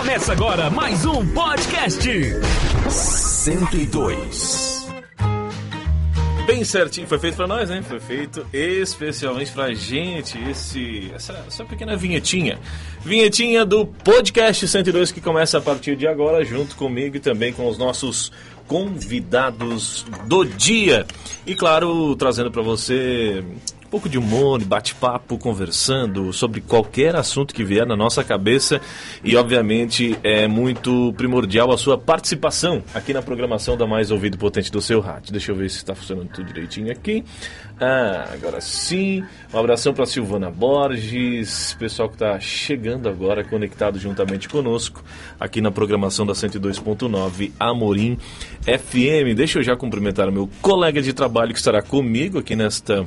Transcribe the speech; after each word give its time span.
Começa 0.00 0.32
agora 0.32 0.70
mais 0.70 1.04
um 1.04 1.26
podcast 1.26 2.08
102. 2.88 4.88
Bem 6.46 6.64
certinho, 6.64 7.06
foi 7.06 7.18
feito 7.18 7.36
pra 7.36 7.46
nós, 7.46 7.68
né? 7.68 7.82
Foi 7.82 8.00
feito 8.00 8.46
especialmente 8.50 9.52
pra 9.52 9.74
gente 9.74 10.38
esse, 10.48 11.12
essa, 11.14 11.44
essa 11.46 11.66
pequena 11.66 11.98
vinhetinha. 11.98 12.58
Vinhetinha 13.04 13.66
do 13.66 13.84
podcast 13.84 14.66
102 14.66 15.12
que 15.12 15.20
começa 15.20 15.58
a 15.58 15.60
partir 15.60 15.96
de 15.96 16.08
agora, 16.08 16.42
junto 16.46 16.76
comigo 16.76 17.18
e 17.18 17.20
também 17.20 17.52
com 17.52 17.68
os 17.68 17.76
nossos 17.76 18.32
convidados 18.66 20.06
do 20.24 20.46
dia. 20.46 21.06
E 21.46 21.54
claro, 21.54 22.16
trazendo 22.16 22.50
pra 22.50 22.62
você 22.62 23.44
pouco 23.90 24.08
de 24.08 24.16
humor, 24.16 24.62
bate-papo, 24.62 25.36
conversando 25.36 26.32
sobre 26.32 26.60
qualquer 26.60 27.16
assunto 27.16 27.52
que 27.52 27.64
vier 27.64 27.84
na 27.84 27.96
nossa 27.96 28.22
cabeça 28.22 28.80
e, 29.24 29.36
obviamente, 29.36 30.16
é 30.22 30.46
muito 30.46 31.12
primordial 31.16 31.72
a 31.72 31.76
sua 31.76 31.98
participação 31.98 32.84
aqui 32.94 33.12
na 33.12 33.20
programação 33.20 33.76
da 33.76 33.88
Mais 33.88 34.12
Ouvido 34.12 34.38
Potente 34.38 34.70
do 34.70 34.80
seu 34.80 35.00
rádio. 35.00 35.32
Deixa 35.32 35.50
eu 35.50 35.56
ver 35.56 35.68
se 35.68 35.78
está 35.78 35.92
funcionando 35.92 36.28
tudo 36.28 36.46
direitinho 36.46 36.92
aqui. 36.92 37.24
Ah, 37.80 38.28
agora 38.32 38.60
sim. 38.60 39.24
Um 39.52 39.58
abração 39.58 39.92
para 39.92 40.06
Silvana 40.06 40.50
Borges, 40.50 41.74
pessoal 41.76 42.08
que 42.08 42.14
está 42.14 42.38
chegando 42.38 43.08
agora, 43.08 43.42
conectado 43.42 43.98
juntamente 43.98 44.48
conosco 44.48 45.02
aqui 45.38 45.60
na 45.60 45.72
programação 45.72 46.24
da 46.24 46.32
102.9 46.32 47.50
Amorim 47.58 48.16
FM. 48.62 49.34
Deixa 49.34 49.58
eu 49.58 49.62
já 49.64 49.74
cumprimentar 49.74 50.28
o 50.28 50.32
meu 50.32 50.48
colega 50.62 51.02
de 51.02 51.12
trabalho 51.12 51.52
que 51.52 51.58
estará 51.58 51.82
comigo 51.82 52.38
aqui 52.38 52.54
nesta 52.54 53.04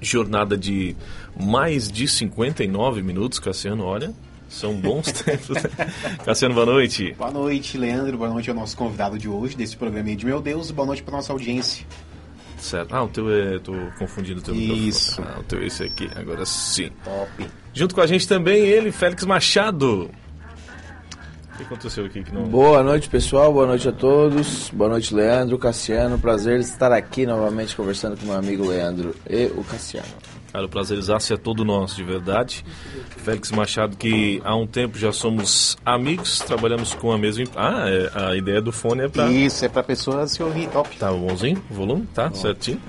jornada 0.00 0.56
de 0.56 0.96
mais 1.38 1.90
de 1.90 2.08
59 2.08 3.02
minutos, 3.02 3.38
Cassiano, 3.38 3.84
olha. 3.84 4.12
São 4.48 4.74
bons 4.74 5.12
tempos. 5.22 5.50
Né? 5.62 5.70
Cassiano, 6.24 6.54
boa 6.54 6.66
noite. 6.66 7.14
Boa 7.16 7.30
noite, 7.30 7.78
Leandro. 7.78 8.18
Boa 8.18 8.30
noite 8.30 8.50
ao 8.50 8.56
nosso 8.56 8.76
convidado 8.76 9.16
de 9.16 9.28
hoje, 9.28 9.56
desse 9.56 9.76
programa 9.76 10.14
de 10.14 10.26
Meu 10.26 10.40
Deus. 10.42 10.70
Boa 10.72 10.86
noite 10.86 11.02
para 11.02 11.16
nossa 11.16 11.32
audiência. 11.32 11.86
Certo. 12.58 12.94
Ah, 12.94 13.04
o 13.04 13.08
teu 13.08 13.30
é. 13.30 13.58
Tô 13.58 13.72
confundindo 13.98 14.40
o 14.40 14.42
teu 14.42 14.54
Isso. 14.54 15.22
Ah, 15.22 15.38
o 15.40 15.44
teu 15.44 15.60
é 15.62 15.66
esse 15.66 15.84
aqui. 15.84 16.10
Agora 16.14 16.44
sim. 16.44 16.90
Top. 17.04 17.48
Junto 17.72 17.94
com 17.94 18.00
a 18.00 18.06
gente 18.06 18.26
também 18.28 18.66
ele, 18.66 18.90
Félix 18.92 19.24
Machado. 19.24 20.10
O 21.60 21.62
que 21.62 21.74
aconteceu 21.74 22.06
aqui 22.06 22.24
que 22.24 22.32
não. 22.32 22.44
Boa 22.44 22.82
noite, 22.82 23.06
pessoal. 23.10 23.52
Boa 23.52 23.66
noite 23.66 23.86
a 23.86 23.92
todos. 23.92 24.70
Boa 24.70 24.88
noite, 24.88 25.14
Leandro, 25.14 25.58
Cassiano. 25.58 26.18
Prazer 26.18 26.58
estar 26.58 26.90
aqui 26.90 27.26
novamente 27.26 27.76
conversando 27.76 28.16
com 28.16 28.24
meu 28.24 28.34
amigo 28.34 28.66
Leandro 28.66 29.14
e 29.28 29.44
o 29.54 29.62
Cassiano. 29.62 30.08
Cara, 30.50 30.64
o 30.64 30.68
prazerzaço 30.70 31.34
é 31.34 31.36
todo 31.36 31.62
nosso, 31.62 31.96
de 31.96 32.02
verdade. 32.02 32.64
Félix 33.18 33.50
Machado, 33.50 33.94
que 33.94 34.40
há 34.42 34.56
um 34.56 34.66
tempo 34.66 34.98
já 34.98 35.12
somos 35.12 35.76
amigos, 35.84 36.38
trabalhamos 36.38 36.94
com 36.94 37.12
a 37.12 37.18
mesma. 37.18 37.44
Ah, 37.54 37.84
é, 37.86 38.10
a 38.14 38.36
ideia 38.36 38.62
do 38.62 38.72
fone 38.72 39.02
é 39.02 39.08
pra. 39.08 39.30
Isso, 39.30 39.62
é 39.62 39.68
para 39.68 39.82
pessoas 39.82 40.32
se 40.32 40.42
ouvir. 40.42 40.66
Top. 40.70 40.96
Tá 40.96 41.12
bonzinho? 41.12 41.62
O 41.70 41.74
volume? 41.74 42.06
Tá 42.14 42.32
certinho? 42.32 42.80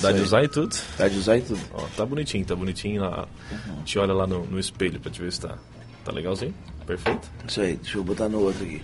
Dá 0.00 0.12
de 0.12 0.20
usar 0.20 0.44
e 0.44 0.48
tudo? 0.48 0.76
Tá 0.96 1.08
de 1.08 1.18
usar 1.18 1.38
e 1.38 1.42
tudo. 1.42 1.60
Ó, 1.74 1.82
tá 1.96 2.06
bonitinho, 2.06 2.44
tá 2.44 2.54
bonitinho 2.54 3.02
lá. 3.02 3.26
Te 3.84 3.98
olha 3.98 4.14
lá 4.14 4.28
no, 4.28 4.46
no 4.46 4.60
espelho 4.60 5.00
pra 5.00 5.10
te 5.10 5.20
ver 5.20 5.32
se 5.32 5.40
tá, 5.40 5.58
tá 6.04 6.12
legalzinho. 6.12 6.54
Perfeito? 6.86 7.28
Isso 7.46 7.60
aí, 7.60 7.76
deixa 7.76 7.98
eu 7.98 8.04
botar 8.04 8.28
no 8.28 8.40
outro 8.40 8.64
aqui. 8.64 8.82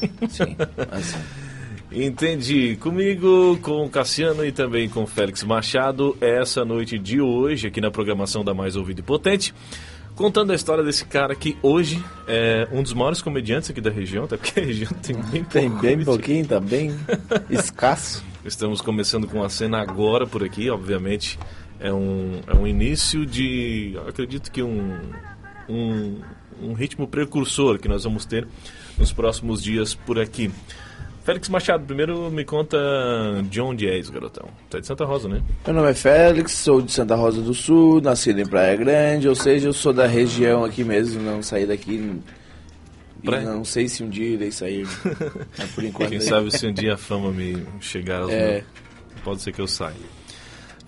Sim, 0.28 0.56
assim. 0.90 1.18
Entendi. 1.90 2.76
Comigo, 2.76 3.58
com 3.62 3.84
o 3.84 3.88
Cassiano 3.88 4.44
e 4.44 4.52
também 4.52 4.88
com 4.88 5.04
o 5.04 5.06
Félix 5.06 5.42
Machado, 5.42 6.16
essa 6.20 6.64
noite 6.64 6.98
de 6.98 7.20
hoje, 7.20 7.66
aqui 7.66 7.80
na 7.80 7.90
programação 7.90 8.44
da 8.44 8.52
Mais 8.52 8.76
Ouvido 8.76 9.00
e 9.00 9.02
Potente, 9.02 9.54
contando 10.14 10.52
a 10.52 10.54
história 10.54 10.84
desse 10.84 11.04
cara 11.06 11.34
que 11.34 11.56
hoje 11.62 12.04
é 12.26 12.68
um 12.70 12.82
dos 12.82 12.92
maiores 12.92 13.22
comediantes 13.22 13.70
aqui 13.70 13.80
da 13.80 13.90
região, 13.90 14.24
até 14.24 14.36
porque 14.36 14.60
a 14.60 14.64
região 14.64 14.92
tem 15.02 15.16
bem 15.16 15.44
Tem 15.44 15.68
pouco 15.70 15.82
bem 15.82 16.04
pouquinho, 16.04 16.46
tá 16.46 16.60
bem 16.60 16.94
escasso. 17.48 18.22
Estamos 18.44 18.80
começando 18.80 19.26
com 19.26 19.42
a 19.42 19.48
cena 19.48 19.80
agora 19.80 20.26
por 20.26 20.44
aqui, 20.44 20.68
obviamente 20.70 21.38
é 21.80 21.92
um, 21.92 22.40
é 22.46 22.54
um 22.54 22.66
início 22.66 23.24
de, 23.24 23.98
acredito 24.06 24.50
que 24.50 24.62
um, 24.62 24.98
um, 25.68 26.20
um 26.62 26.72
ritmo 26.72 27.06
precursor 27.06 27.78
que 27.78 27.88
nós 27.88 28.04
vamos 28.04 28.24
ter 28.24 28.46
nos 28.98 29.12
próximos 29.12 29.62
dias 29.62 29.94
por 29.94 30.18
aqui. 30.18 30.50
Félix 31.24 31.48
Machado, 31.50 31.84
primeiro 31.84 32.30
me 32.30 32.42
conta 32.44 32.78
de 33.50 33.60
onde 33.60 33.86
és, 33.86 34.08
garotão. 34.08 34.48
Tu 34.70 34.78
é 34.78 34.80
de 34.80 34.86
Santa 34.86 35.04
Rosa, 35.04 35.28
né? 35.28 35.42
Meu 35.66 35.74
nome 35.74 35.90
é 35.90 35.94
Félix, 35.94 36.52
sou 36.52 36.80
de 36.80 36.90
Santa 36.90 37.14
Rosa 37.16 37.42
do 37.42 37.52
Sul, 37.52 38.00
nascido 38.00 38.40
em 38.40 38.46
Praia 38.46 38.74
Grande, 38.76 39.28
ou 39.28 39.34
seja, 39.34 39.68
eu 39.68 39.72
sou 39.74 39.92
da 39.92 40.06
região 40.06 40.64
aqui 40.64 40.82
mesmo, 40.82 41.20
não 41.22 41.42
saí 41.42 41.66
daqui. 41.66 42.18
Praia? 43.22 43.44
não 43.44 43.64
sei 43.64 43.88
se 43.88 44.02
um 44.02 44.08
dia 44.08 44.26
irei 44.28 44.50
sair. 44.50 44.86
Mas 45.58 45.70
por 45.72 45.84
enquanto. 45.84 46.08
Quem 46.10 46.20
sabe 46.20 46.50
se 46.56 46.66
um 46.66 46.72
dia 46.72 46.94
a 46.94 46.96
fama 46.96 47.30
me 47.30 47.62
chegar 47.80 48.22
aos 48.22 48.30
É. 48.32 48.52
meus- 48.52 48.64
Pode 49.24 49.42
ser 49.42 49.52
que 49.52 49.60
eu 49.60 49.66
saia. 49.66 49.94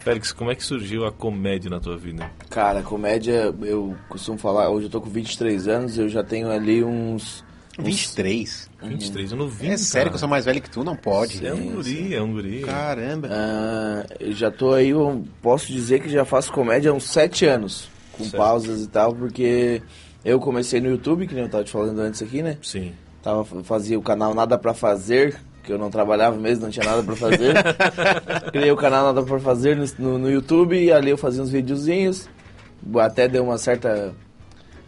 Félix, 0.01 0.33
como 0.33 0.51
é 0.51 0.55
que 0.55 0.65
surgiu 0.65 1.05
a 1.07 1.13
comédia 1.13 1.71
na 1.71 1.79
tua 1.79 1.97
vida? 1.97 2.31
Cara, 2.49 2.83
comédia, 2.83 3.55
eu 3.63 3.95
costumo 4.09 4.39
falar, 4.39 4.71
hoje 4.71 4.87
eu 4.87 4.91
tô 4.91 5.01
com 5.01 5.11
23 5.11 5.69
anos, 5.69 5.99
eu 5.99 6.09
já 6.09 6.25
tenho 6.25 6.51
ali 6.51 6.83
uns. 6.83 7.45
uns 7.79 7.85
23? 7.85 8.71
23, 8.83 9.33
eu 9.33 9.37
não 9.37 9.47
vi. 9.47 9.69
É 9.69 9.77
sério 9.77 10.11
que 10.11 10.15
eu 10.15 10.19
sou 10.19 10.29
mais 10.29 10.47
velho 10.47 10.61
que 10.63 10.71
tu? 10.71 10.83
Não 10.83 10.97
pode. 10.97 11.47
É 11.47 11.53
um 11.53 11.73
guri, 11.75 12.15
é 12.15 12.23
um 12.23 12.33
guri. 12.33 12.63
Caramba. 12.63 13.29
Ah, 13.31 14.07
eu 14.19 14.33
já 14.33 14.51
tô 14.51 14.73
aí, 14.73 14.89
eu 14.89 15.23
posso 15.43 15.71
dizer 15.71 16.01
que 16.01 16.09
já 16.09 16.25
faço 16.25 16.51
comédia 16.51 16.91
há 16.91 16.95
uns 16.95 17.05
7 17.05 17.45
anos, 17.45 17.91
com 18.13 18.25
Certo. 18.25 18.37
pausas 18.39 18.83
e 18.83 18.89
tal, 18.89 19.15
porque 19.15 19.83
eu 20.25 20.41
comecei 20.41 20.81
no 20.81 20.89
YouTube, 20.89 21.27
que 21.27 21.35
nem 21.35 21.45
eu 21.45 21.51
tava 21.51 21.63
te 21.65 21.71
falando 21.71 21.99
antes 22.01 22.23
aqui, 22.23 22.43
né? 22.43 22.57
Sim. 22.63 22.95
Tava, 23.23 23.45
fazia 23.63 23.99
o 23.99 24.03
canal 24.03 24.35
Nada 24.35 24.57
Pra 24.57 24.73
Fazer, 24.73 25.39
que 25.63 25.73
eu 25.73 25.79
não 25.79 25.91
trabalhava 25.91 26.37
mesmo, 26.37 26.65
não 26.65 26.71
tinha 26.71 26.85
nada 26.85 27.03
pra 27.03 27.17
fazer. 27.17 27.55
Criei 28.53 28.73
o 28.73 28.77
canal 28.77 29.05
Nada 29.07 29.23
Pra 29.23 29.39
Fazer 29.39 29.77
no, 29.77 29.85
no, 29.99 30.19
no 30.19 30.31
YouTube 30.31 30.77
e 30.77 30.93
ali 30.93 31.11
eu 31.11 31.19
fazia 31.19 31.43
uns 31.43 31.51
videozinhos. 31.51 32.29
Até 32.97 33.29
deu 33.29 33.45
uma 33.45 33.59
certa 33.59 34.15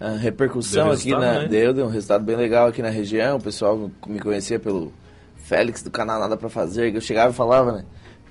ah, 0.01 0.17
repercussão 0.17 0.87
Deu 0.87 0.95
aqui 0.95 1.11
na. 1.11 1.41
né? 1.41 1.49
Deu, 1.49 1.73
deu 1.73 1.87
um 1.87 1.91
resultado 1.91 2.25
bem 2.25 2.35
legal 2.37 2.67
aqui 2.69 2.83
na 2.83 2.89
região. 2.89 3.37
O 3.37 3.43
pessoal 3.43 3.91
me 4.07 4.19
conhecia 4.19 4.59
pelo 4.59 4.93
Félix 5.37 5.83
do 5.83 5.91
canal 5.91 6.19
Nada 6.19 6.37
Pra 6.37 6.49
Fazer, 6.49 6.91
que 6.91 6.97
eu 6.97 7.01
chegava 7.01 7.33
e 7.33 7.35
falava, 7.35 7.73
né? 7.73 7.85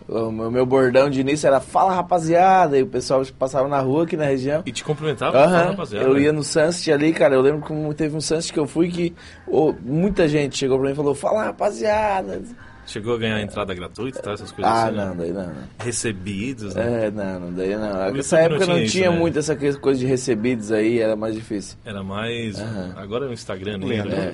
O 0.08 0.32
meu, 0.32 0.66
bordão 0.66 1.10
de 1.10 1.22
início 1.22 1.48
era 1.48 1.60
Fala 1.60 1.94
rapaziada, 1.94 2.78
e 2.78 2.84
o 2.84 2.88
pessoal 2.88 3.24
passava 3.38 3.68
na 3.68 3.80
rua 3.80 4.04
aqui 4.04 4.18
na 4.18 4.26
região. 4.26 4.62
E 4.66 4.72
te 4.72 4.84
cumprimentava, 4.84 5.38
Aham, 5.38 5.70
rapaziada. 5.72 6.06
Eu 6.06 6.20
ia 6.20 6.34
no 6.34 6.44
Sunset 6.44 6.92
ali, 6.92 7.14
cara. 7.14 7.36
Eu 7.36 7.42
lembro 7.42 7.62
como 7.62 7.94
teve 7.94 8.16
um 8.16 8.22
Sunset 8.22 8.52
que 8.52 8.60
eu 8.60 8.68
fui 8.68 8.90
que 8.90 9.14
ô, 9.48 9.74
muita 9.82 10.28
gente 10.28 10.58
chegou 10.58 10.78
pra 10.78 10.88
mim 10.88 10.94
e 10.94 10.96
falou: 10.96 11.14
Fala, 11.16 11.46
rapaziada. 11.46 12.42
Chegou 12.88 13.14
a 13.16 13.18
ganhar 13.20 13.40
entrada 13.42 13.74
gratuita, 13.74 14.20
tá? 14.22 14.32
Essas 14.34 14.52
coisas 14.52 14.74
Ah, 14.74 14.88
assim, 14.88 14.96
né? 14.98 15.06
não, 15.06 15.16
daí 15.16 15.32
não. 15.32 15.52
Recebidos, 15.80 16.76
né? 16.76 17.06
É, 17.06 17.12
não, 17.12 17.40
não, 17.40 17.54
daí 17.54 17.76
não. 17.78 17.88
YouTube 18.06 18.18
Nessa 18.18 18.40
época 18.40 18.66
não 18.66 18.76
tinha 18.76 18.86
isso, 18.86 19.00
né? 19.02 19.10
muito 19.20 19.40
essa 19.40 19.56
coisa 19.56 20.00
de 20.00 20.06
recebidos 20.06 20.72
aí, 20.72 21.00
era 21.00 21.16
mais 21.16 21.36
difícil. 21.36 21.78
Era 21.86 22.04
mais. 22.04 22.60
Aham. 22.60 22.94
Agora 22.98 23.26
é 23.26 23.30
o 23.30 23.34
Instagram, 23.34 23.78
né? 23.78 23.86
Leandro. 23.86 24.10
né? 24.16 24.34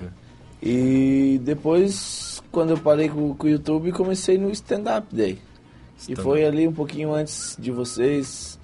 E 0.63 1.39
depois, 1.43 2.41
quando 2.51 2.71
eu 2.71 2.77
parei 2.77 3.09
com, 3.09 3.35
com 3.35 3.45
o 3.45 3.49
YouTube, 3.49 3.91
comecei 3.91 4.37
no 4.37 4.49
stand-up 4.51 5.05
day. 5.13 5.37
E 6.07 6.15
foi 6.15 6.45
ali 6.45 6.67
um 6.67 6.73
pouquinho 6.73 7.13
antes 7.13 7.55
de 7.59 7.71
vocês, 7.71 8.59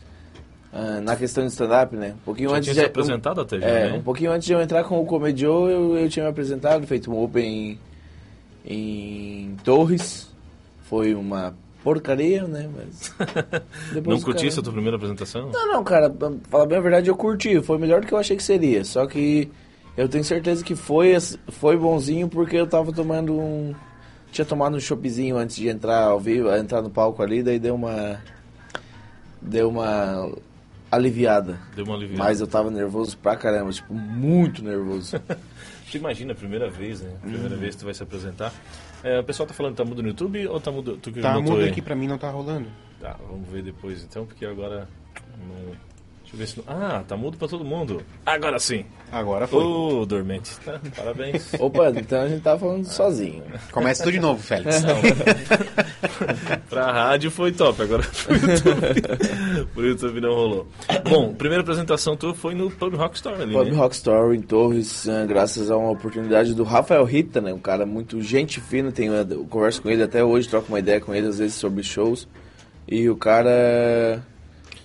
ah, 0.71 0.99
na 1.01 1.16
questão 1.16 1.45
de 1.45 1.51
stand-up, 1.51 1.95
né? 1.95 2.13
Um 2.21 2.25
pouquinho 2.25 2.49
Já 2.49 2.55
antes 2.57 2.66
tinha 2.66 2.73
de, 2.75 2.79
se 2.81 2.85
apresentado 2.85 3.41
até 3.41 3.59
já, 3.59 3.66
É, 3.67 3.91
né? 3.91 3.97
um 3.97 4.01
pouquinho 4.01 4.31
antes 4.31 4.45
de 4.45 4.53
eu 4.53 4.61
entrar 4.61 4.83
com 4.83 4.99
o 4.99 5.05
Comediô, 5.05 5.67
eu, 5.69 5.97
eu 5.97 6.09
tinha 6.09 6.25
me 6.25 6.31
apresentado, 6.31 6.85
feito 6.88 7.11
um 7.11 7.23
open 7.23 7.77
em, 8.66 9.44
em 9.45 9.55
Torres. 9.63 10.31
Foi 10.83 11.13
uma 11.16 11.55
porcaria, 11.83 12.44
né? 12.47 12.69
Mas. 12.75 13.13
Não 14.05 14.21
curti 14.21 14.38
cara- 14.41 14.47
essa 14.47 14.61
tua 14.61 14.71
primeira 14.73 14.95
apresentação? 14.95 15.50
Não, 15.51 15.73
não, 15.73 15.83
cara, 15.83 16.09
pra 16.09 16.31
falar 16.50 16.65
bem 16.65 16.77
a 16.77 16.81
verdade, 16.81 17.09
eu 17.09 17.15
curti. 17.15 17.59
Foi 17.61 17.77
melhor 17.77 18.01
do 18.01 18.07
que 18.07 18.13
eu 18.13 18.17
achei 18.17 18.38
que 18.38 18.44
seria. 18.44 18.83
Só 18.85 19.05
que 19.07 19.50
eu 19.97 20.07
tenho 20.07 20.23
certeza 20.23 20.63
que 20.63 20.75
foi, 20.75 21.17
foi 21.50 21.75
bonzinho 21.77 22.27
porque 22.29 22.56
eu 22.56 22.68
tava 22.68 22.91
tomando 22.94 23.33
um. 23.33 23.74
Tinha 24.33 24.44
tomado 24.44 24.75
um 24.75 24.80
choppzinho 24.80 25.38
antes 25.38 25.56
de 25.56 25.69
entrar 25.69 26.06
ao 26.06 26.19
vivo, 26.19 26.51
entrar 26.56 26.81
no 26.81 26.89
palco 26.89 27.21
ali, 27.21 27.44
daí 27.44 27.59
deu 27.59 27.75
uma. 27.75 28.19
Deu 29.39 29.69
uma 29.69 30.31
aliviada. 30.91 31.59
Deu 31.75 31.85
uma 31.85 31.94
aliviada. 31.95 32.24
Mas 32.24 32.41
eu 32.41 32.47
tava 32.47 32.71
nervoso 32.71 33.15
pra 33.15 33.35
caramba, 33.35 33.71
tipo, 33.71 33.94
muito 33.94 34.63
nervoso. 34.63 35.21
Tu 35.91 35.97
imagina 35.97 36.31
a 36.31 36.35
primeira 36.35 36.71
vez, 36.71 37.01
né? 37.01 37.12
A 37.21 37.27
primeira 37.27 37.56
vez 37.56 37.75
que 37.75 37.81
tu 37.81 37.85
vai 37.85 37.94
se 37.94 38.01
apresentar. 38.01 38.51
É, 39.03 39.19
o 39.19 39.24
pessoal 39.24 39.45
tá 39.45 39.53
falando 39.53 39.74
que 39.74 39.77
tá 39.77 39.85
mudo 39.88 40.01
no 40.01 40.07
YouTube 40.07 40.47
ou 40.47 40.59
tá 40.59 40.71
mudo? 40.71 40.97
Tu 40.97 41.12
que 41.12 41.21
Tá 41.21 41.39
mudo 41.39 41.57
aí? 41.57 41.69
aqui 41.69 41.83
pra 41.83 41.95
mim, 41.95 42.07
não 42.07 42.18
tá 42.18 42.31
rolando. 42.31 42.68
Tá, 43.00 43.15
vamos 43.29 43.47
ver 43.47 43.62
depois 43.62 44.01
então, 44.03 44.25
porque 44.25 44.44
agora. 44.44 44.89
Não... 45.38 45.75
Deixa 46.33 46.35
eu 46.35 46.38
ver 46.39 46.47
se... 46.47 46.57
não- 46.57 46.65
Ah, 46.68 47.03
tá 47.07 47.15
mudo 47.15 47.38
pra 47.38 47.47
todo 47.47 47.63
mundo. 47.63 48.01
Agora 48.25 48.57
sim. 48.59 48.85
Agora 49.12 49.45
foi. 49.47 49.63
Ô, 49.63 50.06
dormente. 50.06 50.57
Tá, 50.62 50.80
parabéns. 50.95 51.53
Opa, 51.59 51.89
então 51.95 52.21
a 52.21 52.27
gente 52.27 52.41
tá 52.41 52.57
falando 52.57 52.85
sozinho. 52.85 53.44
Começa 53.71 54.03
tudo 54.03 54.13
de 54.13 54.19
novo, 54.19 54.41
Félix. 54.41 54.81
pra 56.69 56.91
rádio 56.91 57.30
foi 57.31 57.51
top, 57.51 57.81
agora 57.81 58.03
pro 58.03 58.35
YouTube. 58.35 59.68
pro 59.74 59.85
YouTube 59.88 60.21
não 60.21 60.33
rolou. 60.33 60.68
Bom, 61.09 61.33
primeira 61.33 61.62
apresentação 61.62 62.15
tua 62.15 62.33
foi 62.33 62.56
no 62.56 62.69
Pub 62.71 62.95
Rock 62.95 63.15
Store 63.15 63.41
ali, 63.41 63.53
Pub 63.53 63.68
né? 63.68 63.75
Rock 63.77 63.95
Story 63.95 64.38
em 64.38 64.41
Torres, 64.41 65.07
eh, 65.07 65.25
graças 65.27 65.69
a 65.69 65.77
uma 65.77 65.91
oportunidade 65.91 66.53
do 66.53 66.63
Rafael 66.63 67.03
Rita, 67.03 67.39
né? 67.41 67.53
Um 67.53 67.59
cara 67.59 67.86
muito 67.86 68.21
gente 68.21 68.59
fina, 68.59 68.91
tenho, 68.91 69.13
eu 69.13 69.45
converso 69.45 69.81
com 69.81 69.89
ele 69.89 70.03
até 70.03 70.24
hoje, 70.24 70.50
troco 70.50 70.69
uma 70.69 70.79
ideia 70.79 71.00
com 71.00 71.13
ele 71.13 71.27
às 71.27 71.38
vezes 71.39 71.56
sobre 71.56 71.83
shows. 71.83 72.27
E 72.88 73.09
o 73.09 73.15
cara. 73.15 74.21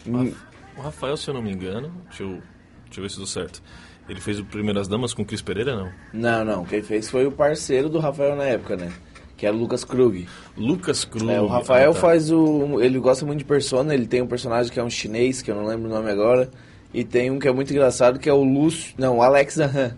hum, 0.06 0.32
O 0.78 0.80
Rafael, 0.82 1.16
se 1.16 1.28
eu 1.28 1.34
não 1.34 1.42
me 1.42 1.52
engano, 1.52 1.90
deixa 2.08 2.22
eu, 2.22 2.38
deixa 2.86 2.98
eu 2.98 3.02
ver 3.02 3.10
se 3.10 3.16
deu 3.16 3.26
certo. 3.26 3.62
Ele 4.08 4.20
fez 4.20 4.38
o 4.38 4.44
Primeiras 4.44 4.88
Damas 4.88 5.12
com 5.12 5.22
o 5.22 5.24
Cris 5.24 5.42
Pereira, 5.42 5.76
não? 5.76 5.90
Não, 6.12 6.44
não, 6.44 6.64
quem 6.64 6.82
fez 6.82 7.10
foi 7.10 7.26
o 7.26 7.32
parceiro 7.32 7.88
do 7.88 7.98
Rafael 7.98 8.34
na 8.36 8.44
época, 8.44 8.76
né? 8.76 8.90
Que 9.36 9.46
era 9.46 9.54
o 9.54 9.58
Lucas 9.58 9.84
Krug. 9.84 10.26
Lucas 10.56 11.04
Cruz. 11.04 11.28
É, 11.28 11.40
o 11.40 11.46
Rafael 11.46 11.90
Ah, 11.90 11.94
tá. 11.94 12.00
faz 12.00 12.30
o. 12.30 12.80
Ele 12.80 12.98
gosta 12.98 13.24
muito 13.26 13.38
de 13.40 13.44
persona, 13.44 13.94
ele 13.94 14.06
tem 14.06 14.22
um 14.22 14.26
personagem 14.26 14.72
que 14.72 14.80
é 14.80 14.82
um 14.82 14.90
chinês, 14.90 15.42
que 15.42 15.50
eu 15.50 15.54
não 15.54 15.64
lembro 15.66 15.88
o 15.88 15.92
nome 15.92 16.10
agora. 16.10 16.50
E 16.92 17.04
tem 17.04 17.30
um 17.30 17.38
que 17.38 17.46
é 17.46 17.52
muito 17.52 17.70
engraçado, 17.70 18.18
que 18.18 18.28
é 18.28 18.32
o 18.32 18.42
Lúcio. 18.42 18.94
Não, 18.98 19.18
o 19.18 19.22
Alex 19.22 19.60
Ahan. 19.60 19.94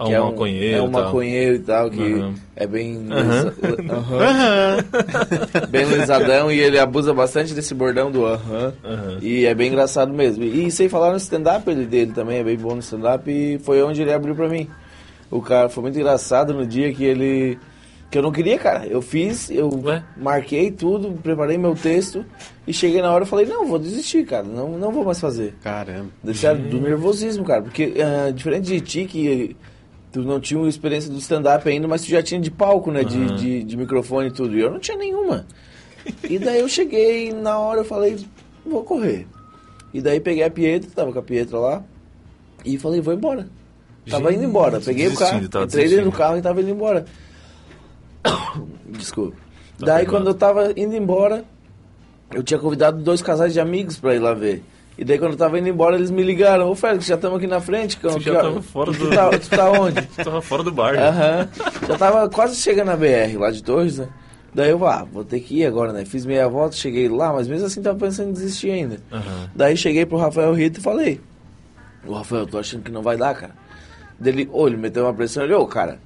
Ah, 0.00 0.04
que 0.06 0.12
um 0.12 0.14
é 0.14 0.20
maconheiro 0.20 0.76
É 0.78 0.82
um 0.82 0.88
e 0.88 0.90
tal. 0.92 1.02
maconheiro 1.04 1.54
e 1.54 1.58
tal, 1.58 1.90
que 1.90 2.00
Aham. 2.14 2.34
é 2.56 2.66
bem. 2.66 3.06
Aham. 3.10 3.52
Aham. 3.90 5.66
bem 5.68 5.84
lisadão 5.84 6.50
e 6.50 6.58
ele 6.58 6.78
abusa 6.78 7.12
bastante 7.12 7.52
desse 7.52 7.74
bordão 7.74 8.10
do 8.10 8.24
aham. 8.24 8.72
E 9.20 9.44
é 9.44 9.54
bem 9.54 9.68
engraçado 9.68 10.12
mesmo. 10.12 10.42
E 10.44 10.70
sem 10.70 10.88
falar 10.88 11.10
no 11.10 11.18
stand-up 11.18 11.68
ele 11.70 11.84
dele 11.84 12.12
também, 12.12 12.38
é 12.38 12.44
bem 12.44 12.56
bom 12.56 12.74
no 12.74 12.80
stand-up 12.80 13.30
e 13.30 13.58
foi 13.58 13.82
onde 13.82 14.00
ele 14.00 14.12
abriu 14.12 14.34
pra 14.34 14.48
mim. 14.48 14.68
O 15.30 15.42
cara 15.42 15.68
foi 15.68 15.82
muito 15.82 15.98
engraçado 15.98 16.54
no 16.54 16.66
dia 16.66 16.92
que 16.92 17.04
ele. 17.04 17.58
Que 18.10 18.18
eu 18.18 18.22
não 18.22 18.32
queria, 18.32 18.58
cara. 18.58 18.86
Eu 18.86 19.00
fiz, 19.00 19.50
eu 19.50 19.70
Ué? 19.84 20.02
marquei 20.16 20.70
tudo, 20.72 21.12
preparei 21.22 21.56
meu 21.56 21.76
texto 21.76 22.24
e 22.66 22.72
cheguei 22.72 23.00
na 23.00 23.12
hora 23.12 23.22
e 23.22 23.26
falei, 23.28 23.46
não, 23.46 23.66
vou 23.66 23.78
desistir, 23.78 24.24
cara. 24.24 24.42
Não, 24.42 24.76
não 24.76 24.90
vou 24.90 25.04
mais 25.04 25.20
fazer. 25.20 25.54
Caramba. 25.62 26.08
Sério, 26.34 26.60
do 26.68 26.80
nervosismo, 26.80 27.44
cara. 27.44 27.62
Porque 27.62 27.94
ah, 28.00 28.32
diferente 28.32 28.64
de 28.66 28.80
ti, 28.80 29.04
que 29.04 29.56
tu 30.12 30.22
não 30.22 30.40
tinha 30.40 30.66
experiência 30.68 31.10
do 31.10 31.18
stand-up 31.18 31.68
ainda, 31.68 31.86
mas 31.86 32.02
tu 32.02 32.08
já 32.10 32.22
tinha 32.22 32.40
de 32.40 32.50
palco, 32.50 32.90
né? 32.90 33.04
De, 33.04 33.36
de, 33.36 33.64
de 33.64 33.76
microfone 33.76 34.28
e 34.28 34.32
tudo. 34.32 34.56
E 34.56 34.60
eu 34.60 34.70
não 34.70 34.78
tinha 34.78 34.96
nenhuma. 34.96 35.46
E 36.28 36.38
daí 36.38 36.60
eu 36.60 36.68
cheguei 36.68 37.32
na 37.32 37.58
hora 37.58 37.80
eu 37.80 37.84
falei, 37.84 38.24
vou 38.64 38.82
correr. 38.84 39.26
E 39.92 40.00
daí 40.00 40.20
peguei 40.20 40.44
a 40.44 40.50
Pietra, 40.50 40.90
tava 40.94 41.12
com 41.12 41.18
a 41.18 41.22
Pietra 41.22 41.58
lá, 41.58 41.84
e 42.64 42.78
falei, 42.78 43.00
vou 43.00 43.14
embora. 43.14 43.48
Tava 44.08 44.32
indo 44.32 44.40
Gente, 44.40 44.48
embora. 44.48 44.80
Peguei 44.80 45.08
o 45.08 45.14
carro, 45.14 45.38
desistindo, 45.38 45.64
entrei 45.64 45.84
dentro 45.84 46.04
do 46.04 46.10
desistindo. 46.10 46.12
carro 46.12 46.38
e 46.38 46.42
tava 46.42 46.60
indo 46.62 46.70
embora. 46.70 47.04
Desculpa. 48.86 49.36
Tá 49.78 49.86
daí 49.86 50.06
quando 50.06 50.28
eu 50.28 50.34
tava 50.34 50.72
indo 50.76 50.94
embora, 50.96 51.44
eu 52.32 52.42
tinha 52.42 52.58
convidado 52.58 53.02
dois 53.02 53.22
casais 53.22 53.52
de 53.52 53.60
amigos 53.60 53.98
pra 53.98 54.14
ir 54.14 54.18
lá 54.18 54.34
ver. 54.34 54.62
E 55.00 55.04
daí 55.04 55.18
quando 55.18 55.32
eu 55.32 55.38
tava 55.38 55.58
indo 55.58 55.66
embora, 55.66 55.96
eles 55.96 56.10
me 56.10 56.22
ligaram, 56.22 56.68
ô 56.70 56.74
Félix, 56.74 57.06
já 57.06 57.14
estamos 57.14 57.38
aqui 57.38 57.46
na 57.46 57.58
frente, 57.58 57.96
cão. 57.96 58.10
Você 58.12 58.20
já 58.20 58.36
Que 58.36 58.42
tava 58.42 58.60
fora 58.62 58.92
tu 58.92 58.98
do- 58.98 59.10
Tá, 59.10 59.30
tu 59.30 59.48
tá 59.48 59.70
onde? 59.70 60.02
Tava 60.22 60.42
fora 60.42 60.62
do 60.62 60.70
bar. 60.70 60.94
Aham. 60.94 61.48
Já 61.88 61.96
tava 61.96 62.28
quase 62.28 62.56
chegando 62.56 62.88
na 62.88 62.96
BR 62.98 63.38
lá 63.38 63.50
de 63.50 63.62
Torres, 63.62 63.96
né? 63.96 64.08
Daí 64.54 64.68
eu, 64.70 64.86
ah, 64.86 65.06
vou 65.10 65.24
ter 65.24 65.40
que 65.40 65.60
ir 65.60 65.64
agora, 65.64 65.90
né? 65.90 66.04
Fiz 66.04 66.26
meia 66.26 66.46
volta, 66.48 66.76
cheguei 66.76 67.08
lá, 67.08 67.32
mas 67.32 67.48
mesmo 67.48 67.66
assim 67.66 67.80
tava 67.80 67.98
pensando 67.98 68.28
em 68.28 68.32
desistir 68.32 68.70
ainda. 68.72 68.98
Aham. 69.10 69.48
Daí 69.54 69.74
cheguei 69.74 70.04
pro 70.04 70.18
Rafael 70.18 70.52
Rito 70.52 70.80
e 70.80 70.82
falei, 70.82 71.18
ô 72.06 72.12
Rafael, 72.12 72.46
tô 72.46 72.58
achando 72.58 72.82
que 72.82 72.90
não 72.92 73.00
vai 73.00 73.16
dar, 73.16 73.34
cara. 73.34 73.54
Dele, 74.18 74.50
ô, 74.52 74.66
ele 74.66 74.76
meteu 74.76 75.04
uma 75.04 75.14
pressão, 75.14 75.44
ele, 75.44 75.54
ô, 75.54 75.64
cara, 75.66 75.98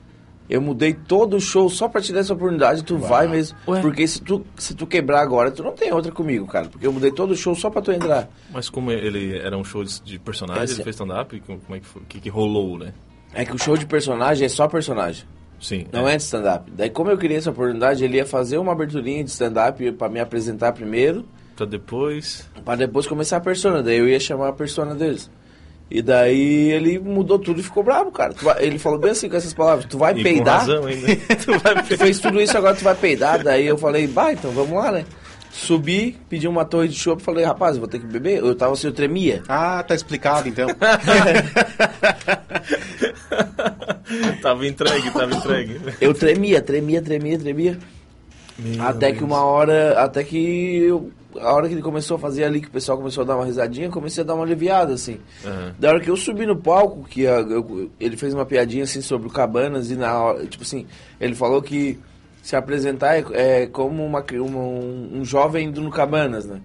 eu 0.49 0.61
mudei 0.61 0.93
todo 0.93 1.37
o 1.37 1.41
show 1.41 1.69
só 1.70 1.88
pra 1.88 2.00
te 2.00 2.12
dar 2.12 2.20
essa 2.20 2.35
oportunidade, 2.35 2.82
tu 2.85 2.96
vai 2.99 3.26
mesmo. 3.26 3.56
Ué? 3.67 3.81
Porque 3.81 4.06
se 4.06 4.20
tu, 4.20 4.44
se 4.56 4.75
tu 4.75 4.87
quebrar 4.87 5.20
agora, 5.20 5.50
tu 5.50 5.62
não 5.62 5.73
tem 5.73 5.93
outra 5.93 6.12
comigo, 6.12 6.46
cara. 6.46 6.69
Porque 6.69 6.87
eu 6.87 6.93
mudei 6.93 7.11
todo 7.11 7.31
o 7.32 7.37
show 7.37 7.55
só 7.55 7.70
pra 7.70 7.81
tu 7.82 7.91
entrar. 7.93 8.29
Mas 8.52 8.69
como 8.69 8.91
ele 8.91 9.37
era 9.38 9.56
um 9.56 9.64
show 9.64 9.82
de, 9.85 10.19
personagem, 10.19 10.64
Esse- 10.64 10.75
ele 10.75 10.85
fez 10.85 10.96
stand-up, 10.96 11.38
como 11.41 11.61
é 11.76 11.81
que 11.81 11.87
foi? 11.87 12.02
O 12.02 12.05
que, 12.05 12.20
que 12.20 12.29
rolou, 12.29 12.79
né? 12.79 12.93
É 13.32 13.44
que 13.44 13.55
o 13.55 13.58
show 13.58 13.76
de 13.76 13.87
personagem 13.87 14.46
é 14.46 14.49
só 14.49 14.69
personagem. 14.69 15.25
Sim. 15.61 15.87
Não 15.93 16.06
é 16.06 16.17
de 16.17 16.23
stand-up. 16.23 16.70
Daí, 16.70 16.90
como 16.90 17.11
eu 17.11 17.17
queria 17.17 17.38
essa 17.38 17.50
oportunidade, 17.50 18.05
ele 18.05 18.17
ia 18.19 18.26
fazer 18.26 18.58
uma 18.58 18.73
aberturinha 18.73 19.25
de 19.25 19.31
stand-up 19.31 19.90
pra 19.93 20.08
me 20.08 20.20
apresentar 20.20 20.73
primeiro, 20.73 21.25
Pra 21.56 21.64
depois. 21.64 22.49
pra 22.64 22.76
depois 22.76 23.06
começar 23.06 23.38
a 23.38 23.40
persona. 23.40 23.82
Daí 23.82 23.97
eu 23.99 24.08
ia 24.08 24.20
chamar 24.20 24.49
a 24.49 24.52
persona 24.52 24.94
deles. 24.94 25.31
E 25.91 26.01
daí 26.03 26.73
ele 26.73 26.99
mudou 26.99 27.39
tudo 27.39 27.61
e 27.61 27.63
ficou 27.63 27.83
bravo, 27.85 28.11
cara. 28.11 28.35
Ele 28.59 28.79
falou 28.79 28.99
bem 28.99 29.11
assim 29.13 29.29
com 29.29 29.37
essas 29.37 29.53
palavras: 29.55 29.85
Tu 29.87 29.99
vai 29.99 30.13
E 30.13 30.17
com 30.17 30.23
peidar? 30.23 30.61
razão 30.61 30.87
ainda. 30.87 31.07
tu 31.45 31.59
vai 31.59 31.83
Tu 31.83 31.99
fez 31.99 32.19
tudo 32.19 32.41
isso, 32.41 32.57
agora 32.57 32.75
tu 32.75 32.83
vai 32.83 32.95
peidar. 32.95 33.43
Daí 33.45 33.67
eu 33.67 33.77
falei: 33.79 34.07
Vai, 34.07 34.33
então 34.33 34.51
vamos 34.51 34.73
lá, 34.77 34.91
né? 34.91 35.05
Subi, 35.53 36.17
pedi 36.29 36.49
uma 36.49 36.65
torre 36.65 36.89
de 36.89 36.97
chopp, 36.99 37.23
falei: 37.23 37.45
Rapaz, 37.45 37.77
vou 37.77 37.87
ter 37.87 38.01
que 38.01 38.07
beber. 38.07 38.39
Eu 38.39 38.55
tava 38.57 38.73
assim, 38.73 38.89
eu 38.89 38.93
tremia. 38.93 39.43
Ah, 39.47 39.85
tá 39.87 39.95
explicado 39.95 40.49
então. 40.49 40.67
tava 44.43 44.67
entregue, 44.67 45.11
tava 45.11 45.35
entregue. 45.35 45.81
Eu 46.01 46.15
tremia, 46.15 46.61
tremia, 46.61 47.01
tremia, 47.03 47.39
tremia. 47.39 47.79
Até 48.81 49.13
que 49.13 49.23
uma 49.25 49.45
hora, 49.45 49.99
até 50.01 50.23
que 50.23 50.79
eu- 50.83 51.11
a 51.41 51.53
hora 51.53 51.67
que 51.69 51.75
ele 51.75 51.83
começou 51.83 52.17
a 52.17 52.21
fazer 52.21 52.45
ali, 52.45 52.61
que 52.61 52.69
o 52.69 52.71
pessoal 52.71 52.97
começou 52.99 53.23
a 53.23 53.27
dar 53.27 53.37
uma 53.37 53.45
risadinha, 53.45 53.87
eu 53.87 53.91
comecei 53.91 54.23
a 54.23 54.27
dar 54.27 54.35
uma 54.35 54.45
aliviada, 54.45 54.93
assim. 54.95 55.19
Aham. 55.45 55.75
Da 55.79 55.89
hora 55.91 56.01
que 56.01 56.11
eu 56.11 56.17
subi 56.17 56.47
no 56.47 56.57
palco, 56.57 57.05
que 57.09 57.27
a- 57.27 57.41
eu- 57.41 57.91
ele 58.01 58.17
fez 58.17 58.33
uma 58.35 58.45
piadinha 58.45 58.85
assim 58.85 59.01
sobre 59.01 59.29
o 59.29 59.31
Cabanas 59.31 59.91
e 59.91 59.97
na 59.97 60.19
hora, 60.19 60.47
tipo 60.47 60.63
assim, 60.63 60.87
ele 61.21 61.35
falou 61.35 61.61
que 61.63 61.99
se 62.43 62.55
apresentar 62.57 63.17
é, 63.17 63.25
é 63.63 63.67
como 63.67 64.05
uma, 64.05 64.23
uma- 64.33 64.59
um, 64.59 65.11
um 65.21 65.25
jovem 65.25 65.69
indo 65.69 65.81
no 65.81 65.91
Cabanas, 65.91 66.45
né? 66.47 66.61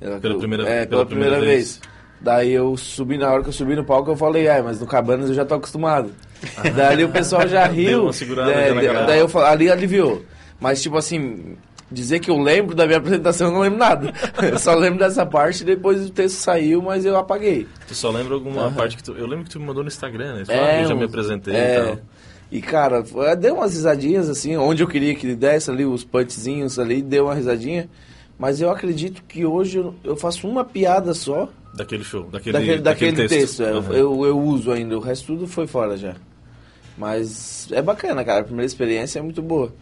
Ela- 0.00 0.18
Pela 0.20 0.38
primeira- 0.38 0.64
é, 0.64 0.76
pela 0.80 0.86
pela 0.86 1.06
primeira, 1.06 1.36
primeira 1.36 1.56
vez. 1.56 1.80
Daí 2.20 2.52
eu 2.52 2.76
subi, 2.76 3.18
na 3.18 3.30
hora 3.30 3.42
que 3.42 3.48
eu 3.48 3.52
subi 3.52 3.74
no 3.76 3.84
palco, 3.84 4.10
eu 4.10 4.16
falei, 4.16 4.48
ai, 4.48 4.62
mas 4.62 4.80
no 4.80 4.86
Cabanas 4.86 5.28
eu 5.28 5.34
já 5.34 5.44
tô 5.44 5.54
acostumado. 5.56 6.10
Daí 6.76 7.04
o 7.04 7.08
pessoal 7.10 7.46
já 7.48 7.66
Deu 7.66 7.74
riu. 7.74 8.02
uma 8.04 8.12
segurada 8.12 8.52
galera. 8.52 9.06
daí 9.06 9.18
eu 9.18 9.28
falei, 9.28 9.48
ali 9.50 9.70
aliviou. 9.70 10.22
Mas 10.60 10.82
tipo 10.82 10.96
assim, 10.96 11.56
dizer 11.94 12.20
que 12.20 12.30
eu 12.30 12.38
lembro 12.38 12.74
da 12.74 12.86
minha 12.86 12.98
apresentação, 12.98 13.48
eu 13.48 13.52
não 13.54 13.60
lembro 13.60 13.78
nada. 13.78 14.12
Eu 14.42 14.58
só 14.58 14.74
lembro 14.74 14.98
dessa 14.98 15.24
parte 15.24 15.64
depois 15.64 16.04
o 16.04 16.10
texto 16.10 16.36
saiu, 16.36 16.82
mas 16.82 17.04
eu 17.04 17.16
apaguei. 17.16 17.66
Tu 17.88 17.94
só 17.94 18.10
lembra 18.10 18.34
alguma 18.34 18.62
Aham. 18.62 18.74
parte 18.74 18.96
que 18.96 19.02
tu. 19.02 19.12
Eu 19.12 19.26
lembro 19.26 19.44
que 19.44 19.50
tu 19.50 19.60
me 19.60 19.66
mandou 19.66 19.82
no 19.82 19.88
Instagram, 19.88 20.34
né? 20.34 20.40
Tu 20.40 20.46
falou, 20.48 20.64
ah, 20.64 20.80
eu 20.80 20.88
já 20.88 20.94
me 20.94 21.04
apresentei 21.04 21.54
é. 21.54 21.72
e 21.72 21.82
tal. 21.82 21.98
E 22.52 22.60
cara, 22.60 23.02
deu 23.36 23.54
umas 23.54 23.72
risadinhas 23.72 24.28
assim, 24.28 24.56
onde 24.56 24.82
eu 24.82 24.86
queria 24.86 25.14
que 25.14 25.26
ele 25.26 25.36
desse 25.36 25.70
ali, 25.70 25.84
os 25.84 26.04
punchzinhos 26.04 26.78
ali, 26.78 27.00
deu 27.00 27.24
uma 27.24 27.34
risadinha. 27.34 27.88
Mas 28.38 28.60
eu 28.60 28.70
acredito 28.70 29.22
que 29.26 29.46
hoje 29.46 29.78
eu, 29.78 29.94
eu 30.02 30.16
faço 30.16 30.46
uma 30.48 30.64
piada 30.64 31.14
só 31.14 31.48
Daquele 31.74 32.04
show, 32.04 32.24
daquele, 32.30 32.52
daquele, 32.52 32.80
daquele 32.80 33.28
texto. 33.28 33.62
é, 33.64 33.70
Aham. 33.70 33.92
eu, 33.94 34.24
eu 34.24 34.38
uso 34.38 34.70
ainda, 34.70 34.96
o 34.96 35.00
resto 35.00 35.26
tudo 35.26 35.48
foi 35.48 35.66
fora 35.66 35.96
já. 35.96 36.14
Mas 36.96 37.68
é 37.72 37.82
bacana, 37.82 38.24
cara. 38.24 38.40
A 38.42 38.44
primeira 38.44 38.66
experiência 38.66 39.18
é 39.18 39.22
muito 39.22 39.42
boa. 39.42 39.72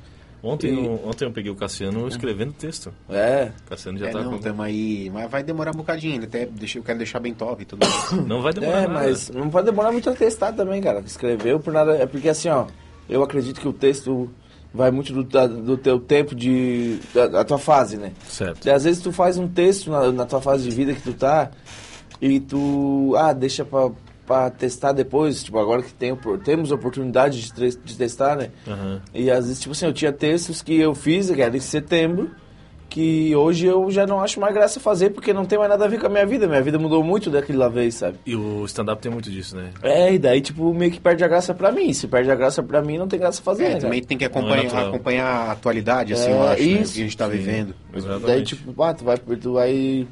Ontem, 0.43 0.75
E- 0.75 0.85
eu, 0.87 1.01
ontem 1.07 1.25
eu 1.25 1.31
peguei 1.31 1.53
o 1.53 1.55
Cassiano 1.55 2.09
escrevendo 2.09 2.53
texto. 2.53 2.93
É. 3.09 3.53
O 3.65 3.71
Cassiano 3.71 3.97
já 3.99 4.09
É, 4.09 4.11
tá 4.11 4.23
não, 4.23 4.39
com... 4.39 4.63
aí. 4.63 5.09
Mas 5.15 5.31
vai 5.31 5.43
demorar 5.43 5.71
um 5.73 5.77
bocadinho. 5.79 6.23
Até 6.25 6.47
deixa, 6.47 6.79
eu 6.79 6.83
quero 6.83 6.99
deixar 6.99 7.21
bem 7.21 7.33
top 7.33 7.63
e 7.63 7.65
tudo. 7.65 7.87
Não 8.27 8.43
vai 8.43 8.53
demorar 8.53 8.79
É, 8.83 8.87
nada. 8.89 8.93
mas 8.93 9.31
não 9.31 9.49
pode 9.49 9.67
demorar 9.67 9.93
muito 9.93 10.11
a 10.11 10.15
testar 10.15 10.53
também, 10.53 10.83
cara. 10.83 11.01
Escreveu 11.07 11.61
por 11.61 11.73
nada. 11.73 11.93
É 11.97 12.07
porque 12.07 12.29
assim, 12.29 12.49
ó, 12.49 12.67
eu 13.09 13.23
acredito 13.23 13.61
que 13.61 13.69
o 13.69 13.73
texto 13.73 14.29
vai 14.75 14.91
muito 14.91 15.13
do, 15.13 15.23
do 15.23 15.77
teu 15.77 16.01
tempo 16.01 16.35
de. 16.35 16.99
Da, 17.15 17.29
da 17.29 17.45
tua 17.45 17.59
fase, 17.59 17.97
né? 17.97 18.13
Certo. 18.27 18.67
E 18.67 18.71
às 18.71 18.83
vezes 18.83 19.01
tu 19.01 19.13
faz 19.13 19.39
um 19.39 19.47
texto 19.47 19.91
na, 19.93 20.11
na 20.11 20.27
tua 20.27 20.41
fase 20.41 20.65
de 20.69 20.75
vida 20.75 20.93
que 20.93 21.03
tu 21.03 21.15
tá 21.15 21.53
e 22.21 22.41
tu. 22.41 23.15
Ah, 23.17 23.33
deixa 23.33 23.65
pra, 23.65 23.91
pra 24.33 24.51
testar 24.51 24.93
depois. 24.93 25.43
Tipo, 25.45 25.59
agora 25.59 25.83
que 25.83 25.93
tem, 25.93 26.17
temos 26.45 26.71
oportunidade 26.71 27.51
de, 27.53 27.77
de 27.77 27.97
testar, 27.97 28.37
né? 28.37 28.51
Aham. 28.67 29.01
E 29.15 29.31
às 29.31 29.45
vezes, 29.47 29.61
tipo 29.61 29.73
assim, 29.73 29.87
eu 29.87 29.93
tinha 29.93 30.12
textos 30.12 30.62
que 30.62 30.79
eu 30.81 30.95
fiz, 30.95 31.31
que 31.31 31.43
era 31.43 31.55
em 31.57 31.61
setembro, 31.61 32.31
que 32.89 33.35
hoje 33.35 33.67
eu 33.67 33.91
já 33.91 34.07
não 34.07 34.21
acho 34.21 34.39
mais 34.39 34.53
graça 34.53 34.79
fazer 34.79 35.11
porque 35.11 35.33
não 35.33 35.45
tem 35.47 35.59
mais 35.59 35.71
nada 35.71 35.85
a 35.85 35.89
ver 35.89 35.99
com 35.99 36.07
a 36.07 36.11
minha 36.11 36.27
vida. 36.27 36.47
Minha 36.47 36.61
vida 36.62 36.79
mudou 36.79 37.03
muito 37.03 37.31
daquela 37.31 37.69
vez, 37.69 37.95
sabe? 37.95 38.19
E 38.27 38.35
o 38.37 38.65
stand-up 38.67 39.01
tem 39.01 39.11
muito 39.11 39.31
disso, 39.31 39.57
né? 39.57 39.71
É, 39.83 40.12
e 40.15 40.19
daí, 40.19 40.41
tipo, 40.41 40.73
meio 40.75 40.91
que 40.91 41.01
perde 41.01 41.25
a 41.25 41.29
graça 41.29 41.55
pra 41.55 41.73
mim. 41.73 41.93
Se 41.93 42.07
perde 42.07 42.31
a 42.31 42.35
graça 42.35 42.62
pra 42.62 42.83
mim, 42.83 42.99
não 42.99 43.09
tem 43.09 43.19
graça 43.19 43.41
fazer, 43.43 43.65
É, 43.65 43.69
né? 43.75 43.81
também 43.81 44.03
tem 44.03 44.17
que 44.19 44.25
é 44.25 44.27
acompanhar, 44.27 44.65
natural. 44.65 44.89
acompanhar 44.89 45.27
a 45.27 45.53
atualidade, 45.53 46.12
assim, 46.12 46.31
É, 46.31 46.33
eu 46.35 46.43
acho, 46.43 46.62
né, 46.62 46.69
isso. 46.69 46.91
o 46.91 46.95
que 46.95 47.01
a 47.01 47.05
gente 47.05 47.17
tá 47.17 47.29
vivendo. 47.29 47.75
Exatamente. 47.95 48.27
Daí, 48.27 48.43
tipo, 48.43 48.83
ah, 48.83 48.93
tu 48.95 49.05
vai, 49.05 49.17
tu 49.17 49.53
vai... 49.55 50.07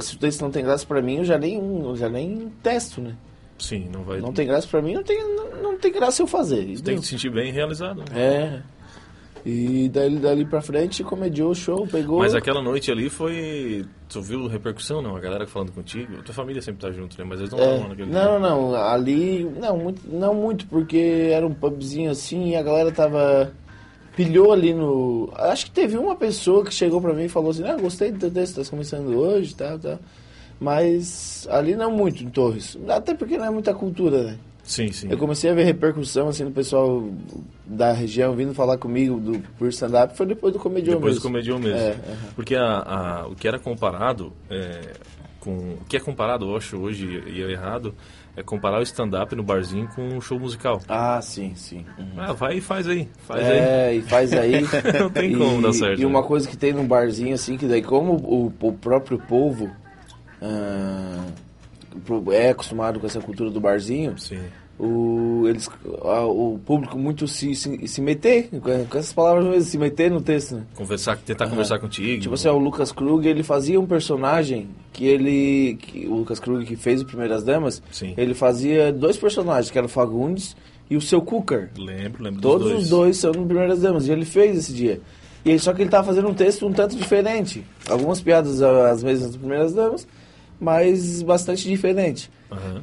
Se 0.00 0.14
o 0.16 0.18
texto 0.18 0.42
não 0.42 0.50
tem 0.50 0.64
graça 0.64 0.84
pra 0.84 1.00
mim, 1.00 1.18
eu 1.18 1.24
já 1.24 1.38
nem, 1.38 1.54
eu 1.56 1.94
já 1.96 2.08
nem 2.08 2.52
testo, 2.62 3.00
né? 3.00 3.14
Sim, 3.58 3.88
não 3.92 4.02
vai... 4.02 4.20
Não 4.20 4.32
tem 4.32 4.46
graça 4.46 4.66
pra 4.68 4.82
mim, 4.82 4.94
não 4.94 5.02
tem, 5.02 5.18
não, 5.34 5.62
não 5.62 5.78
tem 5.78 5.92
graça 5.92 6.22
eu 6.22 6.26
fazer. 6.26 6.64
Tem 6.82 6.96
que 6.96 7.02
se 7.02 7.08
sentir 7.08 7.30
bem 7.30 7.52
realizado. 7.52 7.98
né? 7.98 8.04
É. 8.14 8.62
E 9.48 9.88
dali, 9.90 10.18
dali 10.18 10.44
pra 10.44 10.60
frente 10.60 11.04
comediou 11.04 11.52
o 11.52 11.54
show, 11.54 11.86
pegou. 11.86 12.18
Mas 12.18 12.34
aquela 12.34 12.60
noite 12.60 12.90
ali 12.90 13.08
foi. 13.08 13.84
Tu 14.08 14.20
viu 14.20 14.48
repercussão, 14.48 15.00
não? 15.00 15.14
A 15.14 15.20
galera 15.20 15.46
falando 15.46 15.70
contigo? 15.70 16.20
Tua 16.24 16.34
família 16.34 16.60
sempre 16.60 16.80
tá 16.80 16.90
junto, 16.90 17.16
né? 17.16 17.24
Mas 17.24 17.38
eles 17.38 17.52
não 17.52 17.60
É, 17.60 17.64
estavam 17.74 17.88
naquele 17.90 18.10
não, 18.10 18.40
não, 18.40 18.70
não, 18.72 18.74
ali 18.74 19.44
não 19.44 19.78
muito, 19.78 20.02
não 20.04 20.34
muito, 20.34 20.66
porque 20.66 21.28
era 21.30 21.46
um 21.46 21.54
pubzinho 21.54 22.10
assim 22.10 22.48
e 22.50 22.56
a 22.56 22.62
galera 22.62 22.90
tava 22.90 23.52
pilhou 24.16 24.50
ali 24.52 24.72
no, 24.74 25.30
acho 25.34 25.66
que 25.66 25.70
teve 25.70 25.96
uma 25.96 26.16
pessoa 26.16 26.64
que 26.64 26.72
chegou 26.74 27.00
pra 27.00 27.12
mim 27.12 27.24
e 27.24 27.28
falou 27.28 27.50
assim, 27.50 27.64
ah, 27.64 27.76
gostei 27.76 28.10
do 28.10 28.18
teu 28.18 28.30
texto, 28.30 28.60
tá 28.64 28.68
começando 28.70 29.14
hoje, 29.14 29.54
tal, 29.54 29.78
tal, 29.78 29.98
mas 30.60 31.46
ali 31.50 31.74
não 31.76 31.90
muito 31.90 32.22
em 32.22 32.28
Torres, 32.28 32.76
até 32.88 33.14
porque 33.14 33.36
não 33.36 33.44
é 33.46 33.50
muita 33.50 33.74
cultura, 33.74 34.22
né? 34.22 34.38
Sim, 34.64 34.90
sim. 34.90 35.08
Eu 35.08 35.16
comecei 35.16 35.48
a 35.48 35.54
ver 35.54 35.62
repercussão 35.62 36.26
assim 36.28 36.44
do 36.44 36.50
pessoal 36.50 37.08
da 37.64 37.92
região 37.92 38.34
vindo 38.34 38.52
falar 38.52 38.76
comigo 38.78 39.20
do 39.20 39.38
por 39.56 39.68
stand-up 39.68 40.16
foi 40.16 40.26
depois 40.26 40.52
do 40.52 40.58
comedião 40.58 40.96
Depois 40.96 41.14
do 41.14 41.20
mesmo. 41.20 41.30
comedião 41.30 41.58
mesmo. 41.60 41.78
É, 41.78 41.92
aham. 41.92 42.32
Porque 42.34 42.56
a, 42.56 42.64
a- 43.22 43.26
o 43.28 43.36
que 43.36 43.46
era 43.46 43.60
comparado 43.60 44.32
é, 44.50 44.80
com. 45.38 45.74
O 45.74 45.84
que 45.88 45.96
é 45.96 46.00
comparado, 46.00 46.46
eu 46.50 46.56
acho, 46.56 46.76
hoje, 46.78 47.06
e 47.28 47.42
é 47.42 47.50
errado, 47.52 47.94
é 48.36 48.42
comparar 48.42 48.80
o 48.80 48.82
stand-up 48.82 49.36
no 49.36 49.44
barzinho 49.44 49.86
com 49.94 50.02
um 50.02 50.20
show 50.20 50.38
musical. 50.40 50.82
Ah, 50.88 51.22
sim, 51.22 51.54
sim. 51.54 51.84
Uhum. 51.96 52.14
Ah, 52.16 52.32
vai 52.32 52.56
e 52.56 52.60
faz 52.60 52.88
aí. 52.88 53.08
Faz 53.18 53.48
aí. 53.48 53.58
É, 53.60 53.94
e 53.94 54.02
faz 54.02 54.34
aí. 54.34 54.52
Não 54.98 55.10
tem 55.10 55.30
e, 55.30 55.38
como 55.38 55.62
dar 55.62 55.72
certo, 55.74 56.00
E 56.00 56.04
uma 56.04 56.22
né? 56.22 56.26
coisa 56.26 56.48
que 56.48 56.56
tem 56.56 56.72
num 56.72 56.86
barzinho, 56.88 57.34
assim, 57.34 57.56
que 57.56 57.66
daí 57.66 57.82
como 57.82 58.14
o, 58.14 58.52
o 58.60 58.72
próprio 58.72 59.16
povo 59.20 59.70
ah, 60.42 61.24
pro- 62.04 62.32
é 62.32 62.50
acostumado 62.50 63.00
com 63.00 63.06
essa 63.06 63.20
cultura 63.20 63.50
do 63.50 63.60
barzinho, 63.60 64.18
Sim. 64.18 64.40
o, 64.78 65.44
eles, 65.48 65.68
a- 66.02 66.26
o 66.26 66.58
público 66.64 66.98
muito 66.98 67.26
se, 67.26 67.54
se, 67.54 67.88
se 67.88 68.00
meter, 68.00 68.48
com 68.60 68.70
essas 68.98 69.12
palavras 69.12 69.44
mesmo, 69.46 69.62
se 69.62 69.78
meter 69.78 70.10
no 70.10 70.20
texto, 70.20 70.56
né? 70.56 70.62
Conversar, 70.74 71.16
tentar 71.18 71.48
conversar 71.48 71.78
contigo. 71.78 72.20
Tipo 72.22 72.34
assim, 72.34 72.48
o 72.48 72.58
Lucas 72.58 72.92
Krug, 72.92 73.26
ele 73.26 73.42
fazia 73.42 73.80
um 73.80 73.86
personagem 73.86 74.68
que 74.92 75.06
ele... 75.06 75.76
Que, 75.80 76.06
o 76.06 76.16
Lucas 76.16 76.38
Krug 76.40 76.64
que 76.64 76.76
fez 76.76 77.00
o 77.02 77.06
Primeiras 77.06 77.42
Damas, 77.44 77.82
Sim. 77.90 78.14
ele 78.16 78.34
fazia 78.34 78.92
dois 78.92 79.16
personagens, 79.16 79.70
que 79.70 79.78
era 79.78 79.86
o 79.86 79.90
Fagundes 79.90 80.56
e 80.88 80.96
o 80.96 81.00
Seu 81.00 81.20
Cooker. 81.22 81.70
Lembro, 81.78 82.22
lembro 82.22 82.40
Todos 82.40 82.62
dos 82.64 82.70
dois. 82.72 82.82
os 82.84 82.90
dois 82.90 83.16
são 83.16 83.32
no 83.32 83.46
Primeiras 83.46 83.80
Damas. 83.80 84.06
E 84.06 84.12
ele 84.12 84.24
fez 84.24 84.56
esse 84.58 84.72
dia. 84.72 85.00
E 85.44 85.58
só 85.58 85.72
que 85.72 85.80
ele 85.82 85.90
tava 85.90 86.06
fazendo 86.08 86.28
um 86.28 86.34
texto 86.34 86.66
um 86.66 86.72
tanto 86.72 86.96
diferente. 86.96 87.64
Algumas 87.88 88.20
piadas 88.20 88.60
ah, 88.62 88.90
as 88.90 89.02
mesmas 89.02 89.28
das 89.28 89.36
Primeiras 89.36 89.72
Damas, 89.72 90.06
mas 90.60 91.22
bastante 91.22 91.68
diferente. 91.68 92.30
Aham. 92.50 92.82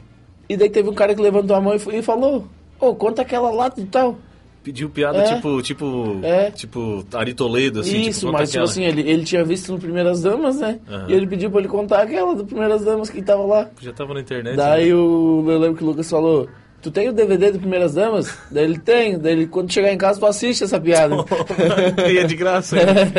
E 0.50 0.58
daí 0.58 0.70
teve 0.70 0.90
um 0.90 0.94
cara 0.94 1.16
que 1.16 1.22
levantou 1.22 1.56
a 1.56 1.62
mão 1.62 1.74
e, 1.76 1.80
foi- 1.80 1.98
e 1.98 2.02
falou: 2.02 2.48
Ô, 2.80 2.94
conta 2.96 3.22
aquela 3.22 3.50
lata 3.50 3.80
e 3.80 3.86
tal. 3.86 4.18
Pediu 4.64 4.90
piada 4.90 5.18
É. 5.18 5.36
tipo, 5.36 5.62
tipo, 5.62 6.20
É. 6.24 6.50
tipo 6.52 7.04
Ari 7.14 7.34
Toledo, 7.34 7.82
assim. 7.82 8.02
Isso, 8.08 8.22
tipo, 8.22 8.32
mas 8.32 8.50
tipo 8.50 8.64
assim, 8.64 8.84
ele, 8.86 9.02
ele 9.02 9.24
tinha 9.26 9.44
visto 9.44 9.74
no 9.74 9.78
Primeiras 9.80 10.22
Damas, 10.22 10.58
né? 10.60 10.80
Aham. 10.90 11.06
E 11.10 11.14
ele 11.14 11.28
pediu 11.28 11.50
pra 11.52 11.60
ele 11.60 11.68
contar 11.68 12.02
aquela 12.04 12.34
do 12.34 12.46
Primeiras 12.46 12.84
Damas 12.86 13.10
que 13.10 13.22
tava 13.22 13.44
lá. 13.44 13.70
Já 13.82 13.92
tava 13.92 14.14
na 14.14 14.22
internet. 14.22 14.56
Daí 14.56 14.88
né? 14.90 14.96
o, 14.96 15.44
eu 15.48 15.60
lembro 15.60 15.76
que 15.78 15.84
o 15.84 15.88
Lucas 15.88 16.10
falou. 16.10 16.48
Tu 16.82 16.92
tem 16.92 17.08
o 17.10 17.14
DVD 17.14 17.52
do 17.52 17.60
Primeiras 17.60 17.94
Damas? 17.94 18.38
Daí 18.52 18.64
ele 18.66 18.78
tem. 18.78 19.18
Daí 19.18 19.32
ele, 19.34 19.48
quando 19.48 19.72
chegar 19.72 19.92
em 19.94 19.98
casa, 19.98 20.20
tu 20.20 20.26
assiste 20.26 20.64
essa 20.66 20.80
piada. 20.80 21.16
E 22.12 22.18
é 22.18 22.24
de 22.26 22.36
graça. 22.36 22.76
né? 22.76 23.12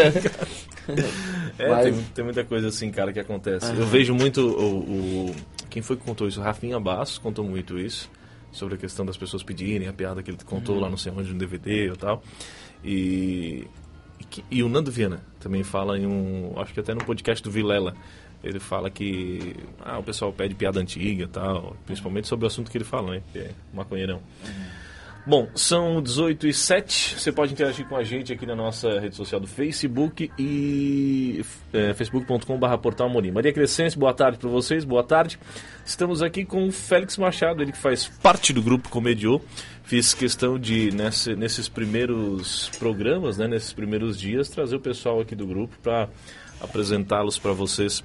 É, 1.59 1.69
Mas- 1.69 1.85
tem, 1.95 2.05
tem 2.15 2.25
muita 2.25 2.45
coisa 2.45 2.69
assim, 2.69 2.91
cara, 2.91 3.13
que 3.13 3.21
acontece. 3.21 3.71
Eu 3.75 3.87
vejo 3.87 4.15
muito 4.15 4.41
o, 4.41 5.29
o- 5.31 5.35
Quem 5.71 5.83
foi 5.83 5.97
que 5.97 6.03
contou 6.05 6.27
isso? 6.29 6.41
O 6.41 6.43
Rafinha 6.43 6.79
Bastos 6.81 7.19
contou 7.19 7.45
muito 7.45 7.79
isso. 7.79 8.11
Sobre 8.53 8.75
a 8.77 8.79
questão 8.79 9.05
das 9.05 9.17
pessoas 9.17 9.43
pedirem 9.43 9.89
a 9.89 9.93
piada 9.93 10.23
que 10.23 10.31
ele 10.31 10.39
contou 10.45 10.79
lá 10.79 10.89
não 10.89 10.97
sei 10.97 11.11
onde, 11.11 11.33
no 11.33 11.39
DVD 11.39 11.89
e 11.89 11.97
tal. 11.97 12.23
E, 12.85 13.67
e, 14.21 14.45
e 14.59 14.63
o 14.63 14.69
Nando 14.69 14.93
Viana 14.93 15.21
também 15.41 15.63
fala 15.65 15.99
em 15.99 16.07
um. 16.07 16.53
Acho 16.57 16.73
que 16.73 16.81
até 16.81 16.95
no 16.95 17.05
podcast 17.05 17.43
do 17.43 17.51
Vilela. 17.51 17.95
Ele 18.45 18.61
fala 18.61 18.91
que 18.91 19.57
ah, 19.81 19.99
o 19.99 20.03
pessoal 20.03 20.31
pede 20.31 20.55
piada 20.55 20.79
antiga 20.79 21.25
e 21.25 21.27
tal. 21.27 21.75
Principalmente 21.87 22.29
sobre 22.29 22.45
o 22.45 22.47
assunto 22.47 22.71
que 22.71 22.77
ele 22.77 22.85
fala, 22.85 23.13
né? 23.15 23.23
Que 23.33 23.39
é 23.39 23.51
maconheirão. 23.73 24.21
Bom, 25.27 25.49
são 25.55 26.03
18 26.03 26.47
e 26.49 26.53
7. 26.53 27.19
Você 27.19 27.33
pode 27.33 27.55
interagir 27.55 27.87
com 27.89 27.97
a 27.97 28.05
gente 28.05 28.31
aqui 28.31 28.45
na 28.45 28.55
nossa 28.55 29.01
rede 29.01 29.17
social 29.17 29.41
do 29.41 29.47
Facebook 29.47 30.31
e 30.39 31.43
é, 31.73 31.95
facebook.com.br 31.95 32.77
Portal 32.83 33.07
Amorim. 33.09 33.31
Maria 33.31 33.51
Crescente, 33.51 33.99
boa 33.99 34.13
tarde 34.13 34.37
para 34.37 34.51
vocês, 34.51 34.85
boa 34.85 35.03
tarde. 35.03 35.39
Estamos 35.83 36.21
aqui 36.23 36.45
com 36.45 36.69
o 36.69 36.71
Félix 36.71 37.17
Machado, 37.17 37.63
ele 37.63 37.73
que 37.73 37.79
faz 37.79 38.07
parte 38.23 38.53
do 38.53 38.61
grupo 38.61 38.91
Comediô. 38.91 39.41
Fiz 39.85 40.13
questão 40.13 40.59
de, 40.59 40.91
nesse- 40.95 41.35
nesses 41.35 41.71
primeiros 41.71 42.69
programas, 42.79 43.39
né, 43.39 43.49
nesses 43.49 43.73
primeiros 43.73 44.19
dias, 44.21 44.51
trazer 44.51 44.77
o 44.77 44.81
pessoal 44.81 45.21
aqui 45.21 45.35
do 45.35 45.47
grupo 45.47 45.75
para 45.83 46.07
apresentá-los 46.61 47.39
para 47.39 47.53
vocês 47.53 48.05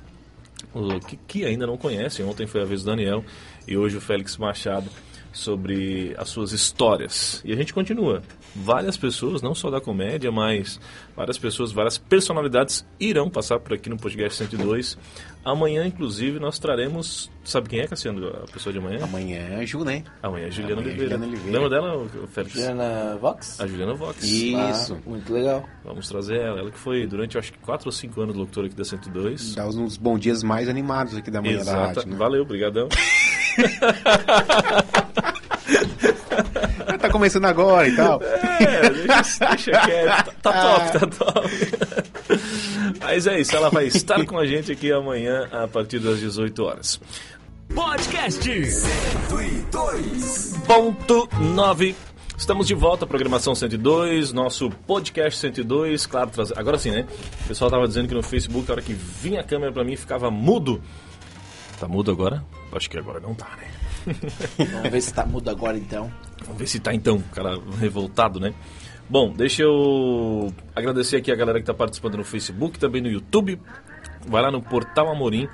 que, 1.08 1.18
que 1.28 1.46
ainda 1.46 1.68
não 1.68 1.78
conhecem. 1.78 2.26
Ontem 2.26 2.48
foi 2.48 2.62
a 2.62 2.66
vez 2.66 2.82
do 2.84 2.86
Daniel 2.92 3.26
e 3.68 3.76
hoje 3.76 3.98
o 3.98 4.02
Félix 4.02 4.38
Machado 4.38 4.90
sobre 5.32 6.14
as 6.18 6.30
suas 6.30 6.52
histórias. 6.52 7.42
E 7.46 7.54
a 7.54 7.56
gente 7.56 7.74
continua. 7.74 8.22
Várias 8.56 8.98
pessoas, 8.98 9.42
não 9.42 9.54
só 9.54 9.70
da 9.70 9.80
comédia, 9.80 10.32
mas 10.32 10.80
várias 11.16 11.38
pessoas, 11.38 11.72
várias 11.72 11.98
personalidades 11.98 12.86
irão 13.00 13.30
passar 13.30 13.60
por 13.60 13.74
aqui 13.74 13.90
no 13.90 13.98
podcast 13.98 14.38
102. 14.38 14.98
Amanhã, 15.44 15.86
inclusive, 15.86 16.40
nós 16.40 16.60
traremos. 16.60 17.32
Sabe 17.46 17.70
quem 17.70 17.80
é, 17.80 17.88
Cassiano? 17.88 18.28
A 18.28 18.52
pessoa 18.52 18.74
de 18.74 18.80
amanhã? 18.80 19.04
Amanhã 19.04 19.40
é 19.60 19.66
Ju, 19.66 19.84
né? 19.84 20.04
Amanhã 20.22 20.48
é 20.48 20.52
Juliana 20.52 20.82
Amanhã 20.82 20.90
é 20.90 20.94
Oliveira. 20.94 21.16
Juliana 21.16 21.26
Oliveira. 21.26 21.60
Lembra 21.60 21.70
dela, 21.70 22.28
Félix? 22.28 22.54
Juliana 22.54 23.18
Vox? 23.18 23.62
A 23.62 23.68
Juliana 23.68 23.94
Vox. 23.94 24.24
Isso. 24.24 24.94
Ah, 24.94 25.10
muito 25.10 25.34
legal. 25.34 25.68
Vamos 25.84 26.08
trazer 26.10 26.42
ela. 26.42 26.60
Ela 26.60 26.72
que 26.72 26.78
foi 26.78 27.08
durante, 27.08 27.38
acho 27.38 27.54
que, 27.54 27.60
4 27.60 27.88
ou 27.88 27.92
5 27.92 28.22
anos 28.22 28.36
locutora 28.36 28.68
aqui 28.68 28.76
da 28.76 28.84
102. 28.84 29.56
Dá 29.56 29.68
uns 29.68 29.98
bons 29.98 30.20
dias 30.20 30.44
mais 30.44 30.68
animados 30.68 31.16
aqui 31.16 31.32
da 31.32 31.42
manhã 31.42 31.56
da 31.58 31.62
Exato. 31.62 32.00
rádio, 32.00 32.12
né? 32.12 32.18
Valeu, 32.18 32.46
brigadão. 32.46 32.90
Tá 37.00 37.10
começando 37.10 37.46
agora 37.46 37.88
e 37.88 37.96
tal. 37.96 38.22
É, 38.22 38.90
deixa, 38.90 39.46
deixa 39.48 39.72
quieto. 39.72 40.32
Tá, 40.42 40.52
tá 40.52 40.90
top, 40.92 41.00
tá 41.00 41.08
top. 41.08 41.50
Mas 43.00 43.26
é 43.26 43.40
isso, 43.40 43.56
ela 43.56 43.70
vai 43.70 43.86
estar 43.86 44.26
com 44.26 44.38
a 44.38 44.46
gente 44.46 44.72
aqui 44.72 44.92
amanhã 44.92 45.48
a 45.52 45.68
partir 45.68 46.00
das 46.00 46.20
18 46.20 46.64
horas. 46.64 47.00
Podcast. 47.74 48.50
Ponto 50.68 51.30
9. 51.40 51.96
Estamos 52.38 52.68
de 52.68 52.74
volta 52.74 53.06
à 53.06 53.08
programação 53.08 53.54
102, 53.54 54.34
nosso 54.34 54.70
podcast 54.88 55.40
102. 55.40 56.06
Claro, 56.06 56.32
agora 56.56 56.78
sim, 56.78 56.92
né? 56.92 57.06
O 57.46 57.48
pessoal 57.48 57.70
tava 57.70 57.88
dizendo 57.88 58.08
que 58.08 58.16
no 58.16 58.24
Facebook, 58.24 58.70
a 58.70 58.74
hora 58.74 58.82
que 58.82 58.94
vinha 58.94 59.42
a 59.42 59.44
câmera 59.44 59.72
pra 59.72 59.84
mim, 59.84 59.96
ficava 59.96 60.32
mudo. 60.32 60.82
Tá 61.80 61.88
mudo 61.88 62.12
agora? 62.12 62.44
Acho 62.74 62.90
que 62.90 62.98
agora 62.98 63.20
não 63.20 63.34
tá, 63.34 63.50
né? 63.58 63.68
Vamos 64.72 64.90
ver 64.90 65.02
se 65.02 65.14
tá 65.14 65.26
mudo 65.26 65.50
agora 65.50 65.78
então. 65.78 66.12
Vamos 66.44 66.60
ver 66.60 66.68
se 66.68 66.80
tá 66.80 66.94
então, 66.94 67.20
cara 67.34 67.58
revoltado, 67.80 68.40
né? 68.40 68.54
Bom, 69.10 69.32
deixa 69.32 69.64
eu 69.64 70.54
agradecer 70.76 71.18
aqui 71.18 71.32
a 71.32 71.36
galera 71.36 71.60
que 71.60 71.64
está 71.64 71.74
participando 71.74 72.18
no 72.18 72.24
Facebook, 72.24 72.78
também 72.78 73.02
no 73.02 73.10
YouTube. 73.10 73.60
Vai 74.28 74.42
lá 74.42 74.52
no 74.52 74.62
Portal 74.62 75.10
Amorim. 75.10 75.48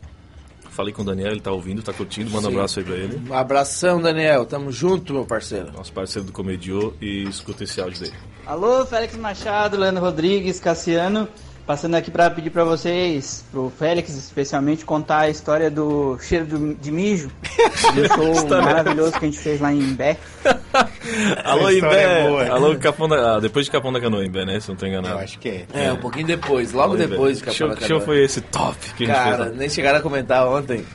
falei 0.70 0.94
com 0.94 1.02
o 1.02 1.06
Daniel, 1.06 1.32
ele 1.32 1.40
tá 1.42 1.52
ouvindo, 1.52 1.82
tá 1.82 1.94
curtindo, 1.94 2.30
manda 2.30 2.48
um 2.48 2.52
Sim. 2.52 2.58
abraço 2.58 2.80
aí 2.80 2.86
pra 2.86 2.96
ele. 2.96 3.30
Um 3.30 3.34
abração, 3.34 4.02
Daniel. 4.02 4.46
Tamo 4.46 4.72
junto, 4.72 5.14
meu 5.14 5.26
parceiro. 5.26 5.72
nosso 5.72 5.94
parceiro 5.94 6.26
do 6.26 6.34
Comediô, 6.34 6.94
e 7.02 7.24
escuta 7.24 7.64
esse 7.64 7.80
áudio 7.80 8.02
dele. 8.02 8.16
Alô, 8.46 8.86
Félix 8.86 9.16
Machado, 9.16 9.78
Leandro 9.78 10.04
Rodrigues, 10.04 10.60
Cassiano. 10.60 11.28
Passando 11.66 11.96
aqui 11.96 12.12
para 12.12 12.30
pedir 12.30 12.50
para 12.50 12.66
vocês, 12.66 13.46
pro 13.50 13.72
Félix 13.80 14.10
especialmente, 14.18 14.84
contar 14.84 15.20
a 15.20 15.30
história 15.30 15.72
do 15.72 16.20
cheiro 16.20 16.46
do- 16.46 16.74
de 16.76 16.92
mijo. 16.92 17.32
Do 17.96 18.08
show 18.08 18.62
maravilhoso 18.62 19.14
que 19.14 19.20
a 19.26 19.30
gente 19.30 19.40
fez 19.40 19.62
lá 19.62 19.72
em 19.72 19.80
Imbé. 19.80 20.18
Alô, 21.46 21.70
é 21.70 21.74
Imbé! 21.78 22.28
boa. 22.28 22.48
Alô, 22.50 22.76
Capão 22.78 23.08
da... 23.08 23.36
ah, 23.36 23.40
depois 23.40 23.66
de 23.66 23.72
Capão 23.72 23.94
da 23.94 24.02
Canoa, 24.02 24.26
Imbé, 24.26 24.44
né? 24.44 24.60
Se 24.60 24.68
não 24.68 24.76
tô 24.76 24.86
enganado. 24.86 25.16
Eu 25.16 25.20
acho 25.20 25.40
que 25.40 25.48
é. 25.48 25.66
É, 25.74 25.94
um 25.94 25.98
pouquinho 25.98 26.28
depois, 26.28 26.74
logo 26.74 26.96
Alô, 26.96 26.98
depois 26.98 27.38
de 27.38 27.44
que 27.46 27.52
show, 27.52 27.70
Capão 27.70 27.76
da 27.76 27.82
que 27.82 27.88
show 27.88 28.00
Canoa. 28.02 28.06
foi 28.14 28.24
esse 28.26 28.42
top 28.42 28.78
que 28.98 29.04
a 29.04 29.08
gente 29.08 29.16
Cara, 29.16 29.38
fez 29.38 29.50
lá? 29.52 29.56
nem 29.58 29.70
chegaram 29.70 30.00
a 30.00 30.02
comentar 30.02 30.46
ontem. 30.48 30.86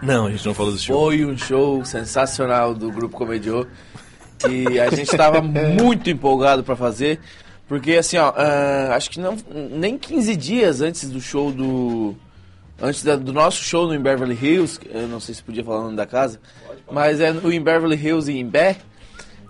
Não, 0.00 0.26
a 0.26 0.30
gente 0.30 0.46
não 0.46 0.54
falou 0.54 0.72
desse 0.72 0.84
show. 0.84 0.98
Foi 1.06 1.24
um 1.26 1.36
show 1.36 1.84
sensacional 1.84 2.72
do 2.74 2.90
Grupo 2.90 3.14
Comediô. 3.16 3.66
Que 4.38 4.78
a 4.80 4.88
gente 4.90 5.10
estava 5.10 5.40
muito 5.44 6.08
empolgado 6.08 6.62
para 6.64 6.74
fazer. 6.76 7.20
Porque, 7.68 7.92
assim, 7.94 8.16
ó, 8.16 8.32
ah, 8.36 8.94
acho 8.94 9.10
que 9.10 9.18
não, 9.18 9.36
nem 9.70 9.98
15 9.98 10.36
dias 10.36 10.80
antes 10.80 11.08
do 11.10 11.20
show 11.20 11.50
do. 11.50 12.14
Antes 12.80 13.02
da- 13.02 13.16
do 13.16 13.32
nosso 13.32 13.62
show 13.64 13.86
no 13.86 13.94
em 13.94 13.98
Beverly 14.00 14.38
Hills, 14.40 14.78
eu 14.92 15.08
não 15.08 15.18
sei 15.18 15.34
se 15.34 15.42
podia 15.42 15.64
falar 15.64 15.80
o 15.80 15.84
nome 15.84 15.96
da 15.96 16.04
casa, 16.06 16.38
mas 16.92 17.20
é 17.20 17.32
no 17.32 17.50
em 17.52 17.60
Beverly 17.60 17.96
Hills 17.96 18.30
em 18.30 18.38
Imbé. 18.40 18.76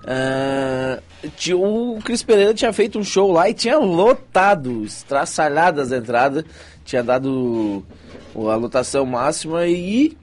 Ah, 0.06 1.00
tinha- 1.36 1.56
o 1.56 1.98
Cris 2.04 2.22
Pereira 2.22 2.54
tinha 2.54 2.72
feito 2.72 2.98
um 2.98 3.04
show 3.04 3.32
lá 3.32 3.50
e 3.50 3.54
tinha 3.54 3.76
lotado, 3.78 4.84
estraçalhado 4.84 5.80
as 5.80 5.90
entradas, 5.90 6.44
tinha 6.84 7.02
dado 7.02 7.84
a 8.34 8.54
lotação 8.54 9.04
máxima 9.04 9.66
e 9.66 10.16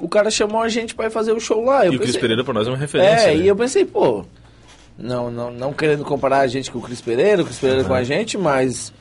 o 0.00 0.08
cara 0.08 0.30
chamou 0.30 0.60
a 0.60 0.68
gente 0.68 0.94
pra 0.94 1.06
ir 1.06 1.10
fazer 1.10 1.32
o 1.32 1.40
show 1.40 1.64
lá. 1.64 1.86
Eu 1.86 1.92
E 1.92 1.96
o 1.96 1.98
Cris 2.00 2.08
pensei- 2.10 2.20
Pereira 2.22 2.42
pra 2.44 2.52
nós 2.54 2.66
é 2.66 2.70
uma 2.70 2.76
referência. 2.76 3.30
É, 3.30 3.36
né? 3.36 3.42
e 3.44 3.46
eu 3.48 3.54
pensei, 3.54 3.84
pô, 3.84 4.24
não, 4.98 5.30
não, 5.30 5.50
não 5.50 5.72
querendo 5.72 6.04
comparar 6.04 6.38
a 6.40 6.46
gente 6.46 6.70
com 6.70 6.78
o 6.78 6.82
Cris 6.82 7.00
Pereira, 7.00 7.42
o 7.42 7.44
Cris 7.44 7.58
Pereira 7.58 7.84
com 7.84 7.94
a 7.94 8.02
gente, 8.02 8.36
mas 8.36 8.92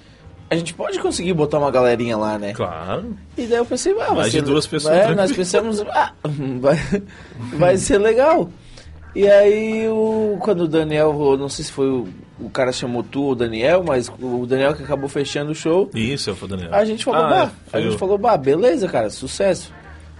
a 0.49 0.55
gente 0.55 0.73
pode 0.73 0.99
conseguir 0.99 1.33
botar 1.33 1.57
uma 1.59 1.71
galerinha 1.71 2.15
lá, 2.15 2.37
né? 2.37 2.53
Claro. 2.53 3.15
E 3.37 3.45
daí 3.47 3.57
eu 3.57 3.65
pensei, 3.65 3.91
ah, 3.93 4.05
vai 4.07 4.15
Mais 4.15 4.31
de 4.31 4.39
ser- 4.39 4.45
duas 4.45 4.65
pessoas, 4.67 4.95
É, 4.95 5.15
nós 5.15 5.31
pensamos, 5.31 5.81
ah, 5.89 6.13
vai, 6.61 6.77
vai 7.57 7.77
ser 7.77 7.97
legal. 7.97 8.49
E 9.15 9.27
aí, 9.27 9.87
o, 9.89 10.37
quando 10.41 10.61
o 10.61 10.67
Daniel, 10.67 11.35
não 11.39 11.49
sei 11.49 11.65
se 11.65 11.71
foi 11.71 11.89
o, 11.89 12.07
o 12.39 12.49
cara 12.51 12.71
chamou 12.71 13.01
tu 13.01 13.23
ou 13.23 13.31
o 13.31 13.35
Daniel, 13.35 13.83
mas 13.83 14.11
o 14.21 14.45
Daniel 14.45 14.75
que 14.75 14.83
acabou 14.83 15.09
fechando 15.09 15.51
o 15.51 15.55
show, 15.55 15.89
Isso, 15.95 16.35
foi 16.35 16.47
o 16.47 16.51
Daniel. 16.51 16.73
a 16.75 16.85
gente 16.85 17.03
falou, 17.03 17.23
Ah, 17.23 17.29
bah, 17.29 17.51
é, 17.73 17.77
a 17.77 17.81
gente 17.81 17.97
falou, 17.97 18.17
bah, 18.19 18.37
beleza, 18.37 18.87
cara, 18.87 19.09
sucesso. 19.09 19.73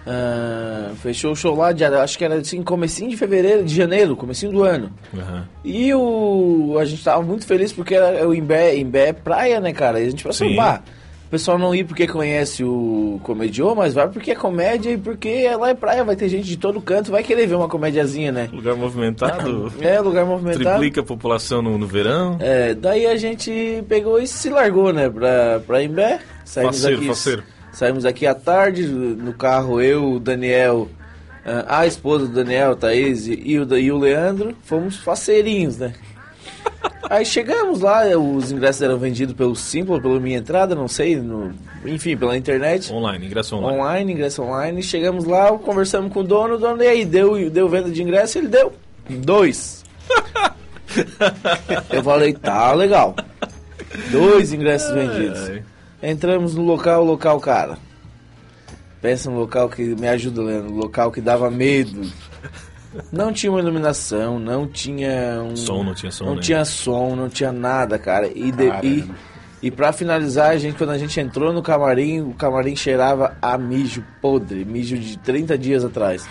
Ah, 0.10 0.92
fechou 1.02 1.34
o 1.34 1.36
show 1.36 1.54
lá, 1.54 1.74
de, 1.74 1.84
acho 1.84 2.18
que 2.18 2.24
era 2.24 2.36
assim, 2.36 2.64
comecinho 2.64 3.10
de 3.10 3.18
fevereiro, 3.18 3.66
de 3.66 3.76
janeiro, 3.76 4.16
comecinho 4.16 4.54
do 4.54 4.64
ano. 4.64 4.90
Aham. 5.14 5.46
E 5.66 5.94
o, 5.94 6.78
a 6.80 6.86
gente 6.86 7.04
tava 7.04 7.22
muito 7.22 7.46
feliz 7.46 7.74
porque 7.74 7.96
era, 7.96 8.26
o 8.26 8.34
Imbé, 8.34 8.78
Imbé 8.78 9.10
é 9.10 9.14
praia, 9.14 9.60
né, 9.60 9.74
cara? 9.74 10.00
E 10.00 10.08
a 10.08 10.10
gente 10.10 10.24
pensou, 10.24 10.48
Sim. 10.48 10.56
bah, 10.56 10.82
o 11.28 11.30
pessoal 11.30 11.60
não 11.60 11.76
ir 11.76 11.84
porque 11.84 12.08
conhece 12.08 12.64
o 12.64 13.20
Comediô, 13.22 13.76
mas 13.76 13.94
vai 13.94 14.08
porque 14.08 14.32
é 14.32 14.36
comédia 14.36 14.92
e 14.92 14.98
porque 14.98 15.46
lá 15.60 15.72
é 15.72 15.74
praia, 15.74 16.06
vai 16.06 16.16
ter 16.16 16.30
gente 16.30 16.48
de 16.48 16.56
todo 16.56 16.80
canto, 16.80 17.12
vai 17.12 17.22
querer 17.22 17.46
ver 17.46 17.56
uma 17.56 17.68
comédiazinha, 17.68 18.32
né? 18.32 18.50
Lugar 18.54 18.78
movimentado. 18.78 19.74
É, 19.82 20.00
lugar 20.00 20.26
movimentado. 20.26 20.70
Triplica 20.70 21.02
a 21.02 21.04
população 21.04 21.62
no, 21.62 21.78
no 21.78 21.86
verão. 21.86 22.38
É, 22.40 22.74
daí 22.74 23.06
a 23.06 23.18
gente 23.18 23.84
pegou 23.90 24.22
e 24.22 24.26
se 24.26 24.50
largou, 24.50 24.94
né, 24.94 25.10
pra, 25.10 25.60
pra 25.68 25.84
Imbé. 25.84 26.22
Saímos 26.46 26.78
Faceiro, 26.78 26.98
aqui, 26.98 27.08
faceiro. 27.08 27.44
Saímos 27.78 28.06
aqui 28.06 28.26
à 28.26 28.34
tarde, 28.34 28.88
no 28.88 29.34
carro 29.34 29.80
eu, 29.80 30.14
o 30.14 30.20
Daniel, 30.20 30.88
ah, 31.46 31.82
a 31.82 31.86
esposa 31.86 32.26
do 32.26 32.34
Daniel, 32.34 32.76
Thaís 32.76 33.28
e, 33.28 33.60
o, 33.60 33.78
e 33.78 33.92
o 33.92 34.00
Leandro, 34.00 34.58
fomos 34.64 34.98
faceirinhos, 34.98 35.78
né? 35.78 35.94
Aí 37.08 37.24
chegamos 37.24 37.82
lá, 37.82 38.08
os 38.18 38.52
ingressos 38.52 38.82
eram 38.82 38.98
vendidos 38.98 39.36
pelo 39.36 39.56
Simples, 39.56 40.02
pela 40.02 40.20
minha 40.20 40.40
entrada, 40.40 40.74
não 40.74 40.88
sei, 40.88 41.18
no, 41.18 41.54
enfim, 41.86 42.18
pela 42.18 42.36
internet. 42.36 42.92
Online, 42.92 43.28
ingresso 43.28 43.56
online. 43.56 43.80
Online, 43.80 44.12
ingresso 44.12 44.42
online. 44.42 44.82
Chegamos 44.82 45.26
lá, 45.26 45.56
conversamos 45.60 46.12
com 46.12 46.22
o 46.22 46.24
dono, 46.24 46.56
o 46.56 46.58
dono, 46.58 46.82
e 46.82 46.88
aí, 46.88 47.06
deu, 47.06 47.48
deu 47.52 47.70
venda 47.70 47.92
de 47.92 48.02
ingresso? 48.02 48.40
Ele 48.40 48.48
deu 48.48 48.74
dois. 49.08 49.84
Eu 51.94 52.02
falei, 52.02 52.34
tá 52.34 52.74
legal. 52.74 53.16
Dois 54.10 54.52
ingressos 54.52 54.92
vendidos. 54.96 55.77
Entramos 56.10 56.56
no 56.56 56.64
local, 56.64 57.04
local, 57.04 57.38
cara. 57.38 57.78
Pensa 59.02 59.30
no 59.30 59.40
local 59.40 59.68
que 59.68 59.82
me 59.94 60.08
ajuda, 60.08 60.42
Leandro. 60.42 60.74
Local 60.74 61.12
que 61.12 61.20
dava 61.20 61.52
medo. 61.52 62.10
Não 63.12 63.34
tinha 63.34 63.52
uma 63.52 63.60
iluminação, 63.60 64.40
não 64.40 64.66
tinha 64.66 65.42
um. 65.44 65.54
Som, 65.58 65.84
não 65.84 65.94
tinha 65.94 66.10
som, 66.10 66.24
Não 66.24 66.36
né? 66.36 66.42
tinha 66.42 66.64
som, 66.64 67.14
não 67.14 67.28
tinha 67.28 67.52
nada, 67.52 68.00
cara. 68.00 68.26
E, 68.34 68.54
de, 68.54 68.70
e, 68.82 69.12
e 69.64 69.70
pra 69.70 69.92
finalizar, 69.92 70.52
a 70.52 70.58
gente, 70.58 70.78
quando 70.78 70.92
a 70.92 70.98
gente 70.98 71.20
entrou 71.20 71.52
no 71.52 71.62
camarim, 71.62 72.22
o 72.22 72.34
camarim 72.34 72.74
cheirava 72.74 73.36
a 73.42 73.58
mijo 73.58 74.02
podre, 74.22 74.64
mijo 74.64 74.98
de 74.98 75.18
30 75.18 75.58
dias 75.58 75.84
atrás. 75.84 76.26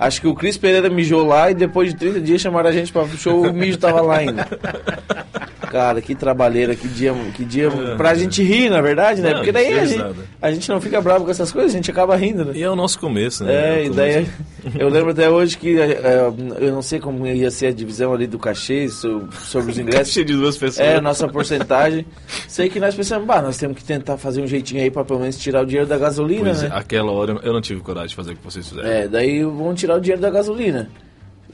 Acho 0.00 0.22
que 0.22 0.26
o 0.26 0.34
Cris 0.34 0.56
Pereira 0.56 0.88
mijou 0.88 1.22
lá 1.26 1.50
e 1.50 1.54
depois 1.54 1.92
de 1.92 1.98
30 1.98 2.20
dias 2.22 2.40
chamaram 2.40 2.70
a 2.70 2.72
gente 2.72 2.90
pra 2.90 3.06
show, 3.08 3.42
o 3.42 3.52
mijo 3.52 3.76
tava 3.76 4.00
lá 4.00 4.16
ainda. 4.16 4.48
Cara, 5.70 6.00
que 6.00 6.14
trabalheira, 6.14 6.74
que 6.74 6.88
dia, 6.88 7.12
que 7.34 7.44
dia 7.44 7.70
pra 7.96 8.14
gente 8.14 8.42
rir, 8.42 8.70
na 8.70 8.80
verdade, 8.80 9.20
né? 9.20 9.30
Não, 9.30 9.36
Porque 9.36 9.52
daí 9.52 9.72
a 9.78 9.84
gente, 9.84 9.98
pesado. 9.98 10.16
a 10.40 10.50
gente 10.50 10.68
não 10.68 10.80
fica 10.80 11.00
bravo 11.00 11.24
com 11.24 11.30
essas 11.30 11.52
coisas, 11.52 11.72
a 11.72 11.76
gente 11.76 11.90
acaba 11.90 12.16
rindo, 12.16 12.44
né? 12.44 12.52
E 12.54 12.62
é 12.62 12.70
o 12.70 12.74
nosso 12.76 12.98
começo, 12.98 13.44
né? 13.44 13.52
É, 13.54 13.82
o 13.82 13.86
e 13.86 13.90
daí 13.90 14.26
eu 14.78 14.88
lembro 14.88 15.10
até 15.10 15.28
hoje 15.30 15.56
que 15.58 15.78
é, 15.78 15.90
é, 15.92 16.32
eu 16.60 16.72
não 16.72 16.82
sei 16.82 16.98
como 16.98 17.26
ia 17.26 17.50
ser 17.50 17.66
a 17.68 17.72
divisão 17.72 18.12
ali 18.12 18.26
do 18.26 18.38
cachê 18.38 18.88
so- 18.88 19.28
sobre 19.44 19.72
os 19.72 19.78
ingressos. 19.78 20.12
Cheio 20.12 20.26
de 20.26 20.34
duas 20.34 20.56
pessoas. 20.56 20.86
É, 20.88 21.00
nossa 21.00 21.28
porcentagem. 21.28 22.06
Sei 22.48 22.68
que 22.68 22.80
nós 22.80 22.94
pensamos, 22.94 23.26
bah, 23.26 23.42
nós 23.42 23.56
temos 23.58 23.76
que 23.76 23.84
tentar 23.84 24.16
fazer 24.16 24.40
um 24.42 24.46
jeitinho 24.46 24.82
aí 24.82 24.90
pra 24.90 25.04
pelo 25.04 25.20
menos 25.20 25.36
tirar 25.38 25.62
o 25.62 25.66
dinheiro 25.66 25.86
da 25.88 25.98
gasolina, 25.98 26.44
Pois 26.44 26.62
é, 26.62 26.68
né? 26.68 26.74
aquela 26.74 27.12
hora 27.12 27.38
eu 27.42 27.52
não 27.52 27.60
tive 27.60 27.80
coragem 27.80 28.08
de 28.08 28.14
fazer 28.16 28.32
o 28.32 28.36
que 28.36 28.44
vocês 28.44 28.68
fizeram. 28.68 28.88
É, 28.88 29.06
daí 29.06 29.42
vamos 29.42 29.78
tirar 29.78 29.96
o 29.96 30.00
dinheiro 30.00 30.20
da 30.22 30.30
gasolina. 30.30 30.88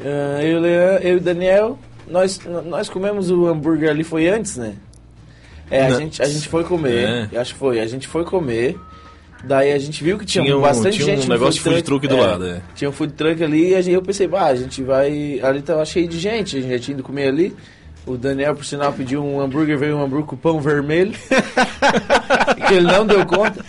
Ah, 0.01 0.43
eu, 0.43 0.65
eu 0.65 1.15
e 1.15 1.17
o 1.17 1.21
Daniel, 1.21 1.79
nós, 2.09 2.41
nós 2.67 2.89
comemos 2.89 3.31
o 3.31 3.47
hambúrguer 3.47 3.91
ali, 3.91 4.05
foi 4.05 4.29
antes, 4.29 4.57
né? 4.57 4.75
É, 5.71 5.87
a 5.87 5.91
Não. 5.91 5.99
gente, 6.01 6.23
a 6.23 6.27
gente 6.27 6.47
foi 6.49 6.63
comer, 6.65 7.29
É. 7.33 7.39
acho 7.39 7.55
que 7.55 7.59
foi, 7.59 7.81
a 7.81 7.87
gente 7.87 8.07
foi 8.07 8.25
comer. 8.25 8.77
Daí 9.45 9.73
a 9.73 9.79
gente 9.79 10.03
viu 10.03 10.19
que 10.19 10.25
tinha, 10.25 10.43
Tinha 10.43 10.57
um- 10.57 10.61
bastante 10.63 10.97
tinha 10.97 11.07
um 11.07 11.17
gente 11.17 11.29
no 11.29 11.35
negócio 11.35 11.55
de 11.55 11.61
food 11.61 11.83
truck 11.83 12.09
do 12.09 12.17
lado, 12.17 12.47
é. 12.47 12.63
Tinha 12.75 12.89
um 12.89 12.93
food 12.93 13.13
truck 13.13 13.43
ali 13.45 13.75
e 13.75 13.93
eu 13.93 14.01
pensei, 14.03 14.27
bah, 14.27 14.47
a 14.47 14.55
gente 14.55 14.83
vai. 14.83 15.39
Ali 15.43 15.61
tava 15.61 15.85
cheio 15.85 16.09
de 16.09 16.19
gente, 16.19 16.57
a 16.57 16.61
gente 16.61 16.71
já 16.71 16.79
tinha 16.79 16.95
ido 16.95 17.03
comer 17.03 17.29
ali. 17.29 17.55
O 18.07 18.17
Daniel, 18.17 18.55
por 18.55 18.65
sinal, 18.65 18.93
pediu 18.93 19.25
um 19.25 19.41
hambúrguer, 19.41 19.79
veio 19.79 19.97
um 19.97 20.03
hambúrguer 20.03 20.27
com 20.27 20.37
pão 20.37 20.61
vermelho. 20.61 21.13
que 22.69 22.75
ele 22.75 22.87
não 22.87 23.07
deu 23.07 23.25
conta. 23.25 23.65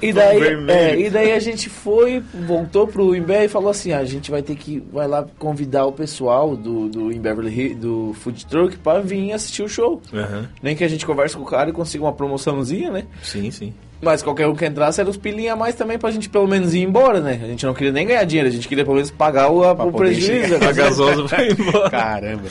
E 0.00 0.12
daí, 0.12 0.40
é, 0.68 0.98
e 0.98 1.10
daí 1.10 1.32
a 1.32 1.38
gente 1.38 1.68
foi, 1.68 2.22
voltou 2.46 2.86
pro 2.86 3.14
Imbé 3.14 3.44
e 3.44 3.48
falou 3.48 3.70
assim: 3.70 3.92
"Ah, 3.92 3.98
a 3.98 4.04
gente 4.04 4.30
vai 4.30 4.42
ter 4.42 4.56
que, 4.56 4.82
vai 4.92 5.06
lá 5.06 5.26
convidar 5.38 5.86
o 5.86 5.92
pessoal 5.92 6.56
do, 6.56 6.88
do 6.88 7.12
em 7.12 7.20
Beverly 7.20 7.74
do 7.74 8.14
Food 8.20 8.46
Truck, 8.46 8.76
pra 8.78 9.00
vir 9.00 9.32
assistir 9.32 9.62
o 9.62 9.68
show. 9.68 10.00
Aham. 10.12 10.48
Nem 10.62 10.74
que 10.74 10.84
a 10.84 10.88
gente 10.88 11.04
converse 11.04 11.36
com 11.36 11.42
o 11.42 11.46
cara 11.46 11.70
e 11.70 11.72
consiga 11.72 12.04
uma 12.04 12.12
promoçãozinha, 12.12 12.90
né? 12.90 13.06
Sim, 13.22 13.50
sim. 13.50 13.74
Mas 14.00 14.22
qualquer 14.22 14.46
um 14.46 14.54
que 14.54 14.64
entrasse 14.64 15.00
era 15.00 15.10
os 15.10 15.16
pilinha 15.16 15.54
a 15.54 15.56
mais 15.56 15.74
também 15.74 15.98
pra 15.98 16.10
gente 16.10 16.28
pelo 16.28 16.46
menos 16.46 16.72
ir 16.72 16.82
embora, 16.82 17.20
né? 17.20 17.40
A 17.42 17.46
gente 17.48 17.66
não 17.66 17.74
queria 17.74 17.92
nem 17.92 18.06
ganhar 18.06 18.22
dinheiro, 18.24 18.48
a 18.48 18.52
gente 18.52 18.68
queria 18.68 18.84
pelo 18.84 18.94
menos 18.96 19.10
pagar 19.10 19.50
o, 19.50 19.64
a- 19.64 19.74
Pra 19.74 19.84
o 19.86 19.92
prejuízo. 19.92 20.56
né? 20.58 20.66
A 20.68 20.72
gasosa 20.72 21.24
vai 21.24 21.50
embora. 21.50 21.90
Caramba. 21.90 22.44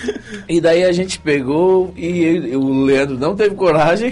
E 0.50 0.60
daí 0.60 0.84
a 0.84 0.92
gente 0.92 1.20
pegou 1.20 1.94
e 1.96 2.06
ele- 2.06 2.56
o 2.56 2.84
Leandro 2.84 3.18
não 3.18 3.36
teve 3.36 3.56
coragem. 3.56 4.12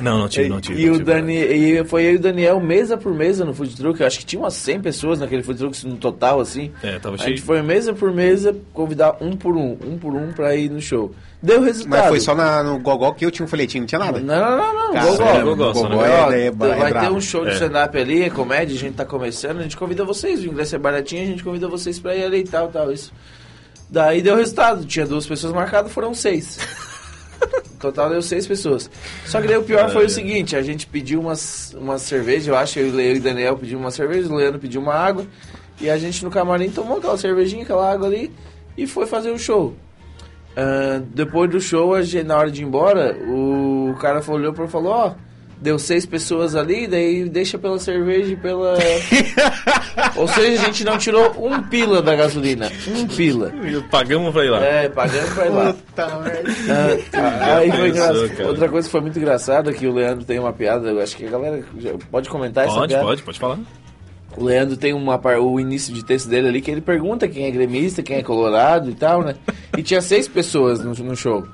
Não, 0.00 0.18
não 0.18 0.28
tive, 0.28 0.48
não 0.48 0.60
tive. 0.60 0.80
e 0.82 0.86
não 0.86 0.92
o 0.94 0.98
tive 0.98 1.04
Dani, 1.04 1.34
e 1.36 1.84
foi 1.84 2.04
eu 2.04 2.12
e 2.12 2.16
o 2.16 2.20
Daniel 2.20 2.60
mesa 2.60 2.96
por 2.96 3.12
mesa 3.12 3.44
no 3.44 3.52
food 3.54 3.76
truck. 3.76 4.00
Eu 4.00 4.06
acho 4.06 4.18
que 4.18 4.24
tinha 4.26 4.40
umas 4.40 4.54
100 4.54 4.80
pessoas 4.80 5.18
naquele 5.20 5.42
food 5.42 5.58
truck 5.58 5.86
no 5.86 5.96
total 5.96 6.40
assim. 6.40 6.70
É, 6.82 6.98
tava 6.98 7.16
A 7.16 7.18
cheio. 7.18 7.30
gente 7.36 7.42
foi 7.44 7.62
mesa 7.62 7.92
por 7.92 8.12
mesa 8.12 8.54
convidar 8.72 9.16
um 9.20 9.32
por 9.36 9.56
um, 9.56 9.76
um 9.84 9.98
por 9.98 10.14
um 10.14 10.32
pra 10.32 10.54
ir 10.54 10.70
no 10.70 10.80
show. 10.80 11.12
Deu 11.44 11.60
resultado. 11.60 12.00
Mas 12.00 12.08
foi 12.08 12.20
só 12.20 12.34
na- 12.34 12.62
no 12.62 12.78
Gogó 12.78 13.12
que 13.12 13.24
eu 13.26 13.30
tinha 13.30 13.44
um 13.44 13.48
folhetinho, 13.48 13.82
não 13.82 13.86
tinha 13.86 13.98
nada? 13.98 14.18
Não, 14.18 14.56
não, 14.56 14.74
não, 14.74 14.86
não. 14.86 14.92
Cara, 14.94 15.42
Gogó. 15.42 15.70
é, 15.70 15.72
Gogó, 15.72 16.04
é, 16.32 16.40
é, 16.40 16.46
é 16.46 16.50
vai 16.50 16.76
ter 16.86 16.98
brabo. 16.98 17.16
um 17.16 17.20
show 17.20 17.44
de 17.44 17.50
É. 17.50 17.54
stand-up 17.54 17.98
ali, 17.98 18.22
é 18.22 18.30
comédia, 18.30 18.74
a 18.74 18.78
gente 18.78 18.94
tá 18.94 19.04
começando, 19.04 19.58
a 19.58 19.62
gente 19.62 19.76
convida 19.76 20.04
vocês, 20.04 20.40
o 20.42 20.46
ingresso 20.46 20.74
é 20.74 20.78
baratinho, 20.78 21.22
a 21.22 21.26
gente 21.26 21.44
convida 21.44 21.68
vocês 21.68 21.98
pra 21.98 22.16
ir 22.16 22.24
ali 22.24 22.38
e 22.40 22.44
tal, 22.44 22.68
tal, 22.68 22.90
isso. 22.90 23.12
Daí 23.90 24.22
deu 24.22 24.36
resultado, 24.36 24.84
tinha 24.86 25.06
duas 25.06 25.26
pessoas 25.26 25.52
marcadas, 25.52 25.92
foram 25.92 26.14
seis. 26.14 26.58
Total 27.78 28.08
deu 28.08 28.22
seis 28.22 28.46
pessoas. 28.46 28.90
Só 29.26 29.40
que 29.40 29.46
daí 29.46 29.58
o 29.58 29.62
pior 29.62 29.90
foi 29.90 30.06
o 30.06 30.10
seguinte, 30.10 30.56
a 30.56 30.62
gente 30.62 30.86
pediu 30.86 31.20
umas, 31.20 31.74
uma 31.78 31.98
cerveja, 31.98 32.50
eu 32.50 32.56
acho, 32.56 32.78
eu 32.78 32.98
e 32.98 33.18
o 33.18 33.20
Daniel 33.20 33.58
pedimos 33.58 33.84
uma 33.84 33.90
cerveja, 33.90 34.32
o 34.32 34.36
Leandro 34.36 34.58
pediu 34.58 34.80
uma 34.80 34.94
água, 34.94 35.26
e 35.80 35.90
a 35.90 35.98
gente 35.98 36.24
no 36.24 36.30
camarim 36.30 36.70
tomou 36.70 36.96
aquela 36.98 37.18
cervejinha, 37.18 37.62
aquela 37.64 37.92
água 37.92 38.06
ali, 38.06 38.32
e 38.78 38.86
foi 38.86 39.04
fazer 39.06 39.30
o 39.30 39.38
show. 39.38 39.74
Ah, 40.56 41.00
depois 41.14 41.50
do 41.50 41.60
show, 41.60 41.94
a 41.94 42.02
gente- 42.02 42.26
na 42.26 42.36
hora 42.38 42.50
de 42.50 42.62
ir 42.62 42.64
embora, 42.64 43.16
o 43.28 43.94
cara 44.00 44.22
falou- 44.22 44.40
olhou 44.40 44.52
pra 44.52 44.68
falou, 44.68 44.92
ó, 44.92 45.12
deu 45.60 45.78
seis 45.78 46.04
pessoas 46.06 46.54
ali, 46.54 46.86
daí 46.86 47.28
deixa 47.28 47.58
pela 47.58 47.78
cerveja 47.78 48.32
e 48.32 48.36
pela... 48.36 48.74
Ou 50.16 50.28
seja, 50.28 50.62
a 50.62 50.64
gente 50.66 50.84
não 50.84 50.98
tirou 50.98 51.32
um 51.38 51.62
pila 51.62 52.00
da 52.02 52.14
gasolina, 52.14 52.70
um 52.88 53.06
pila. 53.06 53.52
Pagamos 53.90 54.32
pra 54.32 54.44
ir 54.44 54.50
lá. 54.50 54.64
É, 54.64 54.88
pagando 54.88 55.34
pra 55.34 55.46
ir 55.46 55.50
lá. 55.50 55.72
Puta 55.72 56.18
merda. 56.20 56.50
Ah, 57.14 57.56
aí 57.56 57.70
foi 57.72 57.88
engraçado. 57.88 58.46
Outra 58.46 58.68
coisa 58.68 58.86
que 58.88 58.92
foi 58.92 59.00
muito 59.00 59.18
engraçada, 59.18 59.72
que 59.72 59.86
o 59.86 59.92
Leandro 59.94 60.24
tem 60.24 60.38
uma 60.38 60.52
piada, 60.52 60.88
eu 60.90 61.00
acho 61.00 61.16
que 61.16 61.26
a 61.26 61.30
galera 61.30 61.64
pode 62.10 62.28
comentar 62.28 62.64
essa 62.66 62.74
Pode, 62.74 62.88
piada. 62.92 63.04
pode, 63.04 63.22
pode 63.22 63.38
falar. 63.38 63.58
O 64.36 64.44
Leandro 64.44 64.76
tem 64.76 64.92
uma 64.92 65.20
o 65.38 65.60
início 65.60 65.94
de 65.94 66.04
texto 66.04 66.28
dele 66.28 66.48
ali 66.48 66.60
que 66.60 66.70
ele 66.70 66.80
pergunta 66.80 67.28
quem 67.28 67.46
é 67.46 67.50
gremista, 67.50 68.02
quem 68.02 68.16
é 68.16 68.22
colorado 68.22 68.90
e 68.90 68.94
tal, 68.94 69.22
né? 69.22 69.36
E 69.76 69.82
tinha 69.82 70.00
seis 70.00 70.26
pessoas 70.26 70.82
no, 70.82 70.92
no 70.92 71.16
show. 71.16 71.46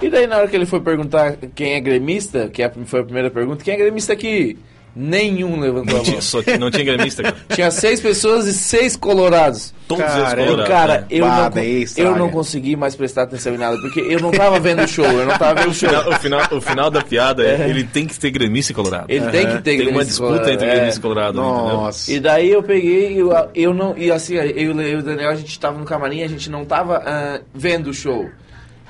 E 0.00 0.08
daí 0.08 0.26
na 0.26 0.36
hora 0.36 0.48
que 0.48 0.56
ele 0.56 0.66
foi 0.66 0.80
perguntar 0.80 1.36
quem 1.54 1.74
é 1.74 1.80
gremista, 1.80 2.48
que 2.48 2.62
é 2.62 2.70
foi 2.84 3.00
a 3.00 3.04
primeira 3.04 3.30
pergunta, 3.30 3.64
quem 3.64 3.74
é 3.74 3.76
gremista 3.76 4.12
aqui? 4.12 4.58
Nenhum 4.98 5.60
levantou 5.60 6.00
a 6.00 6.02
Não 6.02 6.10
mão. 6.12 6.20
só 6.22 6.42
tinha- 6.42 6.56
não 6.56 6.70
tinha 6.70 6.82
gremista, 6.84 7.22
cara. 7.22 7.36
Tinha 7.54 7.70
seis 7.70 8.00
pessoas 8.00 8.46
e 8.46 8.54
seis 8.54 8.96
colorados. 8.96 9.74
Todos 9.86 10.02
Cara, 10.04 10.32
eles 10.40 10.44
colorados. 10.50 10.68
cara, 10.74 11.00
né? 11.02 11.06
eu 11.10 11.26
não, 11.26 11.50
con- 11.50 11.58
aí 11.58 11.84
eu 11.98 12.16
não 12.16 12.30
consegui 12.30 12.76
mais 12.76 12.96
prestar 12.96 13.22
atenção 13.24 13.54
em 13.54 13.58
nada, 13.58 13.76
porque 13.78 14.00
eu 14.00 14.18
não 14.20 14.30
tava 14.30 14.58
vendo 14.58 14.82
o 14.82 14.88
show, 14.88 15.04
eu 15.04 15.26
não 15.26 15.36
tava 15.38 15.60
vendo 15.60 15.68
o 15.68 15.70
O 15.70 15.74
show. 15.74 15.88
final, 15.90 16.08
o, 16.08 16.12
final, 16.18 16.40
o 16.50 16.60
final 16.62 16.90
da 16.90 17.02
piada 17.02 17.44
é, 17.44 17.68
ele 17.68 17.84
tem 17.84 18.06
que 18.06 18.18
ter 18.18 18.30
gremista 18.30 18.72
e 18.72 18.74
colorado. 18.74 19.04
Ele 19.08 19.26
tem 19.30 19.46
que 19.46 19.52
ter 19.56 19.62
Tem 19.62 19.74
uma 19.76 19.84
gremista 19.84 20.04
disputa 20.06 20.28
colorado, 20.32 20.50
entre 20.52 20.66
é. 20.66 20.74
gremista 20.74 20.98
e 20.98 21.02
colorado, 21.02 21.38
entendeu? 21.40 21.54
Nossa. 21.76 22.12
E 22.12 22.18
daí 22.18 22.50
eu 22.50 22.62
peguei, 22.62 23.20
eu, 23.20 23.30
eu 23.54 23.74
não. 23.74 23.96
E 23.98 24.10
assim, 24.10 24.34
eu 24.34 24.80
e 24.80 24.94
o 24.96 25.02
Daniel, 25.02 25.28
a 25.30 25.34
gente 25.34 25.60
tava 25.60 25.78
no 25.78 25.84
camarim, 25.84 26.22
a 26.22 26.28
gente 26.28 26.50
não 26.50 26.64
tava 26.64 27.02
ah, 27.06 27.40
vendo 27.54 27.90
o 27.90 27.94
show. 27.94 28.26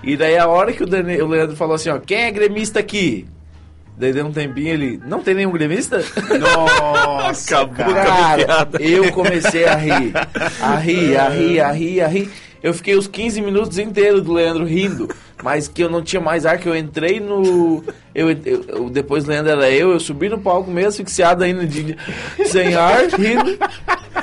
E 0.04 0.16
daí 0.16 0.38
a 0.38 0.46
hora 0.46 0.72
que 0.72 0.84
o, 0.84 0.86
Daniel, 0.86 1.26
o 1.26 1.28
Leandro 1.28 1.56
falou 1.56 1.74
assim, 1.74 1.90
ó, 1.90 1.98
quem 1.98 2.18
é 2.22 2.30
gremista 2.30 2.78
aqui? 2.78 3.26
Daí 3.98 4.12
deu 4.12 4.26
um 4.26 4.32
tempinho 4.32 4.68
ele, 4.68 5.00
não 5.06 5.22
tem 5.22 5.34
nenhum 5.34 5.52
gremista? 5.52 6.04
Nossa. 6.38 7.60
Acabou 7.62 7.94
Cara, 7.94 8.68
eu 8.78 9.10
comecei 9.12 9.64
a 9.64 9.74
rir. 9.74 10.12
A 10.60 10.76
rir, 10.76 11.16
a 11.16 11.28
rir, 11.30 11.60
a 11.60 11.72
rir, 11.72 12.00
a 12.02 12.06
rir. 12.06 12.30
Eu 12.62 12.74
fiquei 12.74 12.94
os 12.94 13.06
15 13.06 13.40
minutos 13.40 13.78
inteiros 13.78 14.22
do 14.22 14.34
Leandro 14.34 14.64
rindo. 14.64 15.08
Mas 15.42 15.68
que 15.68 15.82
eu 15.82 15.90
não 15.90 16.02
tinha 16.02 16.20
mais 16.20 16.46
ar, 16.46 16.58
que 16.58 16.68
eu 16.68 16.74
entrei 16.74 17.20
no. 17.20 17.84
Eu, 18.14 18.30
eu- 18.30 18.64
eu- 18.68 18.90
depois 18.90 19.24
o 19.24 19.28
Leandro 19.28 19.52
era 19.52 19.70
eu, 19.70 19.90
eu 19.90 20.00
subi 20.00 20.28
no 20.30 20.38
palco 20.38 20.70
mesmo, 20.70 20.88
asfixiado 20.88 21.44
ainda 21.44 21.66
de, 21.66 21.94
sem 22.46 22.74
ar, 22.74 23.04
rindo. 23.08 23.58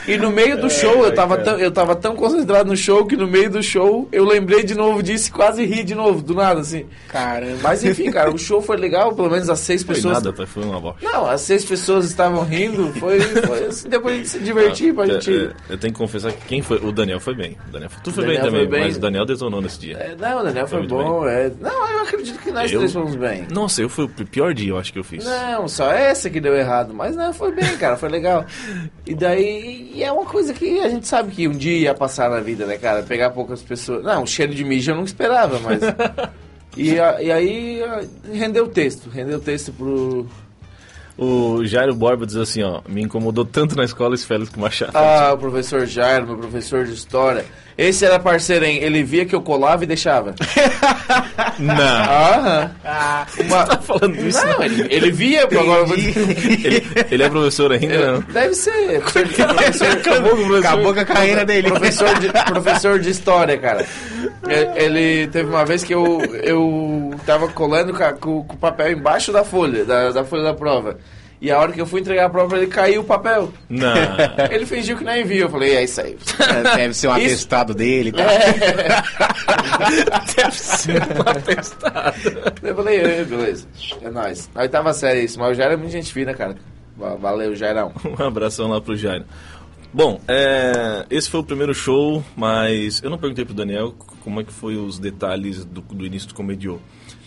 E 0.07 0.17
no 0.17 0.31
meio 0.31 0.59
do 0.59 0.69
show, 0.71 1.05
eu 1.05 1.13
tava, 1.13 1.37
tão, 1.37 1.59
eu 1.59 1.71
tava 1.71 1.95
tão 1.95 2.15
concentrado 2.15 2.67
no 2.67 2.75
show 2.75 3.05
que 3.05 3.15
no 3.15 3.27
meio 3.27 3.47
do 3.51 3.61
show 3.61 4.09
eu 4.11 4.25
lembrei 4.25 4.63
de 4.63 4.73
novo 4.73 5.03
disso 5.03 5.29
e 5.29 5.31
quase 5.31 5.63
ri 5.63 5.83
de 5.83 5.93
novo, 5.93 6.23
do 6.23 6.33
nada, 6.33 6.61
assim. 6.61 6.87
Caramba. 7.09 7.57
Mas 7.61 7.83
enfim, 7.83 8.09
cara, 8.09 8.31
o 8.33 8.37
show 8.37 8.59
foi 8.59 8.75
legal, 8.75 9.13
pelo 9.13 9.29
menos 9.29 9.47
as 9.51 9.59
seis 9.59 9.83
Foi 9.83 9.93
pessoas. 9.93 10.23
nada, 10.23 10.47
foi 10.47 10.63
uma 10.63 10.79
bosta. 10.81 10.99
Não, 11.07 11.27
as 11.27 11.41
seis 11.41 11.63
pessoas 11.63 12.05
estavam 12.05 12.43
rindo, 12.43 12.91
foi, 12.99 13.19
foi 13.19 13.65
assim, 13.67 13.87
depois 13.87 14.15
a 14.15 14.17
gente 14.17 14.29
se 14.29 14.39
divertir 14.39 14.93
pra 14.95 15.03
É, 15.05 15.07
gente. 15.21 15.31
é, 15.31 15.51
eu 15.73 15.77
tenho 15.77 15.93
que 15.93 15.99
confessar 15.99 16.31
que 16.33 16.43
quem 16.47 16.63
foi. 16.63 16.77
O 16.79 16.91
Daniel 16.91 17.19
foi 17.19 17.35
bem. 17.35 17.55
O 17.69 17.71
Daniel, 17.71 17.91
tu 18.03 18.11
foi 18.11 18.23
O 18.23 18.27
bem 18.27 18.35
Daniel 18.37 18.51
também, 18.51 18.67
foi 18.67 18.77
bem. 18.79 18.87
mas 18.87 18.97
o 18.97 18.99
Daniel 18.99 19.25
detonou 19.25 19.61
nesse 19.61 19.79
dia. 19.79 19.95
É, 19.97 20.15
não, 20.19 20.39
o 20.39 20.43
Daniel 20.43 20.67
foi, 20.67 20.79
muito 20.79 20.89
bom, 20.95 21.02
é. 21.27 21.51
Não, 21.59 21.91
eu 21.91 22.03
acredito 22.03 22.39
que 22.39 22.51
nós 22.51 22.71
Eu- 22.71 22.79
três 22.79 22.93
fomos 22.93 23.15
bem. 23.15 23.47
Nossa, 23.51 23.81
eu 23.81 23.89
fui 23.89 24.05
o 24.05 24.09
pior 24.09 24.53
dia, 24.53 24.69
eu 24.71 24.77
acho 24.77 24.91
que 24.93 24.99
eu 24.99 25.03
fiz. 25.03 25.25
Não, 25.25 25.67
só 25.67 25.91
essa 25.91 26.29
que 26.29 26.39
deu 26.39 26.55
errado. 26.55 26.93
Mas 26.93 27.15
não, 27.15 27.33
foi 27.33 27.51
bem, 27.51 27.75
cara, 27.77 27.95
foi 27.97 28.09
legal. 28.09 28.45
E 29.05 29.13
daí, 29.15 29.91
e 29.93 30.03
é 30.03 30.11
uma 30.11 30.25
coisa 30.25 30.53
que 30.53 30.79
a 30.79 30.89
gente 30.89 31.07
sabe 31.07 31.31
que 31.31 31.47
um 31.47 31.51
dia 31.53 31.77
ia 31.77 31.93
passar 31.93 32.29
na 32.29 32.39
vida, 32.39 32.65
né, 32.65 32.77
cara? 32.77 33.03
Pegar 33.03 33.29
poucas 33.31 33.61
pessoas. 33.61 34.03
Não, 34.03 34.23
o 34.23 34.27
cheiro 34.27 34.53
de 34.53 34.63
mijo 34.63 34.91
eu 34.91 34.95
não 34.95 35.03
esperava, 35.03 35.59
mas. 35.59 35.79
E, 36.75 36.99
a- 36.99 37.21
e 37.21 37.31
aí 37.31 37.81
rendeu 38.33 38.63
o 38.65 38.67
texto, 38.67 39.07
rendeu 39.07 39.37
o 39.37 39.41
texto 39.41 39.71
pro. 39.71 40.25
O 41.15 41.63
Jairo 41.63 41.93
Borba 41.93 42.25
diz 42.25 42.35
assim, 42.35 42.63
ó, 42.63 42.81
me 42.89 43.03
incomodou 43.03 43.45
tanto 43.45 43.75
na 43.75 43.83
escola 43.83 44.15
esse 44.15 44.25
Félix 44.25 44.51
Machado. 44.55 44.91
Ah, 44.95 45.31
o 45.33 45.37
professor 45.37 45.85
Jairo, 45.85 46.25
meu 46.25 46.37
professor 46.37 46.83
de 46.85 46.93
história. 46.93 47.45
Esse 47.77 48.05
era 48.05 48.19
parceiro, 48.19 48.65
hein? 48.65 48.77
Ele 48.81 49.03
via 49.03 49.25
que 49.25 49.33
eu 49.33 49.41
colava 49.41 49.83
e 49.83 49.87
deixava. 49.87 50.35
Não. 51.59 51.73
Aham. 51.75 52.71
Uma... 53.39 53.63
Tá 53.65 53.77
falando 53.77 54.15
isso? 54.15 54.45
Não, 54.45 54.63
ele, 54.63 54.87
ele 54.89 55.11
via, 55.11 55.43
agora 55.43 55.83
vou. 55.85 55.95
Ele, 55.97 56.83
ele 57.09 57.23
é 57.23 57.29
professor 57.29 57.71
ainda, 57.71 58.11
não? 58.13 58.19
Deve 58.21 58.53
ser. 58.55 59.01
Professor 59.01 59.87
Acabou 59.97 60.31
com 60.31 60.35
o 60.43 60.45
professor. 60.47 60.67
Acabou 60.67 60.93
com 60.93 60.99
a 60.99 61.05
carreira 61.05 61.45
dele. 61.45 61.69
professor, 61.69 62.19
de, 62.19 62.29
professor 62.29 62.99
de 62.99 63.09
história, 63.09 63.57
cara. 63.57 63.85
E- 64.47 64.83
Ele 64.83 65.27
teve 65.27 65.49
uma 65.49 65.65
vez 65.65 65.83
que 65.83 65.93
eu, 65.93 66.21
eu 66.43 67.11
tava 67.25 67.47
colando 67.49 67.93
com, 68.19 68.43
com 68.43 68.53
o 68.53 68.57
papel 68.57 68.91
embaixo 68.91 69.31
da 69.31 69.43
folha, 69.43 69.85
da, 69.85 70.11
da 70.11 70.23
folha 70.23 70.43
da 70.43 70.53
prova. 70.53 70.97
E 71.43 71.51
a 71.51 71.59
hora 71.59 71.73
que 71.73 71.81
eu 71.81 71.85
fui 71.85 71.99
entregar 71.99 72.27
a 72.27 72.29
prova, 72.29 72.55
ele 72.55 72.67
caiu 72.67 73.01
o 73.01 73.03
papel. 73.03 73.51
Não. 73.69 73.93
Ele 74.49 74.65
fingiu 74.65 74.97
que 74.97 75.03
não 75.03 75.13
enviou. 75.17 75.47
Eu 75.47 75.51
falei, 75.51 75.75
é 75.75 75.83
isso 75.83 75.99
aí. 75.99 76.17
É, 76.39 76.75
Deve 76.77 76.93
ser 76.93 77.09
um 77.09 77.15
Isso- 77.19 77.25
atestado 77.33 77.73
dele. 77.73 78.13
Tá? 78.13 78.23
Deve 80.37 80.55
ser 80.55 81.01
um 81.01 81.29
atestado. 81.29 82.15
Eu 82.61 82.75
falei, 82.75 82.97
é, 82.99 83.23
beleza. 83.25 83.67
É 84.01 84.09
nóis. 84.09 84.49
Na 84.55 84.61
oitava 84.61 84.93
série 84.93 85.23
isso, 85.25 85.37
mas 85.39 85.51
o 85.51 85.53
Jair 85.53 85.73
é 85.73 85.75
muito 85.75 85.91
gente 85.91 86.13
fina, 86.13 86.33
cara. 86.33 86.55
Va- 86.95 87.15
Valeu, 87.15 87.53
Jairão. 87.55 87.91
Um 88.19 88.23
abração 88.23 88.67
lá 88.69 88.79
pro 88.79 88.95
Jairo. 88.95 89.25
Bom, 89.93 90.19
é, 90.27 91.05
esse 91.11 91.29
foi 91.29 91.39
o 91.39 91.43
primeiro 91.43 91.71
show, 91.71 92.23
mas 92.35 92.99
eu 93.03 93.11
não 93.11 93.17
perguntei 93.19 93.45
pro 93.45 93.53
Daniel 93.53 93.93
como 94.23 94.41
é 94.41 94.43
que 94.43 94.51
foi 94.51 94.75
os 94.75 94.97
detalhes 94.97 95.63
do, 95.63 95.81
do 95.81 96.03
início 96.03 96.27
do 96.27 96.33
Comediô. 96.33 96.79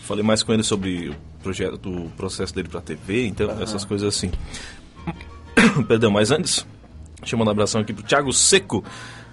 Falei 0.02 0.24
mais 0.24 0.42
com 0.42 0.52
ele 0.52 0.64
sobre 0.64 1.10
o 1.10 1.14
projeto, 1.40 1.76
do 1.76 2.10
processo 2.16 2.52
dele 2.52 2.68
pra 2.68 2.80
TV, 2.80 3.28
então 3.28 3.48
essas 3.62 3.84
coisas 3.84 4.12
assim. 4.12 4.32
Perdão, 5.86 6.10
mas 6.10 6.32
antes, 6.32 6.66
deixa 7.20 7.36
eu 7.36 7.38
mandar 7.38 7.50
um 7.50 7.52
abração 7.52 7.80
aqui 7.80 7.92
pro 7.92 8.02
Thiago 8.02 8.32
Seco, 8.32 8.82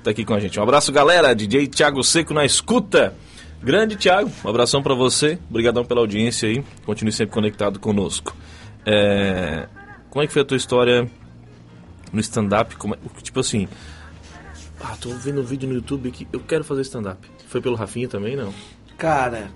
tá 0.04 0.12
aqui 0.12 0.24
com 0.24 0.36
a 0.36 0.40
gente. 0.40 0.60
Um 0.60 0.64
abraço, 0.64 0.92
galera, 0.92 1.34
DJ 1.34 1.68
Thiago 1.68 2.04
Seco 2.04 2.36
na 2.36 2.46
escuta. 2.46 3.16
Grande 3.64 3.96
Thiago, 3.96 4.30
um 4.46 4.50
abração 4.50 4.84
pra 4.84 4.94
você, 4.94 5.40
obrigadão 5.50 5.84
pela 5.84 6.02
audiência 6.02 6.50
aí, 6.50 6.64
continue 6.86 7.12
sempre 7.12 7.34
conectado 7.34 7.80
conosco. 7.80 8.36
É, 8.86 9.68
como 10.12 10.22
é 10.22 10.28
que 10.28 10.34
foi 10.34 10.44
a 10.44 10.46
tua 10.46 10.58
história 10.58 11.10
no 12.14 12.20
stand-up? 12.22 12.76
Como 12.78 12.94
é- 12.96 12.98
Tipo 13.22 13.40
assim, 13.42 13.68
ah, 14.80 14.96
tô 15.02 15.10
vendo 15.10 15.42
um 15.42 15.44
vídeo 15.44 15.68
no 15.68 15.76
YouTube 15.76 16.12
que 16.12 16.28
eu 16.32 16.40
quero 16.40 16.64
fazer 16.64 16.82
stand-up. 16.84 17.28
Foi 17.48 17.60
pelo 17.62 17.76
Rafinha 17.76 18.08
também, 18.08 18.36
não? 18.36 18.54
Cara, 18.98 19.50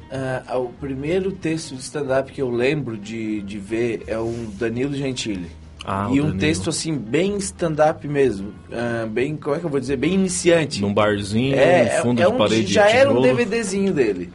ah, 0.47 0.57
o 0.57 0.69
primeiro 0.73 1.31
texto 1.31 1.75
de 1.75 1.81
stand-up 1.81 2.31
que 2.31 2.41
eu 2.41 2.49
lembro 2.49 2.97
de, 2.97 3.41
de 3.43 3.57
ver 3.59 4.03
é 4.07 4.17
o 4.17 4.31
Danilo 4.57 4.93
Gentili. 4.95 5.49
Ah, 5.89 6.09
e 6.11 6.19
um 6.19 6.25
Danilo. 6.25 6.37
texto 6.37 6.69
assim, 6.69 6.93
bem 6.97 7.37
stand-up 7.37 8.05
mesmo. 8.09 8.53
ah, 8.73 9.05
bem, 9.09 9.37
como 9.37 9.55
é 9.55 9.59
que 9.59 9.65
eu 9.65 9.69
vou 9.69 9.79
dizer? 9.79 9.95
Bem 9.95 10.15
iniciante. 10.15 10.81
Num 10.81 10.93
barzinho, 10.93 11.55
É, 11.55 11.95
no 11.95 12.01
fundo 12.01 12.19
é, 12.21 12.25
é 12.25 12.27
de 12.27 12.33
um, 12.33 12.37
parede 12.37 12.73
já 12.73 12.87
de 12.87 12.93
era 12.97 13.09
um. 13.09 13.21
DVDzinho 13.21 13.93
dele. 13.93 14.29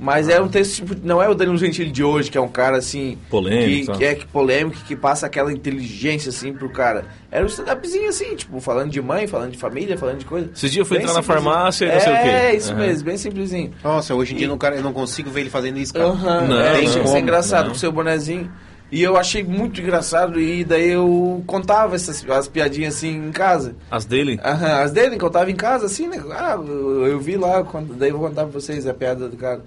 Mas 0.00 0.30
é 0.30 0.40
um 0.40 0.48
texto, 0.48 0.76
tipo, 0.76 0.96
não 1.06 1.22
é 1.22 1.28
o 1.28 1.34
Danilo 1.34 1.58
Gentili 1.58 1.90
de 1.90 2.02
hoje, 2.02 2.30
que 2.30 2.38
é 2.38 2.40
um 2.40 2.48
cara 2.48 2.78
assim. 2.78 3.18
Polêmico, 3.28 3.92
Que, 3.92 3.98
que 3.98 4.04
é 4.04 4.14
que 4.14 4.26
polêmico, 4.26 4.78
que 4.86 4.96
passa 4.96 5.26
aquela 5.26 5.52
inteligência 5.52 6.30
assim 6.30 6.54
pro 6.54 6.70
cara. 6.70 7.04
Era 7.30 7.44
um 7.44 7.48
stand-upzinho 7.48 8.08
assim, 8.08 8.34
tipo, 8.36 8.58
falando 8.60 8.90
de 8.90 9.02
mãe, 9.02 9.26
falando 9.26 9.50
de 9.52 9.58
família, 9.58 9.98
falando 9.98 10.18
de 10.20 10.24
coisa. 10.24 10.48
Esses 10.54 10.70
dias 10.70 10.76
eu 10.78 10.84
fui 10.86 10.96
Bem 10.96 11.04
entrar 11.04 11.14
na 11.16 11.22
farmácia 11.22 11.84
e 11.86 11.92
não 11.92 12.00
sei 12.00 12.12
o 12.12 12.16
quê. 12.16 12.28
É, 12.28 12.56
isso 12.56 12.72
Aham. 12.72 12.80
mesmo, 12.80 13.04
bem 13.04 13.16
simplesinho. 13.18 13.70
Nossa, 13.82 14.14
hoje 14.14 14.32
em 14.32 14.36
dia 14.38 14.46
eu 14.46 14.50
não, 14.50 14.56
cara, 14.56 14.76
eu 14.76 14.82
não 14.82 14.92
consigo 14.92 15.28
ver 15.30 15.40
ele 15.40 15.50
fazendo 15.50 15.76
isso, 15.78 15.92
cara. 15.92 16.06
Aham, 16.06 16.46
Não, 16.46 16.60
é, 16.60 16.80
não. 16.80 16.88
ser 16.92 17.00
Como? 17.02 17.18
engraçado 17.18 17.64
Não. 17.64 17.70
com 17.72 17.76
o 17.76 17.78
seu 17.78 17.92
bonezinho. 17.92 18.50
E 18.94 19.02
eu 19.02 19.16
achei 19.16 19.42
muito 19.42 19.80
engraçado 19.80 20.40
e 20.40 20.62
daí 20.62 20.90
eu 20.90 21.42
contava 21.48 21.96
essas 21.96 22.24
as 22.30 22.46
piadinhas 22.46 22.94
assim 22.94 23.16
em 23.26 23.32
casa. 23.32 23.74
As 23.90 24.04
dele? 24.04 24.38
Aham, 24.44 24.82
as 24.82 24.92
dele 24.92 25.18
contava 25.18 25.50
em 25.50 25.56
casa 25.56 25.86
assim, 25.86 26.06
né? 26.06 26.22
Ah, 26.30 26.54
eu, 26.56 27.04
eu 27.08 27.18
vi 27.18 27.36
lá, 27.36 27.64
quando- 27.64 27.92
daí 27.94 28.10
eu 28.10 28.18
vou 28.18 28.28
contar 28.28 28.44
pra 28.44 28.52
vocês 28.60 28.86
a 28.86 28.94
piada 28.94 29.28
do 29.28 29.36
cara. 29.36 29.62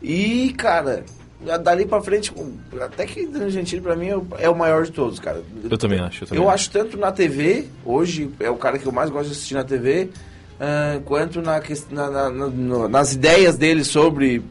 E, 0.00 0.54
cara, 0.56 1.04
dali 1.64 1.84
pra 1.84 2.00
frente, 2.00 2.32
até 2.80 3.06
que 3.06 3.28
Gentili 3.50 3.80
pra 3.80 3.96
mim 3.96 4.06
é 4.08 4.16
o, 4.16 4.26
é 4.38 4.48
o 4.48 4.54
maior 4.56 4.84
de 4.84 4.92
todos, 4.92 5.18
cara. 5.18 5.42
Eu 5.68 5.76
também 5.76 5.98
acho. 5.98 6.22
Eu, 6.22 6.28
também 6.28 6.44
Eu 6.44 6.48
acho 6.48 6.70
tanto 6.70 6.96
na 6.96 7.10
TV, 7.10 7.66
hoje 7.84 8.30
é 8.38 8.50
o 8.50 8.56
cara 8.56 8.78
que 8.78 8.86
eu 8.86 8.92
mais 8.92 9.10
gosto 9.10 9.26
de 9.26 9.32
assistir 9.32 9.54
na 9.54 9.64
TV, 9.64 10.10
ah, 10.60 11.00
quanto 11.04 11.42
na, 11.42 11.60
na- 11.90 12.30
na- 12.30 12.88
nas 12.88 13.14
ideias 13.14 13.56
dele 13.56 13.82
sobre. 13.82 14.44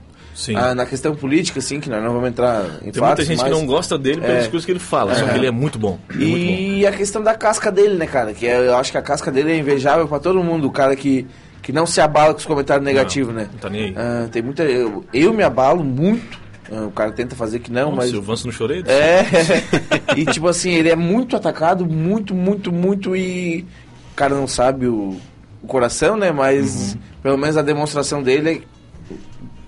Ah, 0.55 0.73
na 0.75 0.85
questão 0.85 1.15
política, 1.15 1.59
assim, 1.59 1.79
que 1.79 1.89
nós 1.89 2.01
não 2.03 2.13
vamos 2.13 2.29
entrar 2.29 2.63
em 2.81 2.91
Tem 2.91 2.93
fatos, 2.93 3.01
muita 3.01 3.25
gente 3.25 3.37
que 3.37 3.43
mas- 3.49 3.51
não 3.51 3.65
gosta 3.65 3.97
dele 3.97 4.21
pelas 4.21 4.45
É. 4.45 4.47
coisas 4.49 4.65
que 4.65 4.71
ele 4.71 4.79
fala, 4.79 5.13
só 5.15 5.25
É. 5.25 5.29
que 5.29 5.37
ele 5.37 5.47
é 5.47 5.51
muito 5.51 5.77
bom. 5.77 5.99
É 6.09 6.13
muito 6.15 6.29
bom. 6.29 6.37
E 6.37 6.87
a 6.87 6.91
questão 6.91 7.21
da 7.21 7.35
casca 7.35 7.71
dele, 7.71 7.95
né, 7.95 8.05
cara? 8.07 8.33
Que 8.33 8.47
é- 8.47 8.67
eu 8.67 8.75
acho 8.77 8.91
que 8.91 8.97
a 8.97 9.01
casca 9.01 9.31
dele 9.31 9.51
é 9.51 9.57
invejável 9.57 10.07
pra 10.07 10.19
todo 10.19 10.43
mundo. 10.43 10.67
O 10.67 10.71
cara 10.71 10.95
que, 10.95 11.25
que 11.61 11.71
não 11.73 11.85
se 11.85 11.99
abala 12.01 12.33
com 12.33 12.39
os 12.39 12.45
comentários 12.45 12.85
negativos, 12.85 13.33
né? 13.33 13.47
Não 13.51 13.59
tá 13.59 13.69
nem 13.69 13.85
aí. 13.85 13.93
Ah, 13.97 14.27
tem 14.31 14.41
muita. 14.41 14.63
Eu, 14.63 15.03
eu 15.13 15.33
me 15.33 15.43
abalo 15.43 15.83
muito. 15.83 16.39
Ah, 16.71 16.85
o 16.85 16.91
cara 16.91 17.11
tenta 17.11 17.35
fazer 17.35 17.59
que 17.59 17.71
não, 17.71 17.85
Nossa, 17.91 17.97
mas. 17.97 18.13
eu 18.13 18.19
avanço 18.19 18.45
no 18.47 18.53
chorei? 18.53 18.83
É. 18.87 19.25
e 20.15 20.25
tipo 20.25 20.47
assim, 20.47 20.71
ele 20.71 20.89
é 20.89 20.95
muito 20.95 21.35
atacado, 21.35 21.85
muito, 21.85 22.33
muito, 22.35 22.71
muito. 22.71 23.15
E 23.15 23.65
o 24.11 24.15
cara 24.15 24.35
não 24.35 24.47
sabe 24.47 24.85
o, 24.87 25.17
o 25.63 25.67
coração, 25.67 26.15
né? 26.15 26.31
Mas 26.31 26.93
Uhum. 26.93 26.99
pelo 27.23 27.37
menos 27.37 27.57
a 27.57 27.61
demonstração 27.61 28.21
dele 28.23 28.49
é. 28.65 28.78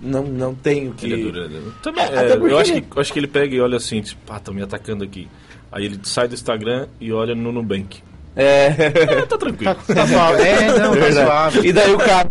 Não, 0.02 0.24
não 0.24 0.52
tem 0.54 0.88
o 0.88 0.92
que. 0.92 1.06
Ele 1.06 1.14
é 1.14 1.44
é 1.44 1.48
duro. 1.48 1.74
Também, 1.80 2.04
É, 2.04 2.32
é, 2.32 2.36
porque 2.36 2.52
eu, 2.52 2.58
acho 2.58 2.72
que, 2.72 2.84
eu 2.96 3.00
acho 3.00 3.12
que 3.12 3.18
ele 3.20 3.28
pega 3.28 3.54
e 3.54 3.60
olha 3.60 3.76
assim, 3.76 4.00
tipo, 4.00 4.20
ah, 4.32 4.36
estão 4.36 4.52
me 4.52 4.60
atacando 4.62 5.04
aqui. 5.04 5.28
Aí 5.70 5.84
ele 5.84 6.00
sai 6.02 6.26
do 6.28 6.34
Instagram 6.34 6.88
e 7.00 7.12
olha 7.12 7.34
no 7.34 7.52
Nubank. 7.52 8.02
É. 8.34 8.66
É, 8.66 9.22
tá 9.26 9.38
tranquilo. 9.38 9.74
Tá 9.86 10.06
suave. 10.06 10.42
É, 10.42 10.66
não, 10.78 10.94
tá 10.94 11.00
Verdade. 11.00 11.26
suave. 11.52 11.68
E 11.68 11.72
daí 11.72 11.92
o 11.94 11.98
cara, 11.98 12.30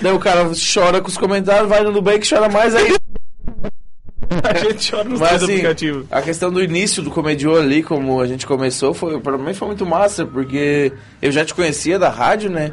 daí 0.00 0.12
o 0.12 0.18
cara 0.18 0.50
chora 0.74 1.00
com 1.00 1.08
os 1.08 1.16
comentários, 1.16 1.68
vai 1.68 1.82
no 1.84 1.92
Nubank 1.92 2.26
e 2.26 2.28
chora 2.28 2.48
mais 2.48 2.74
aí. 2.74 2.96
A 4.42 4.54
gente 4.58 4.90
chora 4.90 5.04
nos 5.04 5.20
Mas 5.20 5.28
dois 5.30 5.42
assim, 5.42 5.52
aplicativos. 5.52 6.06
a 6.10 6.22
questão 6.22 6.50
do 6.50 6.62
início 6.62 7.02
do 7.02 7.10
Comediô 7.10 7.56
ali, 7.58 7.82
como 7.82 8.18
a 8.18 8.26
gente 8.26 8.46
começou, 8.46 8.94
foi 8.94 9.20
para 9.20 9.36
mim 9.36 9.52
foi 9.52 9.68
muito 9.68 9.84
massa, 9.84 10.24
porque 10.24 10.90
eu 11.20 11.30
já 11.30 11.44
te 11.44 11.52
conhecia 11.54 11.98
da 11.98 12.08
rádio, 12.08 12.48
né? 12.50 12.72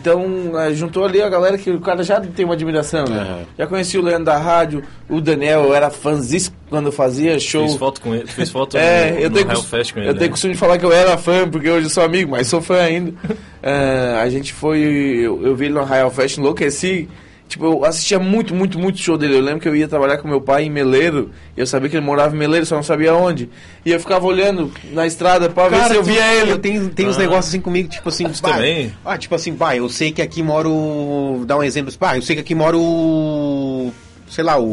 Então, 0.00 0.52
eh, 0.60 0.74
juntou 0.74 1.04
ali 1.04 1.20
a 1.22 1.28
galera 1.28 1.56
que 1.58 1.70
o 1.70 1.80
cara 1.80 2.02
já 2.02 2.20
tem 2.20 2.44
uma 2.44 2.54
admiração, 2.54 3.04
né? 3.06 3.18
Aham. 3.20 3.38
Já 3.58 3.66
conheci 3.66 3.98
o 3.98 4.02
Leandro 4.02 4.24
da 4.26 4.36
rádio, 4.38 4.82
o 5.08 5.20
Daniel, 5.20 5.64
eu 5.64 5.74
era 5.74 5.90
fãzíssimo 5.90 6.54
quando 6.68 6.92
fazia 6.92 7.38
show. 7.40 7.66
Fiz 7.66 7.76
foto 7.76 8.00
com 8.00 8.14
ele, 8.14 8.26
fiz 8.26 8.50
foto 8.50 8.76
É, 8.78 9.10
no, 9.12 9.18
eu 9.20 9.30
tenho, 9.30 9.46
Hell 9.48 9.56
cos- 9.56 9.64
Fest 9.70 9.92
com 9.94 10.00
ele. 10.00 10.08
eu 10.10 10.14
tenho 10.14 10.26
né? 10.26 10.30
costume 10.30 10.52
de 10.54 10.58
falar 10.58 10.78
que 10.78 10.84
eu 10.84 10.92
era 10.92 11.16
fã, 11.16 11.48
porque 11.48 11.70
hoje 11.70 11.86
eu 11.86 11.90
sou 11.90 12.02
amigo, 12.04 12.30
mas 12.32 12.46
sou 12.46 12.60
fã 12.60 12.80
ainda. 12.80 13.12
Ah, 13.62 14.20
a 14.24 14.28
gente 14.28 14.52
foi, 14.52 14.78
eu, 14.80 15.42
eu 15.44 15.56
vi 15.56 15.66
ele 15.66 15.74
no 15.74 15.82
Royal 15.84 16.10
Fest, 16.10 16.38
enlouqueci. 16.38 17.08
Tipo, 17.48 17.64
eu 17.64 17.84
assistia 17.84 18.18
muito, 18.18 18.52
muito, 18.54 18.76
muito 18.78 18.98
show 18.98 19.16
dele. 19.16 19.36
Eu 19.36 19.40
lembro 19.40 19.60
que 19.60 19.68
eu 19.68 19.76
ia 19.76 19.86
trabalhar 19.86 20.18
com 20.18 20.26
meu 20.26 20.40
pai 20.40 20.64
em 20.64 20.70
Meleiro, 20.70 21.30
e 21.56 21.60
eu 21.60 21.66
sabia 21.66 21.88
que 21.88 21.96
ele 21.96 22.04
morava 22.04 22.34
em 22.34 22.38
Meleiro, 22.38 22.66
só 22.66 22.74
não 22.74 22.82
sabia 22.82 23.14
onde. 23.14 23.48
E 23.84 23.92
eu 23.92 24.00
ficava 24.00 24.26
olhando 24.26 24.72
na 24.92 25.06
estrada 25.06 25.48
pra 25.48 25.68
ver 25.68 25.84
se 25.84 25.94
eu 25.94 26.02
via 26.02 26.34
ele. 26.34 26.50
Eu 26.50 26.58
tenho, 26.58 26.88
tem 26.88 27.06
uns 27.06 27.16
Ah. 27.16 27.20
negócios 27.20 27.46
assim 27.48 27.60
comigo, 27.60 27.88
tipo 27.88 28.08
assim, 28.08 28.24
bah, 28.24 28.50
também? 28.54 28.92
Ah, 29.04 29.16
tipo 29.16 29.34
assim, 29.34 29.52
bah, 29.54 29.76
eu 29.76 29.88
sei 29.88 30.10
que 30.10 30.20
aqui 30.20 30.42
mora 30.42 30.68
o. 30.68 31.44
Dá 31.46 31.56
um 31.56 31.62
exemplo, 31.62 31.92
bah, 32.00 32.16
eu 32.16 32.22
sei 32.22 32.34
que 32.34 32.40
aqui 32.42 32.54
mora 32.54 32.76
o. 32.76 33.92
Sei 34.28 34.42
lá, 34.42 34.58
o. 34.58 34.64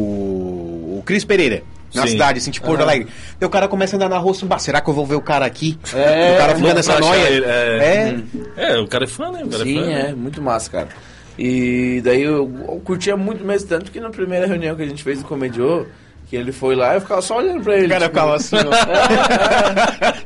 O 0.98 1.04
Cris 1.06 1.24
Pereira. 1.24 1.62
Na 1.94 2.02
Sim. 2.08 2.14
cidade, 2.14 2.40
assim, 2.40 2.50
tipo 2.50 2.66
Porto 2.66 2.82
Alegre. 2.82 3.08
Daí 3.40 3.46
o 3.48 3.52
cara 3.52 3.68
começa 3.68 3.96
a 3.96 3.98
andar 3.98 4.10
na 4.10 4.18
rua 4.18 4.32
assim, 4.32 4.48
bah, 4.48 4.58
será 4.58 4.82
que 4.82 4.90
eu 4.90 4.96
vou 4.96 5.06
ver 5.06 5.14
o 5.14 5.22
cara 5.22 5.46
aqui? 5.46 5.78
É, 5.94 6.34
o 6.34 6.38
cara 6.40 6.56
fica 6.56 6.74
nessa 6.74 7.00
noia. 7.00 7.30
ele, 7.30 7.46
é. 7.46 8.16
é. 8.58 8.74
É, 8.74 8.80
o 8.80 8.88
cara 8.88 9.04
é 9.04 9.08
fã, 9.08 9.32
né? 9.32 9.44
O 9.44 9.48
cara 9.48 9.64
Sim, 9.64 9.78
é 9.78 9.84
fã. 9.84 9.90
é, 9.92 10.04
né? 10.08 10.14
muito 10.16 10.42
massa, 10.42 10.72
cara. 10.72 10.88
E 11.38 12.02
daí 12.04 12.22
eu, 12.22 12.52
eu 12.68 12.82
curtia 12.84 13.18
muito 13.18 13.44
mesmo, 13.44 13.68
tanto 13.68 13.92
que 13.92 14.00
na 14.00 14.10
primeira 14.10 14.46
reunião 14.48 14.76
que 14.76 14.84
a 14.84 14.88
gente 14.88 15.04
fez 15.04 15.20
do 15.20 15.26
Comediô, 15.26 15.86
que 16.30 16.36
ele 16.36 16.52
foi 16.52 16.76
lá, 16.76 16.94
eu 16.96 17.02
ficava 17.02 17.22
só 17.22 17.38
olhando 17.38 17.64
pra 17.64 17.76
ele. 17.76 17.88
O 17.88 17.90
cara 17.90 18.06
tipo, 18.06 18.14
ficava 18.16 18.36
assim, 18.36 18.56
ó. 18.56 18.74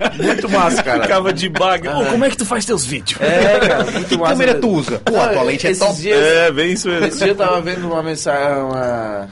é, 0.10 0.20
é, 0.20 0.24
muito 0.24 0.50
massa, 0.50 0.84
cara. 0.84 1.02
Ficava 1.04 1.32
de 1.34 1.48
baga. 1.50 1.98
Ô, 1.98 2.06
como 2.08 2.26
é 2.26 2.30
que 2.30 2.38
tu 2.38 2.46
faz 2.46 2.66
teus 2.66 2.86
vídeos? 2.86 3.20
É, 3.22 3.60
cara, 3.60 3.84
muito 3.92 4.08
Que 4.10 4.18
massa. 4.18 4.32
câmera 4.34 4.54
mesmo. 4.54 4.68
tu 4.70 4.74
usa? 4.76 5.00
Pô, 5.00 5.18
a 5.20 5.28
tua 5.30 5.44
lente 5.44 5.68
é 5.68 5.74
top. 5.76 5.96
Dias, 6.02 6.20
É, 6.20 6.52
bem 6.52 6.74
isso 6.74 6.88
mesmo. 6.90 7.06
Esse 7.08 7.18
dia 7.20 7.28
eu 7.30 7.36
tava 7.36 7.62
vendo 7.62 7.88
uma 7.88 8.04
mensagem, 8.04 8.64
uma... 8.64 9.30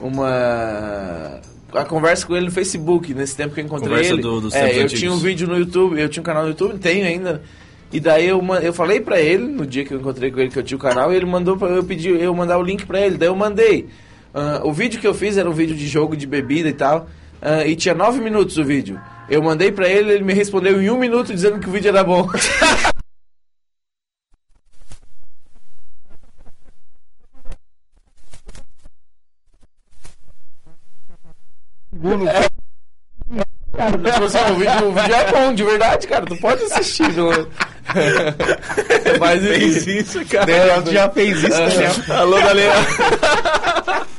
Uma... 0.00 1.40
A 1.74 1.84
conversa 1.84 2.26
com 2.26 2.34
ele 2.34 2.46
no 2.46 2.52
Facebook, 2.52 3.12
nesse 3.12 3.36
tempo 3.36 3.54
que 3.54 3.60
eu 3.60 3.64
encontrei 3.64 3.90
Conversa 3.90 4.12
ele. 4.14 4.22
do- 4.22 4.40
dos 4.40 4.54
é, 4.54 4.62
eu 4.78 4.84
antigos. 4.84 4.92
tinha 5.00 5.12
um 5.12 5.18
vídeo 5.18 5.46
no 5.46 5.58
YouTube, 5.58 6.00
eu 6.00 6.08
tinha 6.08 6.22
um 6.22 6.24
canal 6.24 6.44
no 6.44 6.48
YouTube, 6.50 6.78
tenho 6.78 7.04
ainda. 7.06 7.42
E 7.90 7.98
daí 7.98 8.28
eu, 8.28 8.42
eu 8.62 8.72
falei 8.72 9.00
pra 9.00 9.20
ele, 9.20 9.44
no 9.44 9.66
dia 9.66 9.84
que 9.84 9.92
eu 9.92 9.98
encontrei 9.98 10.30
com 10.30 10.40
ele, 10.40 10.50
que 10.50 10.58
eu 10.58 10.62
tinha 10.62 10.76
o 10.76 10.80
canal, 10.80 11.12
e 11.12 11.16
ele 11.16 11.24
mandou 11.24 11.56
pra 11.56 11.68
eu 11.68 11.82
pedir 11.82 12.20
eu 12.20 12.34
mandar 12.34 12.58
o 12.58 12.62
link 12.62 12.84
pra 12.84 13.00
ele. 13.00 13.16
Daí 13.16 13.28
eu 13.28 13.36
mandei. 13.36 13.88
Ah, 14.34 14.60
o 14.62 14.72
vídeo 14.72 15.00
que 15.00 15.06
eu 15.06 15.14
fiz 15.14 15.38
era 15.38 15.48
um 15.48 15.54
vídeo 15.54 15.74
de 15.74 15.86
jogo 15.86 16.16
de 16.16 16.26
bebida 16.26 16.68
e 16.68 16.72
tal. 16.72 17.08
ah, 17.40 17.66
e 17.66 17.74
tinha 17.74 17.94
nove 17.94 18.20
minutos 18.20 18.58
o 18.58 18.64
vídeo. 18.64 19.00
Eu 19.28 19.42
mandei 19.42 19.72
pra 19.72 19.88
ele, 19.88 20.12
ele 20.12 20.24
me 20.24 20.32
respondeu 20.32 20.80
em 20.80 20.90
um 20.90 20.98
minuto 20.98 21.32
dizendo 21.32 21.58
que 21.58 21.68
o 21.68 21.72
vídeo 21.72 21.88
era 21.88 22.04
bom. 22.04 22.28
Tipo 33.78 34.24
assim, 34.24 34.38
o, 34.52 34.56
vídeo, 34.56 34.88
o 34.88 34.92
vídeo 34.92 35.14
é 35.14 35.32
bom, 35.32 35.54
de 35.54 35.64
verdade, 35.64 36.06
cara. 36.06 36.26
Tu 36.26 36.36
pode 36.36 36.62
assistir. 36.64 37.12
No... 37.12 37.30
Mas 39.20 39.42
Fez 39.42 39.86
isso, 39.86 40.24
cara. 40.26 40.46
Daniel 40.46 40.92
já 40.92 41.08
fez 41.10 41.38
isso, 41.38 41.48
Daniel. 41.48 41.92
Alô, 42.20 42.40
Daniel. 42.40 42.72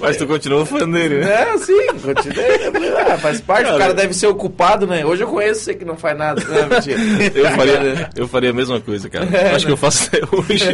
Mas 0.00 0.16
tu 0.16 0.26
continua 0.26 0.64
fã 0.66 0.88
dele, 0.88 1.18
né? 1.20 1.32
É, 1.54 1.58
sim, 1.58 1.86
continuei. 2.02 2.92
Ah, 3.10 3.18
faz 3.18 3.40
parte, 3.40 3.70
o 3.70 3.78
cara 3.78 3.92
deve 3.94 4.14
ser 4.14 4.26
ocupado, 4.26 4.86
né? 4.86 5.04
Hoje 5.04 5.22
eu 5.22 5.28
conheço 5.28 5.60
você 5.62 5.74
que 5.74 5.84
não 5.84 5.96
faz 5.96 6.16
nada. 6.16 6.42
Não, 6.44 6.68
mentira. 6.68 6.98
Eu 7.34 7.50
faria, 7.50 8.10
eu 8.16 8.28
faria 8.28 8.50
a 8.50 8.52
mesma 8.52 8.80
coisa, 8.80 9.08
cara. 9.08 9.26
Acho 9.54 9.66
que 9.66 9.72
eu 9.72 9.76
faço 9.76 10.08
até 10.08 10.20
hoje. 10.34 10.64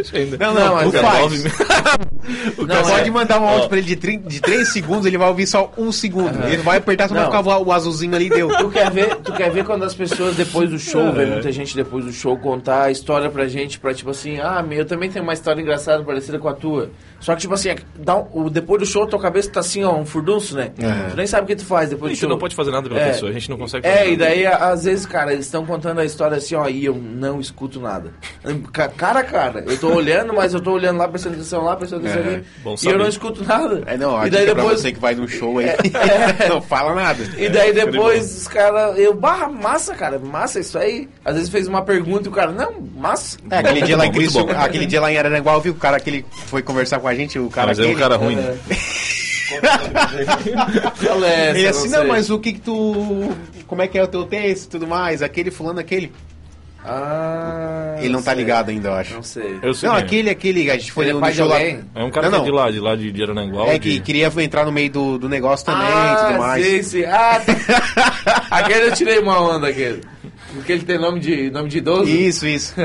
Acho 0.00 0.16
ainda. 0.16 0.36
Não, 0.38 0.54
não, 0.54 0.66
Não, 0.66 0.74
mas 0.76 0.88
O 0.88 0.92
cara 0.92 1.10
faz. 1.10 1.20
nove- 1.22 1.48
o 2.58 2.60
Não, 2.62 2.66
cara 2.68 2.82
Pode 2.88 3.08
é. 3.08 3.12
mandar 3.12 3.40
um 3.40 3.48
áudio 3.48 3.68
pra 3.68 3.78
ele 3.78 3.86
de 3.86 3.96
30, 3.96 4.28
de 4.28 4.40
3 4.40 4.68
segundos, 4.72 5.06
ele 5.06 5.18
vai 5.18 5.28
ouvir 5.28 5.46
só 5.46 5.72
um 5.76 5.90
segundo. 5.92 6.44
Ele 6.46 6.58
vai 6.58 6.78
apertar, 6.78 7.08
só 7.08 7.14
vai 7.14 7.24
Não. 7.24 7.30
ficar 7.32 7.58
o, 7.58 7.64
o 7.66 7.72
azulzinho 7.72 8.14
ali 8.14 8.26
e 8.26 8.30
deu. 8.30 8.48
Tu 8.56 8.68
quer, 8.70 8.90
ver, 8.90 9.16
tu 9.16 9.32
quer 9.32 9.50
ver 9.50 9.64
quando 9.64 9.84
as 9.84 9.94
pessoas 9.94 10.36
depois 10.36 10.70
do 10.70 10.78
show, 10.78 11.12
vem 11.12 11.26
muita 11.26 11.50
gente 11.52 11.74
depois 11.74 12.04
do 12.04 12.12
show 12.12 12.36
contar 12.38 12.84
a 12.84 12.90
história 12.90 13.28
pra 13.30 13.46
gente, 13.48 13.78
pra 13.78 13.92
tipo 13.94 14.10
assim, 14.10 14.38
ah, 14.40 14.62
meu, 14.62 14.78
eu 14.78 14.84
também 14.84 15.10
tenho 15.10 15.22
uma 15.24 15.32
história 15.32 15.60
engraçada 15.60 16.02
parecida 16.04 16.38
com 16.38 16.48
a 16.48 16.54
tua. 16.54 16.90
Só 17.20 17.34
que 17.34 17.40
tipo 17.42 17.54
assim, 17.54 17.74
dá 17.98 18.16
um- 18.16 18.27
o, 18.32 18.50
depois 18.50 18.80
do 18.80 18.86
show 18.86 19.06
tua 19.06 19.18
cabeça 19.20 19.50
tá 19.50 19.60
assim, 19.60 19.84
ó, 19.84 19.94
um 19.96 20.04
furdunço, 20.06 20.56
né? 20.56 20.70
É. 20.78 21.10
Tu 21.10 21.16
nem 21.16 21.26
sabe 21.26 21.44
o 21.44 21.46
que 21.46 21.56
tu 21.56 21.64
faz 21.64 21.86
A 21.88 21.90
depois 21.94 22.10
do 22.10 22.14
gente 22.14 22.20
show. 22.20 22.28
não 22.30 22.38
pode 22.38 22.54
fazer 22.54 22.70
nada 22.70 22.88
pela 22.88 23.00
É. 23.00 23.10
pessoa, 23.10 23.30
a 23.30 23.34
gente 23.34 23.48
não 23.50 23.56
consegue 23.58 23.86
fazer 23.88 23.98
É, 24.00 24.10
e 24.10 24.16
daí, 24.16 24.46
a- 24.46 24.70
às 24.70 24.84
vezes, 24.84 25.06
cara, 25.06 25.32
eles 25.32 25.46
estão 25.46 25.64
contando 25.64 26.00
a 26.00 26.04
história 26.04 26.36
assim, 26.36 26.54
ó, 26.54 26.68
e 26.68 26.84
eu 26.84 26.94
não 26.94 27.40
escuto 27.40 27.80
nada. 27.80 28.12
Ca- 28.72 28.88
Cara 28.88 29.20
a 29.20 29.24
cara, 29.24 29.64
eu 29.66 29.78
tô 29.78 29.88
olhando, 29.94 30.32
mas 30.34 30.52
eu 30.54 30.60
tô 30.60 30.72
olhando 30.72 30.98
lá, 30.98 31.08
prestando 31.08 31.36
atenção 31.36 31.62
lá, 31.64 31.76
prestando 31.76 32.06
atenção 32.06 32.30
É, 32.32 32.36
aqui, 32.36 32.44
bom 32.64 32.74
e 32.82 32.86
eu 32.86 32.98
não 32.98 33.08
escuto 33.08 33.44
nada. 33.44 33.82
É, 33.86 33.96
não, 33.96 34.16
a 34.16 34.26
e 34.26 34.30
daí 34.30 34.46
depois, 34.46 34.80
você 34.80 34.92
que 34.92 34.98
vai 35.00 35.14
no 35.14 35.28
show 35.28 35.58
aí, 35.58 35.66
É. 35.66 35.76
não 36.48 36.60
fala 36.60 36.94
nada. 36.94 37.22
e 37.36 37.48
daí 37.48 37.72
de 37.72 37.84
depois 37.84 38.36
os 38.42 38.48
caras, 38.48 38.98
eu, 38.98 39.14
barra, 39.14 39.48
massa, 39.48 39.94
cara, 39.94 40.18
massa 40.18 40.60
isso 40.60 40.78
aí. 40.78 41.08
Às 41.24 41.34
vezes 41.34 41.48
fez 41.48 41.66
uma 41.68 41.82
pergunta 41.82 42.26
e 42.26 42.28
o 42.28 42.32
cara, 42.32 42.50
não, 42.52 42.80
massa. 42.96 43.38
É, 43.50 43.58
aquele 43.58 43.82
dia 43.82 43.96
lá 43.96 44.06
em 44.06 44.12
Cristo, 44.12 44.46
aquele 44.50 44.86
dia 44.86 45.00
lá 45.00 45.12
em 45.12 45.16
Araranguá, 45.18 45.54
eu 45.54 45.60
vi 45.60 45.70
o 45.70 45.74
cara 45.74 45.98
que 46.00 46.10
ele 46.10 46.26
foi 46.46 46.62
conversar 46.62 46.98
com 47.00 47.08
a 47.08 47.14
gente, 47.14 47.38
o 47.38 47.48
cara 47.48 47.68
Mas 47.68 47.78
é 47.78 47.82
um 47.82 47.84
aquele, 47.86 48.00
cara 48.00 48.16
ruim. 48.18 48.36
né? 48.36 48.58
Qual 51.00 51.24
é? 51.24 51.50
Ele 51.50 51.68
assim, 51.68 51.88
não, 51.88 52.00
sei. 52.00 52.08
mas 52.08 52.30
o 52.30 52.38
que 52.38 52.52
que 52.52 52.60
tu... 52.60 53.32
Como 53.66 53.82
é 53.82 53.88
que 53.88 53.98
é 53.98 54.02
o 54.02 54.06
teu 54.08 54.24
texto 54.24 54.64
e 54.64 54.68
tudo 54.68 54.86
mais? 54.86 55.22
Aquele 55.22 55.50
fulano, 55.50 55.80
aquele... 55.80 56.12
Ah, 56.84 57.96
Ele 57.98 58.08
não 58.10 58.22
tá 58.22 58.30
sei. 58.30 58.40
ligado 58.40 58.70
ainda, 58.70 58.88
eu 58.88 58.94
acho. 58.94 59.14
Não 59.14 59.22
sei. 59.22 59.58
Eu 59.62 59.74
sei 59.74 59.88
Não, 59.88 59.96
quem 59.96 60.02
é. 60.02 60.06
aquele, 60.06 60.30
aquele, 60.30 60.70
a 60.70 60.78
gente 60.78 60.92
foi 60.92 61.04
Ele 61.04 61.18
é 61.18 61.20
no 61.20 61.32
show 61.32 61.46
lá... 61.46 61.60
É 61.60 61.82
um 61.96 62.10
cara 62.10 62.30
Não, 62.30 62.30
que 62.30 62.36
é 62.36 62.38
não. 62.38 62.44
de 62.44 62.50
lá, 62.50 62.70
de 62.70 62.80
lá 62.80 62.96
de, 62.96 63.12
de 63.12 63.22
Arananguá. 63.22 63.66
É, 63.66 63.78
que 63.78 63.94
de- 63.94 64.00
queria 64.00 64.32
entrar 64.38 64.64
no 64.64 64.72
meio 64.72 64.90
do, 64.90 65.18
do 65.18 65.28
negócio 65.28 65.66
também 65.66 65.86
e 65.86 65.92
ah, 65.92 66.24
tudo 66.28 66.38
mais. 66.38 66.64
Sim, 66.64 66.82
sim. 66.82 67.04
Ah, 67.04 67.40
aquele 68.50 68.86
eu 68.86 68.92
tirei 68.94 69.18
uma 69.18 69.40
onda, 69.40 69.68
aquele. 69.68 70.00
Porque 70.54 70.72
ele 70.72 70.84
tem 70.84 70.98
nome 70.98 71.20
de, 71.20 71.50
nome 71.50 71.68
de 71.68 71.78
idoso. 71.78 72.08
Isso, 72.08 72.46
isso. 72.46 72.74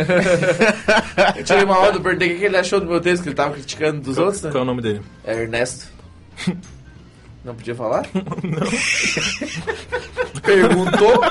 Eu 1.35 1.43
tirei 1.43 1.63
uma 1.63 1.79
onda, 1.79 1.99
perguntei 1.99 2.35
o 2.35 2.39
que 2.39 2.45
ele 2.45 2.57
achou 2.57 2.79
do 2.79 2.87
meu 2.87 2.99
texto, 2.99 3.23
que 3.23 3.29
ele 3.29 3.35
tava 3.35 3.53
criticando 3.53 4.01
dos 4.01 4.17
outros, 4.17 4.41
né? 4.41 4.51
Qual 4.51 4.61
é 4.61 4.63
o 4.63 4.65
nome 4.65 4.81
dele? 4.81 5.01
É 5.23 5.41
Ernesto. 5.41 5.87
Não 7.43 7.55
podia 7.55 7.75
falar? 7.75 8.05
Não. 8.13 8.67
Perguntou? 10.43 11.21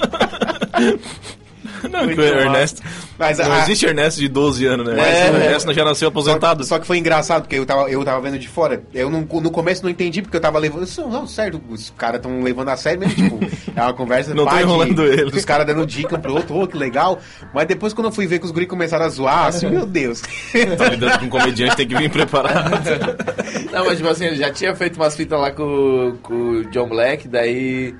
Não, 1.90 2.05
Muito 2.05 2.21
que 2.21 2.29
o 2.31 2.35
mal. 2.35 2.45
Ernesto. 2.45 2.83
Mas 3.18 3.38
não 3.38 3.53
a- 3.53 3.59
existe 3.61 3.87
Ernesto 3.87 4.21
de 4.21 4.29
12 4.29 4.66
anos, 4.66 4.87
né? 4.87 4.92
É, 4.95 5.31
o 5.31 5.37
é. 5.37 5.45
Ernesto 5.47 5.73
já 5.73 5.85
nasceu 5.85 6.09
aposentado. 6.09 6.64
Só 6.64 6.79
que 6.79 6.87
foi 6.87 6.99
engraçado, 6.99 7.42
porque 7.42 7.57
eu 7.57 7.66
tava, 7.66 7.90
eu 7.90 8.05
tava 8.05 8.21
vendo 8.21 8.38
de 8.38 8.49
fora. 8.49 8.83
Eu 8.92 9.11
não, 9.11 9.21
no 9.21 9.51
começo 9.51 9.83
não 9.83 9.90
entendi, 9.90 10.23
porque 10.23 10.37
eu 10.37 10.40
tava 10.40 10.59
levando. 10.59 10.87
Não, 10.99 11.09
não, 11.11 11.27
sério, 11.27 11.61
os 11.68 11.92
caras 11.97 12.21
tão 12.21 12.42
levando 12.42 12.68
a 12.68 12.77
sério 12.77 13.01
mesmo. 13.01 13.14
Tipo, 13.14 13.40
é 13.77 13.83
uma 13.83 13.92
conversa 13.95 14.31
Não 14.35 14.45
tô 14.45 14.51
pá, 14.51 14.57
de- 14.57 14.62
enrolando 14.62 15.03
ele. 15.05 15.31
Dos 15.31 15.45
caras 15.45 15.66
dando 15.66 15.87
dica 15.87 16.16
um 16.16 16.21
pro 16.21 16.35
outro, 16.35 16.57
ô, 16.61 16.66
que 16.66 16.77
legal. 16.77 17.18
Mas 17.55 17.66
depois 17.66 17.92
quando 17.92 18.07
eu 18.07 18.12
fui 18.12 18.27
ver 18.27 18.38
que 18.38 18.45
os 18.47 18.51
guris 18.51 18.68
começaram 18.68 19.05
a 19.05 19.09
zoar, 19.09 19.47
assim, 19.47 19.68
meu 19.68 19.87
Deus. 19.87 20.23
Tá 20.79 20.88
lidando 20.88 21.18
com 21.18 21.25
um 21.27 21.29
comediante, 21.29 21.77
tem 21.77 21.87
que 21.88 21.95
vir 21.97 22.11
preparado. 22.11 22.71
Não, 23.73 23.85
mas 23.87 23.97
tipo 23.97 24.09
assim, 24.09 24.27
ele 24.27 24.37
já 24.37 24.51
tinha 24.51 24.75
feito 24.75 24.97
umas 24.97 25.14
fitas 25.16 25.38
lá 25.38 25.51
com, 25.51 26.16
com 26.23 26.35
o 26.35 26.64
John 26.71 26.88
Black, 26.88 27.29
daí 27.29 27.95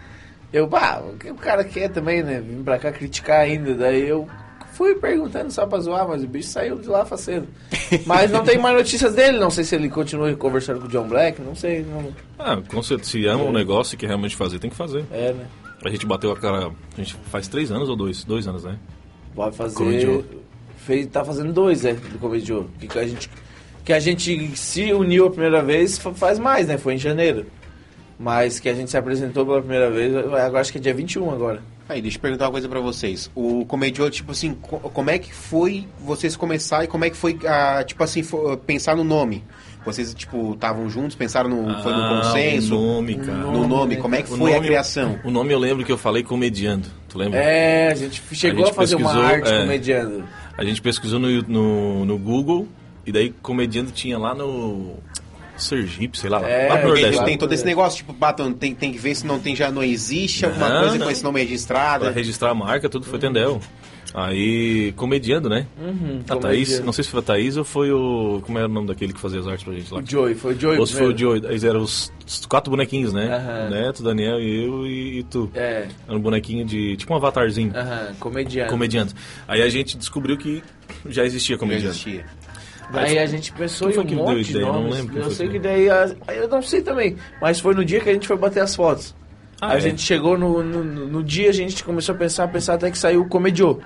eu, 0.53 0.69
pá, 0.69 1.01
o 1.05 1.17
que 1.17 1.31
o 1.31 1.35
cara 1.35 1.65
quer 1.65 1.89
também, 1.91 2.23
né? 2.23 2.41
Vim 2.41 2.63
pra 2.63 2.79
cá 2.79 2.93
criticar 2.93 3.41
ainda, 3.41 3.75
daí 3.75 4.07
eu 4.09 4.29
fui 4.73 4.95
perguntando 4.95 5.51
só 5.51 5.67
pra 5.67 5.79
zoar, 5.81 6.09
mas 6.09 6.23
o 6.23 6.27
bicho 6.27 6.49
saiu 6.49 6.79
de 6.79 6.89
lá 6.89 7.05
faceiro. 7.05 7.47
Mas 8.07 8.31
não 8.31 8.43
tem 8.43 8.57
mais 8.59 8.75
notícias 8.75 9.15
dele, 9.15 9.39
não 9.39 9.51
sei 9.51 9.65
se 9.65 9.75
ele 9.75 9.89
continua 9.91 10.35
conversando 10.35 10.81
com 10.81 10.87
o 10.87 10.89
John 10.89 11.07
Black, 11.07 11.43
não 11.43 11.55
sei, 11.55 11.83
não. 11.85 12.09
Ah, 12.39 12.59
com 12.67 12.83
certeza, 12.83 13.11
se 13.11 13.27
ama 13.27 13.45
um 13.45 13.53
negócio 13.53 13.95
e 13.95 13.99
quer 13.99 14.07
realmente 14.07 14.35
fazer, 14.35 14.59
tem 14.59 14.71
que 14.71 14.77
fazer. 14.77 15.05
É, 15.13 15.33
né? 15.35 15.45
A 15.85 15.91
gente 15.91 16.07
bateu 16.07 16.33
a 16.33 16.37
cara. 16.37 16.69
A 16.69 16.97
gente 16.97 17.15
faz 17.31 17.49
três 17.49 17.71
anos 17.71 17.89
ou 17.91 17.97
dois? 17.97 18.25
Dois 18.25 18.47
anos, 18.49 18.65
né? 18.65 18.79
Pode 19.35 19.55
fazer. 19.57 20.25
Fez, 20.79 21.07
tá 21.09 21.23
fazendo 21.25 21.53
dois, 21.53 21.85
é, 21.85 21.93
do 21.93 22.19
Comediô. 22.19 22.65
Que, 22.81 22.87
que 22.89 22.99
a 22.99 23.07
gente 23.07 23.29
que 23.85 23.93
a 23.93 23.99
gente 24.01 24.57
se 24.57 24.93
uniu 24.93 25.27
a 25.27 25.31
primeira 25.31 25.61
vez 25.63 25.99
fa- 25.99 26.15
faz 26.15 26.39
mais, 26.39 26.69
né? 26.69 26.79
Foi 26.79 26.95
em 26.95 26.99
janeiro. 26.99 27.47
Mas 28.23 28.61
que 28.61 28.69
a 28.69 28.75
gente 28.75 28.89
se 28.89 28.97
apresentou 28.97 29.45
pela 29.45 29.59
primeira 29.61 29.91
vez, 29.91 30.13
eu 30.15 30.31
eu 30.31 30.57
acho 30.57 30.71
que 30.71 30.79
é 30.79 30.81
dia 30.81 30.95
21 30.95 31.29
agora. 31.33 31.61
Aí, 31.89 32.01
deixa 32.01 32.17
eu 32.17 32.21
perguntar 32.23 32.45
uma 32.47 32.53
coisa 32.53 32.69
pra 32.69 32.79
vocês. 32.79 33.29
O 33.35 33.65
comediô, 33.67 34.09
tipo 34.09 34.31
assim, 34.31 34.55
co- 34.55 34.79
como 34.79 35.11
é 35.11 35.19
que 35.19 35.35
foi 35.35 35.87
vocês 35.99 36.37
começar 36.37 36.85
e 36.85 36.87
como 36.87 37.05
é 37.05 37.11
que 37.11 37.17
foi, 37.17 37.37
ah, 37.45 37.83
tipo 37.85 38.03
assim, 38.05 38.23
pensar 38.65 38.95
no 38.97 39.03
nome? 39.03 39.43
Vocês, 39.85 40.15
tipo, 40.15 40.53
estavam 40.53 40.89
juntos, 40.89 41.17
pensaram 41.17 41.51
no, 41.51 41.83
foi 41.83 41.93
no 41.93 41.99
Ah, 42.01 42.21
consenso? 42.23 42.77
O 42.79 42.81
nome, 42.95 43.17
cara. 43.17 43.39
No 43.39 43.67
nome, 43.67 43.97
como 43.97 44.15
é 44.15 44.23
que 44.23 44.33
O 44.33 44.37
foi 44.37 44.53
a 44.53 44.55
nome- 44.55 44.69
criação? 44.69 45.19
O 45.25 45.31
nome 45.33 45.53
eu 45.53 45.59
lembro 45.59 45.85
que 45.85 45.91
eu 45.91 45.99
falei 45.99 46.23
comediando. 46.23 46.87
Tu 47.09 47.19
lembra? 47.19 47.41
É, 47.41 47.89
a 47.91 47.95
gente 47.97 48.23
chegou 48.33 48.63
a, 48.63 48.67
gente 48.69 48.77
fazer 48.77 48.95
uma 48.95 49.13
arte 49.13 49.51
é. 49.51 49.63
comediando. 49.63 50.23
A 50.57 50.65
gente 50.65 50.81
pesquisou 50.81 51.19
no, 51.19 51.29
no, 51.43 52.05
no 52.05 52.17
Google 52.17 52.69
e 53.05 53.11
daí 53.11 53.35
comediando 53.43 53.91
tinha 53.91 54.17
lá 54.17 54.33
no 54.33 54.95
Sergipe, 55.57 56.19
sei 56.19 56.31
lá. 56.31 56.41
É, 56.49 56.69
lá 56.69 57.25
tem 57.25 57.37
todo 57.39 57.53
esse 57.53 57.65
negócio, 57.65 57.99
tipo, 57.99 58.13
batom, 58.13 58.53
tem, 58.53 58.75
tem 58.75 58.93
que 58.93 58.99
ver 58.99 59.15
se 59.15 59.27
não 59.27 59.39
tem, 59.39 59.55
já 59.55 59.71
não 59.71 59.83
existe 59.83 60.45
alguma 60.45 60.69
Não, 60.69 60.81
coisa 60.81 60.99
não. 60.99 61.07
com 61.07 61.13
esse 61.13 61.23
nome 61.23 61.41
Pra 61.41 61.49
registrado. 61.49 62.11
registrar 62.11 62.51
a 62.51 62.55
marca, 62.55 62.89
tudo 62.89 63.05
foi 63.07 63.19
Tendel. 63.19 63.61
Aí, 64.15 64.93
comediando, 64.93 65.49
né? 65.49 65.67
Uhum, 65.81 66.21
a 66.29 66.37
Thaís, 66.37 66.81
não 66.81 66.93
sei 66.93 67.03
se 67.03 67.09
foi 67.11 67.21
a 67.21 67.23
Thaís 67.23 67.57
ou 67.57 67.65
foi 67.65 67.91
o. 67.91 68.43
Como 68.45 68.59
era 68.59 68.69
o 68.69 68.71
nome 68.71 68.87
daquele 68.87 69.11
que 69.13 69.19
fazia 69.21 69.41
as 69.41 69.47
artes 69.49 69.65
pra 69.65 69.73
gente 69.73 69.93
lá? 69.93 70.01
O 70.01 70.07
Joey, 70.07 70.35
foi 70.35 70.55
o 70.55 70.61
Joey. 70.61 70.79
Ou 70.79 70.87
se 70.87 70.93
foi 70.95 71.15
o. 71.15 71.17
Joey. 71.17 71.43
Eles 71.47 71.65
eram 71.65 71.81
os, 71.81 72.13
os 72.27 72.45
quatro 72.45 72.71
bonequinhos, 72.71 73.11
né? 73.15 73.35
Aham. 73.35 73.71
Neto, 73.71 74.03
Daniel 74.03 74.39
e 74.39 74.65
eu 74.67 74.87
e, 74.87 75.19
e 75.21 75.23
tu. 75.23 75.51
É, 75.55 75.89
Era 76.07 76.17
um 76.17 76.21
bonequinho 76.21 76.63
de. 76.67 76.95
tipo 76.99 77.11
um 77.15 77.17
avatarzinho. 77.17 77.73
aham, 77.75 78.13
comediante. 78.21 78.69
Comediante. 78.71 79.15
Aí 79.49 79.63
a 79.63 79.69
gente 79.71 79.97
descobriu 79.97 80.37
que 80.37 80.63
já 81.09 81.25
existia 81.25 81.57
Já 81.57 81.61
comediante. 81.61 82.23
Existia. 82.91 83.01
Daí 83.03 83.19
a 83.19 83.27
gente 83.27 83.53
pensou 83.53 83.91
em 83.91 83.99
um 83.99 84.05
que 84.05 84.15
monte 84.15 84.45
de? 84.45 84.55
Eu 84.61 84.67
não 84.67 84.73
nomes. 84.83 84.95
lembro 84.95 85.19
Eu 85.19 85.31
sei 85.31 85.47
que 85.47 85.53
que 85.55 85.59
daí... 85.59 85.89
a- 85.91 86.15
Eu 86.29 86.49
não 86.49 86.63
sei 86.63 86.83
também. 86.83 87.17
Mas 87.41 87.61
foi 87.61 87.75
no 87.75 87.85
dia 87.85 88.01
que 88.01 88.09
a 88.11 88.13
gente 88.13 88.27
foi 88.29 88.37
bater 88.37 88.61
as 88.63 88.75
fotos. 88.75 89.15
Ah, 89.61 89.69
Aí 89.69 89.75
é? 89.75 89.77
a 89.77 89.81
gente 89.81 90.03
chegou 90.03 90.37
no, 90.37 90.63
no, 90.63 90.83
no 90.85 91.23
dia, 91.23 91.49
a 91.49 91.53
gente 91.53 91.85
começou 91.85 92.15
a 92.15 92.19
pensar, 92.19 92.49
pensar 92.49 92.75
até 92.75 92.91
que 92.91 92.99
saiu 92.99 93.23
o 93.23 93.29
Comediô. 93.29 93.79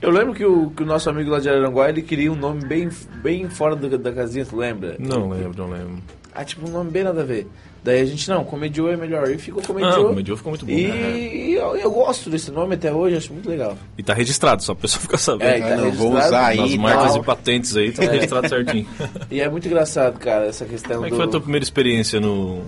Eu 0.00 0.10
lembro 0.10 0.32
que 0.34 0.44
o, 0.44 0.70
que 0.70 0.82
o 0.82 0.86
nosso 0.86 1.10
amigo 1.10 1.30
lá 1.30 1.40
de 1.40 1.48
Araranguá, 1.48 1.88
ele 1.88 2.02
queria 2.02 2.30
um 2.30 2.36
nome 2.36 2.64
bem, 2.64 2.88
bem 3.22 3.48
fora 3.48 3.74
do- 3.74 3.98
da 3.98 4.12
casinha, 4.12 4.44
tu 4.44 4.56
lembra? 4.56 4.94
Não 4.98 5.28
lembro, 5.28 5.58
não 5.66 5.70
lembro. 5.72 6.02
Ah, 6.34 6.44
tipo, 6.44 6.68
um 6.68 6.70
nome 6.70 6.90
bem 6.90 7.02
nada 7.02 7.22
a 7.22 7.24
ver. 7.24 7.48
Daí 7.82 8.00
a 8.00 8.04
gente, 8.04 8.28
não, 8.28 8.44
Comediô 8.44 8.88
é 8.88 8.96
melhor. 8.96 9.30
E 9.30 9.38
ficou 9.38 9.62
Ah, 9.62 9.66
Comediô. 9.66 10.02
o 10.04 10.08
Comediô 10.08 10.36
ficou 10.36 10.50
muito 10.50 10.66
bom. 10.66 10.72
E 10.72 11.54
eu, 11.54 11.76
eu 11.76 11.90
gosto 11.90 12.28
desse 12.28 12.50
nome 12.50 12.74
até 12.74 12.92
hoje, 12.92 13.16
acho 13.16 13.32
muito 13.32 13.48
legal. 13.48 13.76
E 13.96 14.02
tá 14.02 14.12
registrado, 14.14 14.62
só 14.62 14.72
a 14.72 14.76
pessoa 14.76 15.00
ficar 15.02 15.16
sabendo. 15.18 15.48
É, 15.48 15.58
e 15.58 15.62
Ah, 15.62 15.68
tá 15.68 15.76
não, 15.76 15.92
vou 15.92 16.10
registrado. 16.14 16.26
usar 16.26 16.46
aí 16.46 16.56
Nas 16.58 16.70
e 16.72 16.78
marcas 16.78 17.16
e 17.16 17.20
patentes 17.22 17.76
aí, 17.76 17.92
tá 17.92 18.02
registrado 18.02 18.48
certinho. 18.48 18.86
E 19.30 19.40
é 19.40 19.48
muito 19.48 19.66
engraçado, 19.66 20.18
cara, 20.18 20.46
essa 20.46 20.64
questão 20.64 20.96
Como 20.96 21.06
é 21.06 21.08
do... 21.08 21.12
que 21.12 21.16
foi 21.16 21.26
a 21.26 21.30
tua 21.30 21.40
primeira 21.40 21.62
experiência 21.62 22.18
no, 22.20 22.62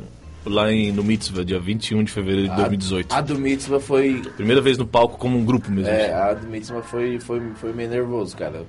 lá 0.46 0.72
em, 0.72 0.92
no 0.92 1.02
Mitzvah, 1.02 1.44
dia 1.44 1.58
21 1.58 2.04
de 2.04 2.12
fevereiro 2.12 2.48
de 2.50 2.56
2018? 2.56 3.12
A, 3.12 3.18
a 3.18 3.20
do 3.20 3.38
Mitzvah 3.38 3.80
foi... 3.80 4.22
Primeira 4.36 4.60
vez 4.60 4.78
no 4.78 4.86
palco 4.86 5.18
como 5.18 5.36
um 5.38 5.44
grupo 5.44 5.70
mesmo. 5.70 5.88
É, 5.90 6.12
a 6.12 6.34
do 6.34 6.46
Mitzvah 6.46 6.82
foi, 6.82 7.18
foi, 7.18 7.40
foi 7.56 7.72
meio 7.72 7.90
nervoso, 7.90 8.36
cara. 8.36 8.62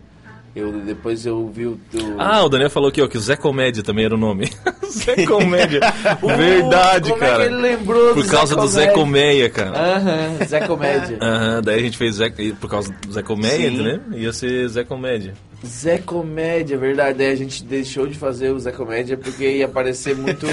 Eu, 0.55 0.71
depois 0.81 1.25
eu 1.25 1.47
vi 1.47 1.65
o... 1.65 1.71
o- 1.93 2.15
Ah, 2.19 2.43
o 2.43 2.49
Daniel 2.49 2.69
falou 2.69 2.89
aqui, 2.89 3.01
ó, 3.01 3.07
que 3.07 3.17
o 3.17 3.21
Zé 3.21 3.35
Comédia 3.37 3.81
também 3.81 4.03
era 4.05 4.15
o 4.15 4.17
nome. 4.17 4.49
Zé 4.91 5.25
Comédia. 5.25 5.79
Verdade, 6.21 7.09
como 7.09 7.19
cara. 7.21 7.43
é 7.43 7.45
ele 7.45 7.55
lembrou 7.55 8.13
Por 8.13 8.27
causa 8.27 8.55
do 8.55 8.67
Zé 8.67 8.87
Comédia? 8.87 9.49
Comédia, 9.49 9.49
cara. 9.49 9.95
Aham, 9.95 10.45
Zé 10.45 10.59
Comédia. 10.67 11.17
Aham, 11.23 11.61
daí 11.63 11.79
a 11.79 11.81
gente 11.83 11.97
fez 11.97 12.15
Zé, 12.15 12.29
por 12.59 12.69
causa 12.69 12.93
do 13.05 13.13
Zé 13.13 13.21
Comédia, 13.21 13.69
Sim. 13.71 13.81
né? 13.83 13.99
Ia 14.13 14.33
ser 14.33 14.67
Zé 14.67 14.83
Comédia. 14.83 15.33
Zé 15.65 15.97
Comédia, 15.99 16.77
verdade. 16.77 17.17
Daí 17.19 17.31
a 17.31 17.35
gente 17.35 17.63
deixou 17.63 18.05
de 18.07 18.17
fazer 18.17 18.51
o 18.51 18.59
Zé 18.59 18.71
Comédia 18.71 19.15
porque 19.17 19.49
ia 19.57 19.65
aparecer 19.65 20.15
muito 20.17 20.45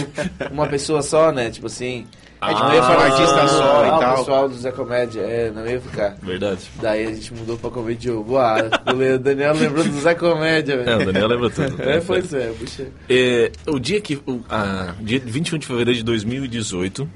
uma 0.52 0.66
pessoa 0.68 1.02
só, 1.02 1.32
né? 1.32 1.50
Tipo 1.50 1.66
assim... 1.66 2.06
É, 2.40 2.54
tipo, 2.54 2.60
não 2.60 2.74
ia 2.74 2.80
um 2.80 2.84
falar 2.84 3.04
artista 3.06 3.42
ah, 3.42 3.48
só 3.48 3.84
e 3.84 3.88
ah, 3.88 3.96
o 3.96 4.00
tal. 4.00 4.16
pessoal 4.16 4.48
do 4.48 4.54
Zé 4.54 4.70
Comédia, 4.70 5.20
é, 5.22 5.50
não 5.50 5.66
ia 5.66 5.80
ficar. 5.80 6.16
Verdade. 6.22 6.60
Daí 6.80 7.06
a 7.06 7.12
gente 7.12 7.34
mudou 7.34 7.58
pra 7.58 7.70
Comédia 7.70 8.12
Boa, 8.12 8.70
o 8.86 9.18
Daniel 9.18 9.54
lembrou 9.54 9.84
do 9.84 10.00
Zé 10.00 10.14
Comédia, 10.14 10.76
velho. 10.76 10.90
É, 10.90 10.96
o 10.96 11.06
Daniel 11.06 11.28
lembra 11.28 11.50
tudo. 11.50 11.82
É, 11.82 12.00
pois 12.00 12.32
é, 12.32 12.52
puxa. 12.52 12.86
É, 13.08 13.50
o 13.66 13.78
dia 13.80 14.00
que. 14.00 14.16
O, 14.24 14.40
a, 14.48 14.94
dia 15.00 15.20
21 15.24 15.58
de 15.58 15.66
fevereiro 15.66 15.98
de 15.98 16.04
2018 16.04 17.08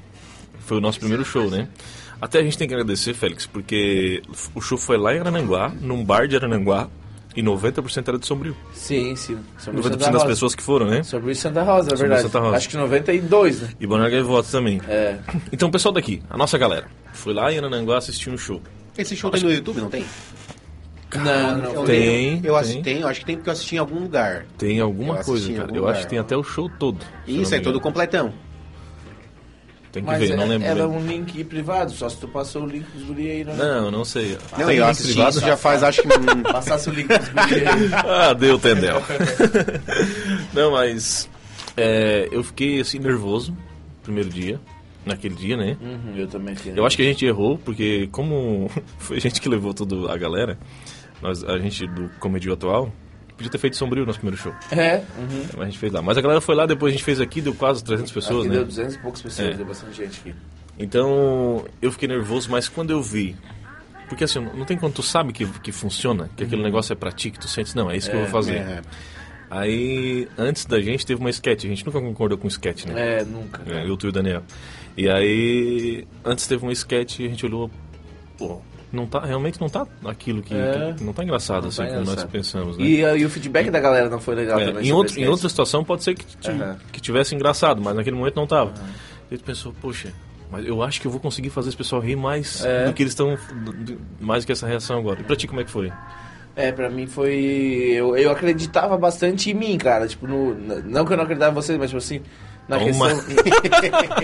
foi 0.59 0.77
o 0.77 0.81
nosso 0.81 0.99
primeiro 0.99 1.23
show, 1.23 1.49
né? 1.49 1.69
Até 2.21 2.39
a 2.39 2.43
gente 2.43 2.57
tem 2.57 2.67
que 2.67 2.73
agradecer, 2.73 3.13
Félix, 3.13 3.45
porque 3.45 4.21
o 4.55 4.61
show 4.61 4.77
foi 4.77 4.97
lá 4.97 5.13
em 5.13 5.19
Arananguá, 5.19 5.73
num 5.81 6.03
bar 6.03 6.27
de 6.27 6.35
Arananguá, 6.35 6.89
e 7.35 7.41
90% 7.43 8.07
era 8.07 8.17
de 8.17 8.25
Sombrio. 8.25 8.55
Sim, 8.73 9.15
sim. 9.15 9.37
Sobre 9.57 9.79
90% 9.81 9.83
Santa 9.83 9.97
das 9.97 10.13
Rosa. 10.13 10.25
pessoas 10.27 10.55
que 10.55 10.63
foram, 10.63 10.87
né? 10.87 11.03
Sobre 11.03 11.31
o 11.31 11.35
Santa 11.35 11.63
Rosa, 11.63 11.93
é 11.93 11.95
verdade. 11.95 12.21
Santa 12.23 12.39
Rosa. 12.39 12.57
Acho 12.57 12.69
que 12.69 12.77
92, 12.77 13.61
né? 13.61 13.69
E 13.79 13.83
e 13.85 14.21
Votos 14.21 14.51
também. 14.51 14.81
É. 14.87 15.17
Então, 15.51 15.69
o 15.69 15.71
pessoal 15.71 15.93
daqui, 15.93 16.21
a 16.29 16.37
nossa 16.37 16.57
galera, 16.57 16.87
foi 17.13 17.33
lá 17.33 17.51
em 17.51 17.57
Arananguá 17.57 17.97
assistir 17.97 18.29
um 18.29 18.37
show. 18.37 18.61
Esse 18.97 19.15
show 19.15 19.31
tem 19.31 19.41
no 19.43 19.51
YouTube, 19.51 19.81
não 19.81 19.89
tem? 19.89 20.05
Não, 21.15 21.57
não. 21.57 21.73
Eu 21.75 21.83
Tem, 21.83 22.31
lembro- 22.31 22.47
Eu 22.47 22.55
assisti, 22.55 22.81
tem. 22.81 22.93
tem, 22.95 23.01
eu 23.03 23.07
acho 23.07 23.19
que 23.19 23.25
tem 23.27 23.35
porque 23.35 23.49
eu 23.49 23.53
assisti 23.53 23.75
em 23.75 23.79
algum 23.79 23.99
lugar. 23.99 24.45
Tem 24.57 24.79
alguma 24.79 25.17
Eu 25.17 25.23
coisa, 25.23 25.53
cara. 25.53 25.69
Eu 25.71 25.75
lugar. 25.81 25.91
acho 25.91 26.01
que 26.03 26.09
tem 26.09 26.17
até 26.19 26.35
o 26.35 26.43
show 26.43 26.69
todo. 26.79 27.05
eu 27.27 27.35
não 27.35 27.41
Isso, 27.43 27.53
é 27.53 27.59
todo 27.59 27.79
completão. 27.79 28.33
Tem 29.93 30.03
que 30.03 30.09
Mas 30.09 30.19
ver, 30.19 30.31
é- 30.31 30.35
não 30.35 30.47
lembro. 30.47 30.67
era 30.67 30.87
bem. 30.87 30.97
um 30.97 31.05
link 31.05 31.43
privado, 31.43 31.91
só 31.91 32.09
se 32.09 32.17
tu 32.17 32.27
passou 32.27 32.63
o 32.63 32.65
link 32.65 32.83
dos 32.95 33.03
guri 33.03 33.29
aí, 33.29 33.43
né? 33.43 33.53
Não, 33.55 33.91
não 33.91 34.03
sei. 34.03 34.35
Não, 34.57 34.65
Tem 34.65 34.77
eu 34.77 34.85
assisti 34.87 35.13
privado? 35.13 35.39
já 35.39 35.55
faz, 35.55 35.83
acho 35.83 36.01
que... 36.01 36.07
Passasse 36.51 36.89
o 36.89 36.93
link 36.93 37.07
dos 37.07 37.29
guri 37.29 37.67
aí. 37.67 37.91
Ah, 37.93 38.33
deu 38.33 38.57
tendel. 38.57 39.01
Não, 40.53 40.71
mas 40.71 41.29
é, 41.77 42.27
eu 42.31 42.43
fiquei 42.43 42.81
assim 42.81 42.97
nervoso 42.99 43.55
primeiro 44.01 44.29
dia, 44.29 44.59
naquele 45.05 45.35
dia, 45.35 45.55
né? 45.55 45.77
Uhum, 45.81 46.15
eu 46.17 46.27
também 46.27 46.55
fiz. 46.55 46.75
Eu 46.75 46.85
acho 46.85 46.95
que 46.97 47.03
a 47.03 47.05
gente 47.05 47.25
errou 47.25 47.57
porque 47.57 48.09
como 48.11 48.69
foi 48.97 49.17
a 49.17 49.19
gente 49.19 49.39
que 49.39 49.47
levou 49.47 49.73
tudo 49.73 50.09
a 50.09 50.17
galera, 50.17 50.57
nós 51.21 51.43
a 51.43 51.57
gente 51.59 51.85
do 51.87 52.09
comédia 52.19 52.51
atual 52.53 52.91
podia 53.33 53.51
ter 53.51 53.57
feito 53.57 53.75
sombrio 53.77 54.01
no 54.01 54.07
nosso 54.07 54.19
primeiro 54.19 54.41
show, 54.41 54.53
É, 54.71 54.97
uhum. 55.17 55.45
mas 55.53 55.61
a 55.61 55.65
gente 55.65 55.77
fez 55.79 55.91
lá. 55.91 56.01
Mas 56.01 56.17
a 56.17 56.21
galera 56.21 56.39
foi 56.41 56.55
lá, 56.55 56.65
depois 56.65 56.91
a 56.91 56.95
gente 56.95 57.03
fez 57.03 57.19
aqui, 57.21 57.41
deu 57.41 57.53
quase 57.53 57.83
300 57.83 58.11
pessoas, 58.11 58.39
Aqui 58.41 58.49
né? 58.49 58.55
deu 58.55 58.65
200 58.65 58.95
e 58.95 58.99
poucas 58.99 59.21
pessoas, 59.21 59.49
É. 59.49 59.53
deu 59.53 59.65
bastante 59.65 59.97
gente 59.97 60.19
aqui. 60.21 60.35
Então 60.79 61.65
eu 61.81 61.91
fiquei 61.91 62.07
nervoso, 62.07 62.49
mas 62.49 62.67
quando 62.69 62.89
eu 62.91 63.01
vi. 63.01 63.35
Porque 64.09 64.23
assim, 64.25 64.39
não 64.39 64.65
tem 64.65 64.77
quando 64.77 64.93
tu 64.93 65.03
sabe 65.03 65.31
que, 65.33 65.45
que 65.59 65.71
funciona, 65.71 66.29
que 66.35 66.43
aquele 66.43 66.61
negócio 66.61 66.93
é 66.93 66.95
pra 66.95 67.11
ti, 67.11 67.31
que 67.31 67.39
tu 67.39 67.47
sente, 67.47 67.75
não, 67.75 67.89
é 67.89 67.97
isso 67.97 68.09
que 68.09 68.15
eu 68.15 68.21
vou 68.21 68.29
fazer. 68.29 68.55
é. 68.57 68.81
Aí, 69.49 70.27
antes 70.35 70.65
da 70.65 70.81
gente, 70.81 71.05
teve 71.05 71.21
uma 71.21 71.29
sketch. 71.29 71.65
A 71.65 71.67
gente 71.67 71.85
nunca 71.85 72.01
concordou 72.01 72.37
com 72.39 72.47
sketch, 72.47 72.85
né? 72.85 73.19
É, 73.19 73.23
nunca. 73.23 73.61
É, 73.71 73.87
eu, 73.87 73.95
tu 73.95 74.07
e 74.07 74.09
o 74.09 74.11
Daniel. 74.11 74.41
E 74.97 75.07
aí, 75.07 76.07
antes 76.25 76.47
teve 76.47 76.65
um 76.65 76.71
sketch 76.71 77.19
e 77.19 77.25
a 77.25 77.29
gente 77.29 77.45
olhou, 77.45 77.69
pô, 78.35 78.61
não 78.95 79.05
tá, 79.07 79.19
realmente 79.21 79.59
não 79.59 79.67
tá 79.67 79.85
aquilo 80.05 80.41
que, 80.41 80.53
É. 80.53 80.93
que- 80.95 81.03
não 81.03 81.11
tá 81.13 81.23
engraçado 81.23 81.63
Não 81.63 81.69
assim 81.69 81.77
tá 81.81 81.87
como 81.87 81.99
nós 81.99 82.09
engraçado. 82.09 82.31
pensamos, 82.31 82.77
né? 82.77 82.83
E, 82.85 82.99
e 83.01 83.25
o 83.25 83.29
feedback 83.29 83.69
da 83.71 83.79
galera 83.79 84.09
não 84.09 84.19
foi 84.19 84.35
legal 84.35 84.59
É, 84.59 84.65
também. 84.67 84.87
em, 84.87 84.91
outro, 84.91 85.19
em 85.19 85.27
outra 85.27 85.49
situação 85.49 85.83
pode 85.83 86.03
ser 86.03 86.13
que, 86.15 86.25
Aham. 86.47 86.77
que 86.91 87.01
tivesse 87.01 87.33
engraçado, 87.35 87.81
mas 87.81 87.95
naquele 87.95 88.15
momento 88.15 88.35
não 88.35 88.45
tava. 88.47 88.71
E 89.31 89.37
tu 89.37 89.43
pensou, 89.43 89.73
poxa, 89.81 90.09
mas 90.51 90.65
eu 90.65 90.83
acho 90.83 91.01
que 91.01 91.07
eu 91.07 91.11
vou 91.11 91.19
conseguir 91.19 91.49
fazer 91.49 91.69
esse 91.69 91.77
pessoal 91.77 92.01
rir 92.01 92.15
mais 92.15 92.63
É. 92.63 92.85
do 92.85 92.93
que 92.93 93.01
eles 93.01 93.13
estão, 93.13 93.35
mais 94.21 94.43
do 94.43 94.45
que 94.45 94.51
essa 94.51 94.67
reação 94.67 94.99
agora. 94.99 95.19
E 95.21 95.23
pra 95.23 95.35
ti 95.35 95.47
como 95.47 95.59
é 95.59 95.63
que 95.63 95.71
foi? 95.71 95.91
É, 96.55 96.71
pra 96.71 96.87
mim 96.87 97.07
foi. 97.07 97.33
Eu, 97.95 98.15
eu 98.15 98.29
acreditava 98.29 98.95
bastante 98.95 99.49
em 99.49 99.55
mim, 99.55 99.75
cara. 99.75 100.07
Tipo, 100.07 100.27
no, 100.27 100.53
não 100.83 101.03
que 101.03 101.11
eu 101.13 101.17
não 101.17 101.23
acreditava 101.23 101.51
em 101.51 101.55
vocês, 101.55 101.79
mas 101.79 101.89
tipo 101.89 101.97
assim. 101.97 102.21
Na 102.69 102.77
Toma. 102.77 103.09
questão. 103.09 103.19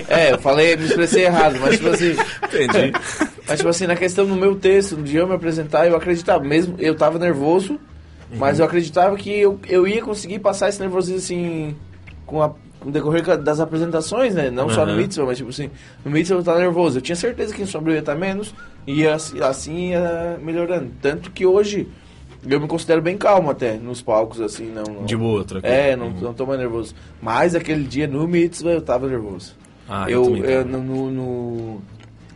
é, 0.15 0.31
eu 0.33 0.37
falei, 0.39 0.77
me 0.77 0.85
expressei 0.85 1.25
errado, 1.25 1.57
mas 1.59 1.77
tipo 1.77 1.89
assim. 1.89 2.11
Entendi. 2.45 2.93
Mas 3.49 3.57
tipo 3.59 3.69
assim, 3.69 3.87
na 3.87 3.95
questão 3.95 4.25
do 4.25 4.35
meu 4.35 4.55
texto, 4.55 4.95
de 4.97 5.17
eu 5.17 5.27
me 5.27 5.33
apresentar, 5.33 5.87
eu 5.87 5.95
acreditava. 5.95 6.43
Mesmo 6.43 6.75
eu 6.79 6.95
tava 6.95 7.17
nervoso, 7.19 7.79
mas 8.37 8.59
eu 8.59 8.65
acreditava 8.65 9.15
que 9.15 9.29
eu, 9.31 9.59
eu 9.67 9.87
ia 9.87 10.01
conseguir 10.01 10.39
passar 10.39 10.69
esse 10.69 10.79
nervosismo 10.79 11.17
assim. 11.17 11.75
Com, 12.25 12.43
a, 12.43 12.49
com 12.79 12.89
o 12.89 12.91
decorrer 12.91 13.23
das 13.39 13.59
apresentações, 13.59 14.35
né? 14.35 14.51
Não 14.51 14.69
só 14.69 14.85
no 14.85 14.91
Aham. 14.91 15.01
Mitzvah, 15.01 15.25
mas 15.25 15.37
tipo 15.37 15.49
assim, 15.49 15.69
no 16.05 16.11
Mitzvah 16.11 16.35
eu 16.39 16.43
tava 16.43 16.59
nervoso. 16.59 16.99
Eu 16.99 17.01
tinha 17.01 17.15
certeza 17.15 17.53
que 17.55 17.61
em 17.63 17.65
Sombrio 17.65 17.95
ia 17.95 17.99
estar 18.01 18.13
menos 18.15 18.53
e 18.85 19.07
assim, 19.07 19.41
assim 19.41 19.89
ia 19.89 20.39
melhorando. 20.43 20.91
Tanto 21.01 21.31
que 21.31 21.43
hoje 21.45 21.87
eu 22.47 22.59
me 22.59 22.67
considero 22.67 23.01
bem 23.01 23.17
calmo 23.17 23.49
até 23.49 23.73
nos 23.77 24.01
palcos, 24.01 24.39
assim, 24.39 24.67
não. 24.71 24.83
não 24.83 25.05
De 25.05 25.17
boa, 25.17 25.43
tranquilo. 25.43 25.73
É, 25.75 25.95
não, 25.95 26.05
Uhum. 26.07 26.19
não 26.21 26.33
tô 26.35 26.45
mais 26.45 26.59
nervoso. 26.59 26.93
Mas 27.19 27.55
aquele 27.55 27.83
dia 27.83 28.07
no 28.07 28.27
Mitzvah 28.27 28.71
eu 28.73 28.81
tava 28.81 29.07
nervoso. 29.07 29.55
Ah, 29.89 30.05
eu 30.07 30.23
eu, 30.37 30.45
eu 30.45 30.65
no, 30.65 30.83
no- 30.83 31.11
no- 31.11 31.81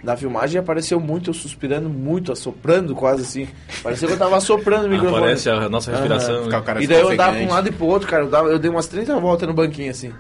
na 0.04 0.18
filmagem 0.18 0.60
apareceu 0.60 1.00
muito 1.00 1.30
eu 1.30 1.34
suspirando 1.34 1.90
muito, 1.90 2.32
assoprando 2.32 2.94
quase 2.94 3.22
assim. 3.22 3.48
Parecia 3.82 4.08
que 4.08 4.14
eu 4.14 4.18
tava 4.20 4.36
assoprando 4.38 4.86
o 4.88 4.90
microfone. 4.92 5.18
Aparece 5.22 5.50
a 5.50 5.70
nossa 5.70 5.92
respiração. 5.92 6.50
Cara 6.50 6.84
E 6.84 6.88
daí 6.88 7.00
eu 7.00 7.10
andava 7.10 7.32
pra 7.38 7.42
um 7.46 7.50
lado 7.50 7.70
e 7.70 7.72
pro 7.72 7.86
outro, 7.86 8.08
cara. 8.08 8.24
Eu, 8.24 8.30
dava- 8.30 8.50
eu 8.50 8.60
dei 8.60 8.70
umas 8.70 8.88
30 8.88 9.18
voltas 9.20 9.48
no 9.48 9.54
banquinho 9.54 9.90
assim. 9.92 10.12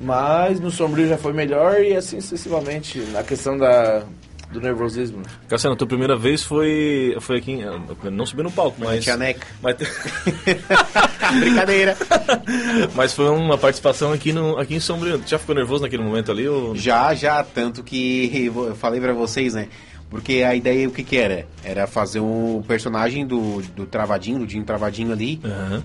Mas 0.00 0.60
no 0.60 0.70
sombrio 0.70 1.08
já 1.08 1.16
foi 1.16 1.32
melhor 1.32 1.80
e 1.80 1.96
assim 1.96 2.20
sucessivamente. 2.20 2.98
Na 3.12 3.22
questão 3.22 3.56
da, 3.56 4.02
do 4.54 4.60
nervosismo. 4.60 5.22
Cassiano, 5.48 5.74
tua 5.76 5.86
primeira 5.86 6.16
vez 6.16 6.42
foi, 6.42 7.16
foi 7.20 7.38
aqui, 7.38 7.52
em- 7.52 8.10
não 8.10 8.24
subi 8.24 8.42
no 8.42 8.50
palco, 8.50 8.76
mas... 8.78 9.02
Tia 9.04 9.16
Neca. 9.16 9.46
Mas, 9.60 9.76
Brincadeira. 11.40 11.96
mas 12.94 13.12
foi 13.12 13.28
uma 13.28 13.58
participação 13.58 14.12
aqui, 14.12 14.32
no, 14.32 14.56
aqui 14.58 14.74
em 14.76 14.80
Sombrio. 14.80 15.18
Tu 15.18 15.28
já 15.30 15.38
ficou 15.38 15.54
nervoso 15.54 15.82
naquele 15.82 16.02
momento 16.02 16.30
ali? 16.30 16.46
Ou... 16.48 16.74
Já, 16.76 17.14
já, 17.14 17.42
tanto 17.42 17.82
que 17.82 18.46
eu 18.46 18.74
falei 18.76 19.00
pra 19.00 19.12
vocês, 19.12 19.54
né? 19.54 19.68
Porque 20.10 20.44
a 20.46 20.54
ideia, 20.54 20.88
o 20.88 20.92
que 20.92 21.02
que 21.02 21.16
era? 21.16 21.46
Era 21.64 21.86
fazer 21.86 22.20
um 22.20 22.62
personagem 22.66 23.26
do, 23.26 23.62
do 23.74 23.84
Travadinho, 23.84 24.38
do 24.38 24.46
Dinho 24.46 24.62
Travadinho 24.64 25.12
ali. 25.12 25.40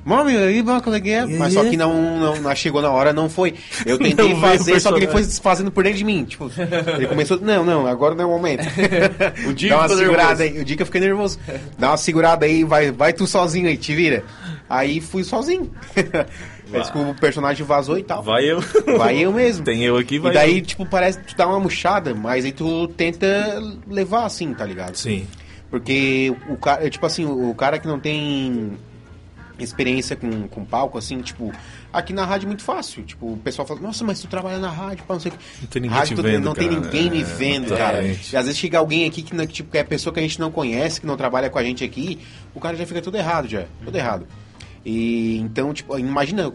Mami, 0.05 0.37
aí, 0.37 0.59
é 0.59 1.09
é? 1.09 1.25
Mas 1.25 1.53
só 1.53 1.63
que 1.63 1.75
não, 1.75 2.19
não, 2.19 2.41
não 2.41 2.55
chegou 2.55 2.81
na 2.81 2.91
hora, 2.91 3.11
não 3.11 3.27
foi. 3.27 3.55
Eu 3.85 3.97
tentei 3.99 4.29
Não 4.29 4.35
veio 4.35 4.37
o 4.37 4.57
fazer, 4.57 4.79
só 4.79 4.91
que 4.91 4.99
ele 4.99 5.07
foi 5.07 5.23
fazendo 5.23 5.71
por 5.71 5.83
dentro 5.83 5.97
de 5.97 6.05
mim. 6.05 6.25
Tipo, 6.25 6.51
ele 6.95 7.07
começou, 7.07 7.39
não, 7.39 7.63
não, 7.65 7.87
agora 7.87 8.13
não 8.13 8.23
é 8.23 8.27
o 8.27 8.29
momento. 8.29 8.65
O 9.47 9.53
dia 9.53 9.69
Dá 9.69 9.79
uma 9.79 9.89
segurada 9.89 10.43
nervoso. 10.43 10.43
aí, 10.43 10.61
o 10.61 10.65
dia 10.65 10.75
que 10.75 10.81
eu 10.81 10.85
fiquei 10.85 11.01
nervoso. 11.01 11.39
Dá 11.77 11.91
uma 11.91 11.97
segurada 11.97 12.45
aí, 12.45 12.63
vai, 12.63 12.91
vai 12.91 13.13
tu 13.13 13.25
sozinho 13.25 13.67
aí, 13.67 13.77
te 13.77 13.95
vira. 13.95 14.23
Aí 14.69 15.01
fui 15.01 15.23
sozinho. 15.23 15.71
Mas 16.71 16.89
que 16.89 16.97
o 16.97 17.13
personagem 17.15 17.65
vazou 17.65 17.97
e 17.97 18.03
tal. 18.03 18.21
Vai 18.23 18.45
eu. 18.45 18.59
Vai 18.97 19.17
eu 19.17 19.31
mesmo. 19.33 19.65
Tem 19.65 19.81
eu 19.83 19.97
aqui, 19.97 20.19
vai 20.19 20.31
E 20.31 20.33
daí, 20.33 20.57
eu. 20.59 20.65
tipo, 20.65 20.85
parece 20.85 21.19
que 21.19 21.27
tu 21.27 21.35
dá 21.37 21.47
uma 21.47 21.59
murchada, 21.59 22.13
mas 22.13 22.45
aí 22.45 22.51
tu 22.51 22.87
tenta 22.89 23.27
levar 23.87 24.25
assim, 24.25 24.53
tá 24.53 24.65
ligado? 24.65 24.95
Sim. 24.95 25.25
Porque 25.69 26.33
o 26.49 26.57
cara, 26.57 26.89
tipo 26.89 27.05
assim, 27.05 27.25
o 27.25 27.53
cara 27.53 27.77
que 27.77 27.87
não 27.87 27.99
tem 27.99 28.71
experiência 29.59 30.15
com, 30.15 30.47
com 30.47 30.63
palco, 30.63 30.97
assim, 30.97 31.19
tipo, 31.21 31.51
aqui 31.91 32.13
na 32.13 32.25
rádio 32.25 32.45
é 32.45 32.47
muito 32.47 32.63
fácil. 32.63 33.03
Tipo, 33.03 33.33
o 33.33 33.37
pessoal 33.37 33.67
fala, 33.67 33.79
nossa, 33.81 34.03
mas 34.05 34.19
tu 34.21 34.27
trabalha 34.27 34.57
na 34.57 34.69
rádio, 34.69 35.03
pá, 35.05 35.15
não 35.15 35.21
sei 35.21 35.31
o 35.31 35.35
que. 35.35 35.39
Não 35.61 35.67
tem 35.67 35.81
ninguém 35.81 35.97
rádio, 35.97 36.15
te 36.15 36.21
vendo, 36.23 36.45
Não 36.45 36.53
tem 36.53 36.69
cara. 36.69 36.79
ninguém 36.81 37.11
me 37.11 37.21
É, 37.21 37.23
vendo, 37.23 37.67
cara. 37.75 37.97
exatamente. 37.99 38.33
E 38.33 38.37
às 38.37 38.45
vezes 38.45 38.57
chega 38.59 38.77
alguém 38.79 39.05
aqui 39.07 39.21
que, 39.21 39.47
tipo, 39.47 39.69
que 39.71 39.77
é 39.77 39.83
pessoa 39.83 40.13
que 40.13 40.19
a 40.19 40.23
gente 40.23 40.39
não 40.39 40.49
conhece, 40.49 41.01
que 41.01 41.05
não 41.07 41.17
trabalha 41.17 41.49
com 41.49 41.59
a 41.59 41.63
gente 41.63 41.83
aqui, 41.83 42.19
o 42.55 42.59
cara 42.59 42.75
já 42.77 42.85
fica 42.85 43.01
tudo 43.01 43.17
errado, 43.17 43.47
já. 43.47 43.65
Tudo 43.83 43.95
errado. 43.97 44.25
E 44.85 45.37
então, 45.37 45.73
tipo, 45.73 45.97
imagina, 45.97 46.49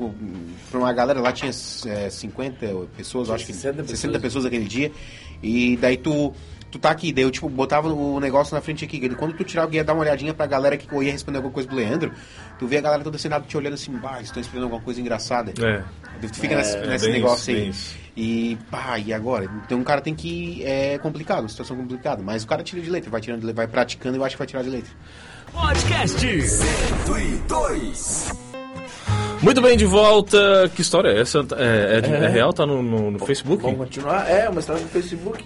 pra 0.71 0.79
uma 0.79 0.93
galera 0.93 1.21
lá 1.21 1.33
tinha 1.33 1.51
é, 1.51 2.11
50 2.11 2.67
pessoas, 2.97 3.29
eu 3.29 3.35
acho 3.35 3.47
que 3.47 3.53
60 3.53 3.85
60 3.85 3.89
pessoas. 3.89 4.23
pessoas 4.23 4.45
aquele 4.47 4.65
dia. 4.65 4.91
E 5.43 5.77
daí 5.77 5.97
tu, 5.97 6.33
tu 6.71 6.79
tá 6.79 6.91
aqui, 6.91 7.13
daí 7.13 7.25
eu 7.25 7.31
tipo, 7.31 7.49
botava 7.49 7.89
o 7.89 8.19
negócio 8.19 8.55
na 8.55 8.61
frente 8.61 8.85
aqui. 8.85 9.09
Quando 9.11 9.37
tu 9.37 9.45
tirar 9.45 9.63
alguém 9.63 9.79
ia 9.79 9.85
dar 9.85 9.93
uma 9.93 10.03
olhadinha 10.03 10.33
pra 10.33 10.47
galera 10.47 10.77
que 10.77 10.93
ia 10.93 11.13
responder 11.13 11.39
alguma 11.39 11.53
coisa 11.53 11.69
pro 11.69 11.77
Leandro, 11.77 12.13
tu 12.59 12.67
vê 12.67 12.79
a 12.79 12.81
galera 12.81 13.05
toda 13.05 13.19
sentada 13.19 13.45
te 13.47 13.57
olhando 13.57 13.75
assim, 13.75 13.93
bah, 13.93 14.21
estão 14.23 14.41
esperando 14.41 14.65
alguma 14.65 14.83
coisa 14.83 15.01
engraçada. 15.01 15.53
É. 15.63 15.83
Tu 16.27 16.35
fica 16.35 16.57
nesse, 16.57 16.77
nesse 16.79 17.05
bem 17.05 17.15
negócio 17.15 17.55
isso, 17.55 17.95
aí. 17.97 18.05
E, 18.17 18.59
pá, 18.71 18.99
e 18.99 19.13
agora? 19.13 19.51
Então 19.67 19.81
o 19.81 19.85
cara 19.85 20.01
tem 20.01 20.15
que. 20.15 20.65
É 20.65 20.99
complicado, 20.99 21.41
uma 21.41 21.49
situação 21.49 21.77
complicada. 21.77 22.23
Mas 22.23 22.43
o 22.43 22.47
cara 22.47 22.63
tira 22.63 22.81
de 22.81 22.89
letra, 22.89 23.11
vai 23.11 23.21
tirando 23.21 23.41
de 23.41 23.47
letra, 23.47 23.65
vai 23.65 23.71
praticando 23.71 24.17
e 24.17 24.19
eu 24.19 24.25
acho 24.25 24.35
que 24.35 24.39
vai 24.39 24.47
tirar 24.47 24.63
de 24.63 24.71
letra. 24.71 24.93
Podcast. 25.55 26.27
Muito 29.41 29.61
bem, 29.63 29.77
de 29.77 29.85
volta. 29.85 30.71
Que 30.75 30.83
história 30.83 31.09
é 31.11 31.21
essa? 31.21 31.39
É, 31.57 31.99
é 31.99 32.01
de- 32.01 32.13
é 32.13 32.29
real? 32.29 32.53
Tá 32.53 32.67
no, 32.67 32.83
no- 32.83 33.11
no 33.13 33.19
Facebook? 33.21 33.63
Vamos 33.63 33.79
continuar? 33.79 34.29
É, 34.29 34.49
uma 34.49 34.61
história 34.61 34.83
no 34.83 34.89
Facebook. 34.89 35.45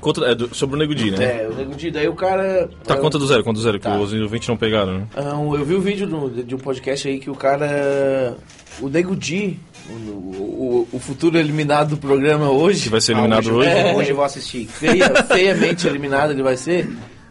Conta, 0.00 0.24
é 0.24 0.34
do- 0.34 0.54
sobre 0.54 0.76
o 0.76 0.78
Nego 0.78 0.94
Di, 0.94 1.10
né? 1.10 1.42
É, 1.44 1.48
o 1.48 1.54
Nego 1.54 1.74
Di, 1.74 1.90
daí 1.90 2.08
o 2.08 2.14
cara... 2.14 2.70
Tá, 2.84 2.94
eu, 2.94 3.00
conta 3.00 3.18
do 3.18 3.26
zero, 3.26 3.44
conta 3.44 3.58
do 3.58 3.62
zero, 3.62 3.78
que 3.78 3.84
Tá. 3.84 3.98
os 3.98 4.12
ouvintes 4.14 4.48
não 4.48 4.56
pegaram, 4.56 5.00
né? 5.00 5.06
ah, 5.14 5.32
eu 5.38 5.64
vi 5.64 5.74
o 5.74 5.80
vídeo 5.80 6.06
do- 6.06 6.42
de 6.42 6.54
um 6.54 6.58
podcast 6.58 7.06
aí 7.06 7.18
que 7.20 7.28
o 7.28 7.34
cara... 7.34 8.34
O 8.80 8.88
Nego 8.88 9.14
Di, 9.14 9.60
o, 9.90 9.92
o, 9.92 10.88
o 10.92 10.98
futuro 10.98 11.36
eliminado 11.38 11.90
do 11.90 11.96
programa 11.98 12.48
hoje... 12.50 12.84
Que 12.84 12.88
vai 12.88 13.00
ser 13.00 13.12
Ah, 13.14 13.18
eliminado 13.18 13.54
hoje. 13.54 13.68
É. 13.68 13.94
Hoje 13.94 14.10
eu 14.10 14.16
vou 14.16 14.24
assistir. 14.24 14.66
feia- 14.66 15.14
feiamente 15.30 15.86
eliminado 15.86 16.30
ele 16.30 16.42
vai 16.42 16.56
ser. 16.56 16.88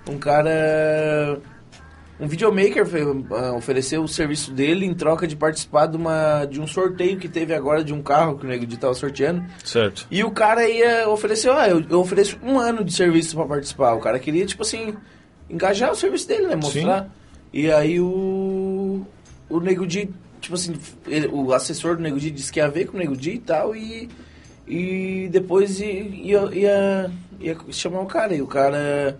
Um 0.07 0.17
cara. 0.17 1.39
Um 2.19 2.27
videomaker 2.27 2.85
ah, 3.31 3.53
ofereceu 3.53 4.03
o 4.03 4.07
serviço 4.07 4.51
dele 4.51 4.85
em 4.85 4.93
troca 4.93 5.25
de 5.25 5.37
participar 5.37 5.85
de, 5.85 5.95
uma, 5.95 6.43
de 6.45 6.59
um 6.59 6.67
sorteio 6.67 7.17
que 7.17 7.29
teve 7.29 7.53
agora 7.53 7.81
de 7.81 7.93
um 7.93 8.01
carro 8.01 8.37
que 8.37 8.45
o 8.45 8.49
Nego 8.49 8.65
Di 8.65 8.77
tava 8.77 8.93
sorteando. 8.93 9.45
Certo. 9.63 10.05
E 10.11 10.21
o 10.23 10.29
cara 10.31 10.67
ia 10.67 11.07
oferecer, 11.07 11.49
ah, 11.49 11.69
eu, 11.69 11.81
eu 11.89 11.99
ofereço 12.01 12.37
um 12.43 12.59
ano 12.59 12.83
de 12.83 12.91
serviço 12.93 13.35
pra 13.37 13.45
participar. 13.45 13.93
O 13.93 14.01
cara 14.01 14.19
queria, 14.19 14.45
tipo 14.45 14.63
assim, 14.63 14.95
engajar 15.49 15.91
o 15.91 15.95
serviço 15.95 16.27
dele, 16.27 16.47
né? 16.47 16.55
Mostrar. 16.55 17.09
E 17.53 17.71
aí 17.71 17.99
o. 18.01 19.05
O 19.49 19.59
Nego 19.61 19.87
Di, 19.87 20.09
tipo 20.41 20.55
assim, 20.55 20.73
ele- 21.07 21.27
o 21.31 21.53
assessor 21.53 21.95
do 21.95 22.03
Nego 22.03 22.19
Di 22.19 22.29
disse 22.29 22.51
que 22.51 22.59
ia 22.59 22.69
ver 22.69 22.85
com 22.85 22.97
o 22.97 22.99
Nego 22.99 23.15
Di 23.15 23.31
e 23.35 23.39
tal, 23.39 23.75
e. 23.75 24.09
E 24.67 25.27
depois 25.31 25.79
ia, 25.79 25.87
ia, 26.03 26.39
ia, 26.53 27.11
ia 27.39 27.57
chamar 27.71 28.01
o 28.01 28.05
cara. 28.05 28.35
E 28.35 28.41
o 28.41 28.45
cara 28.45 29.17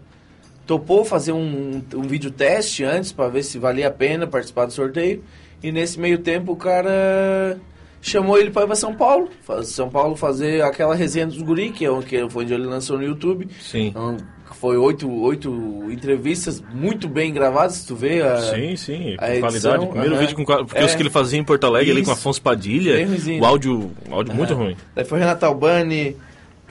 topou 0.70 1.03
fazer 1.03 1.32
um, 1.32 1.82
um 1.95 2.01
vídeo 2.03 2.30
teste 2.30 2.84
antes 2.84 3.11
pra 3.11 3.28
ver 3.28 3.41
se 3.41 3.57
valia 3.57 3.88
a 3.88 3.91
pena 3.91 4.28
participar 4.28 4.65
do 4.67 4.72
sorteio. 4.72 5.24
E 5.63 5.72
nesse 5.72 5.99
meio 5.99 6.20
tempo 6.20 6.51
o 6.51 6.55
cara 6.55 7.57
chamou 7.99 8.38
ele 8.38 8.51
pra 8.51 8.61
ir 8.61 8.67
pra 8.67 8.76
São 8.76 8.93
Paulo. 8.93 9.30
São 9.63 9.89
Paulo 9.89 10.15
fazer 10.15 10.61
aquela 10.61 10.93
resenha 10.93 11.26
dos 11.26 11.41
guri, 11.41 11.72
que 11.72 11.84
é 11.84 11.89
o 11.89 12.03
que 12.03 12.30
foi 12.30 12.43
onde 12.43 12.53
ele 12.53 12.67
lançou 12.67 12.99
no 12.99 13.03
YouTube. 13.03 13.47
Sim. 13.59 13.88
Então, 13.88 14.15
foi 14.59 14.78
oito, 14.78 15.09
oito 15.24 15.51
entrevistas 15.89 16.61
muito 16.72 17.07
bem 17.07 17.34
gravadas, 17.34 17.74
se 17.78 17.88
tu 17.88 17.95
vê. 17.95 18.22
A, 18.22 18.38
Sim, 18.39 18.76
sim, 18.76 19.15
a 19.17 19.36
edição, 19.36 19.41
qualidade. 19.72 19.88
Primeiro 19.88 20.13
aham. 20.13 20.22
vídeo 20.22 20.36
com. 20.36 20.43
Porque 20.45 20.78
É. 20.78 20.86
os 20.86 20.93
que 20.93 21.01
ele 21.01 21.09
fazia 21.09 21.39
em 21.39 21.43
Porto 21.43 21.65
Alegre 21.65 21.89
ali 21.91 22.01
com 22.03 22.11
Isso. 22.11 22.20
Afonso 22.20 22.41
Padilha, 22.43 22.93
o 23.41 23.45
áudio, 23.45 23.89
o 24.07 24.13
áudio 24.13 24.36
muito 24.36 24.53
ruim. 24.53 24.76
Daí 24.93 25.03
foi 25.03 25.17
Renato 25.17 25.45
Albani, 25.47 26.15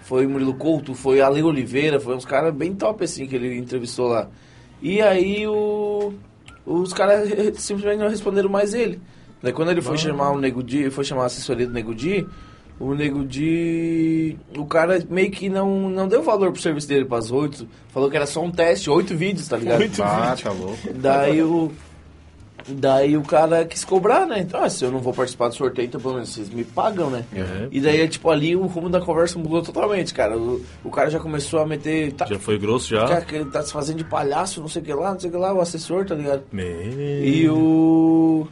foi 0.08 0.26
Murilo 0.26 0.54
Couto, 0.54 0.94
foi 0.94 1.20
Ale 1.20 1.42
Oliveira, 1.42 2.00
foi 2.00 2.16
uns 2.16 2.24
caras 2.24 2.54
bem 2.54 2.74
top 2.74 3.04
assim 3.04 3.26
que 3.26 3.36
ele 3.36 3.58
entrevistou 3.58 4.08
lá. 4.08 4.26
E 4.80 5.02
aí 5.02 5.46
o, 5.46 6.14
os 6.64 6.94
caras 6.94 7.28
simplesmente 7.60 7.98
não 8.00 8.08
responderam 8.08 8.48
mais 8.48 8.72
ele. 8.72 8.98
Daí 9.42 9.52
quando 9.52 9.70
ele 9.70 9.82
foi 9.82 9.96
Ah. 9.96 9.98
chamar 9.98 10.30
o 10.30 10.40
Nego 10.40 10.62
Di, 10.62 10.88
foi 10.88 11.04
chamar 11.04 11.24
a 11.24 11.26
assessoria 11.26 11.66
do 11.66 11.74
Nego 11.74 11.94
Di, 11.94 12.26
o 12.80 12.94
Nego 12.94 13.22
Di, 13.22 14.34
o 14.56 14.64
cara 14.64 15.04
meio 15.10 15.30
que 15.30 15.50
não, 15.50 15.90
não 15.90 16.08
deu 16.08 16.22
valor 16.22 16.52
pro 16.52 16.62
serviço 16.62 16.88
dele 16.88 17.04
pras 17.04 17.30
oito, 17.30 17.68
falou 17.88 18.08
que 18.08 18.16
era 18.16 18.26
só 18.26 18.42
um 18.42 18.50
teste, 18.50 18.88
oito 18.88 19.14
vídeos, 19.14 19.46
tá 19.46 19.58
ligado? 19.58 19.78
Ah, 20.02 20.34
tá 20.42 20.50
louco. 20.52 20.78
Daí 20.94 21.42
o. 21.42 21.70
Daí 22.68 23.16
o 23.16 23.22
cara 23.22 23.64
quis 23.64 23.84
cobrar, 23.84 24.26
né? 24.26 24.40
Então, 24.40 24.62
ah, 24.62 24.68
se 24.68 24.84
eu 24.84 24.90
não 24.90 25.00
vou 25.00 25.12
participar 25.12 25.48
do 25.48 25.54
sorteio, 25.54 25.86
então 25.86 26.00
pelo 26.00 26.14
menos 26.14 26.28
vocês 26.30 26.48
me 26.50 26.64
pagam, 26.64 27.10
né? 27.10 27.24
É. 27.34 27.68
E 27.70 27.80
daí, 27.80 28.06
tipo, 28.08 28.28
ali 28.30 28.54
o 28.54 28.66
rumo 28.66 28.88
da 28.88 29.00
conversa 29.00 29.38
mudou 29.38 29.62
totalmente, 29.62 30.12
cara. 30.14 30.36
O, 30.36 30.62
o 30.84 30.90
cara 30.90 31.10
já 31.10 31.18
começou 31.18 31.60
a 31.60 31.66
meter. 31.66 32.12
Tá, 32.12 32.26
Já 32.26 32.38
foi 32.38 32.58
grosso 32.58 32.88
já. 32.90 33.06
cara, 33.06 33.20
que 33.22 33.34
ele 33.34 33.46
tá 33.50 33.62
se 33.62 33.72
fazendo 33.72 33.98
de 33.98 34.04
palhaço, 34.04 34.60
não 34.60 34.68
sei 34.68 34.82
o 34.82 34.84
que 34.84 34.92
lá, 34.92 35.12
não 35.12 35.20
sei 35.20 35.28
o 35.30 35.32
que 35.32 35.38
lá, 35.38 35.52
o 35.52 35.60
assessor, 35.60 36.04
tá 36.04 36.14
ligado? 36.14 36.42
Me... 36.52 36.62
E 37.24 37.48
o. 37.48 38.46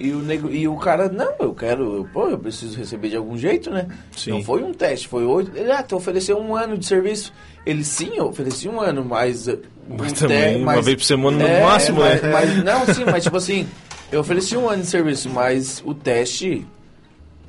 E 0.00 0.12
o, 0.12 0.18
nego, 0.20 0.48
e 0.50 0.66
o 0.66 0.76
cara, 0.76 1.10
não, 1.10 1.34
eu 1.40 1.52
quero, 1.54 1.96
eu, 1.98 2.08
pô, 2.10 2.26
eu 2.28 2.38
preciso 2.38 2.76
receber 2.78 3.10
de 3.10 3.16
algum 3.16 3.36
jeito, 3.36 3.70
né? 3.70 3.86
Sim. 4.16 4.30
Não 4.30 4.42
foi 4.42 4.62
um 4.62 4.72
teste, 4.72 5.06
foi 5.06 5.26
oito. 5.26 5.54
Ele, 5.54 5.70
ah, 5.70 5.82
tu 5.82 5.94
ofereceu 5.94 6.38
um 6.38 6.56
ano 6.56 6.78
de 6.78 6.86
serviço. 6.86 7.32
Ele, 7.66 7.84
sim, 7.84 8.12
eu 8.16 8.28
ofereci 8.28 8.66
um 8.66 8.80
ano, 8.80 9.04
mas. 9.04 9.46
eh, 9.46 9.58
Mas 9.86 10.12
um 10.12 10.14
também, 10.14 10.56
te- 10.56 10.62
uma 10.62 10.80
vez 10.80 10.96
por 10.96 11.04
semana 11.04 11.36
no 11.36 11.46
É, 11.46 11.62
máximo, 11.62 12.00
mas, 12.00 12.22
né? 12.22 12.30
mas- 12.32 12.64
não, 12.64 12.86
sim, 12.86 13.04
mas 13.04 13.22
tipo 13.24 13.36
assim, 13.36 13.68
eu 14.10 14.20
ofereci 14.20 14.56
um 14.56 14.70
ano 14.70 14.80
de 14.82 14.88
serviço, 14.88 15.28
mas 15.28 15.82
o 15.84 15.92
teste 15.92 16.66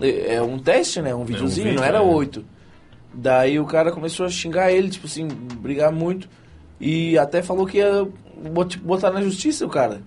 é 0.02 0.36
é 0.36 0.42
um 0.42 0.60
teste, 0.60 1.02
né? 1.02 1.16
Um 1.16 1.24
videozinho, 1.24 1.68
vídeo, 1.68 1.80
não 1.80 1.88
era 1.88 2.00
é. 2.00 2.02
oito. 2.02 2.44
Daí 3.14 3.60
o 3.60 3.66
cara 3.66 3.92
começou 3.92 4.26
a 4.26 4.30
xingar 4.30 4.72
ele, 4.72 4.90
tipo 4.90 5.06
assim, 5.08 5.26
brigar 5.28 5.92
muito. 5.92 6.28
E 6.80 7.18
até 7.18 7.42
falou 7.42 7.66
que 7.66 7.78
ia 7.78 8.06
bot- 8.52 8.78
botar 8.80 9.12
na 9.12 9.22
justiça 9.22 9.66
o 9.66 9.70
cara. 9.70 10.02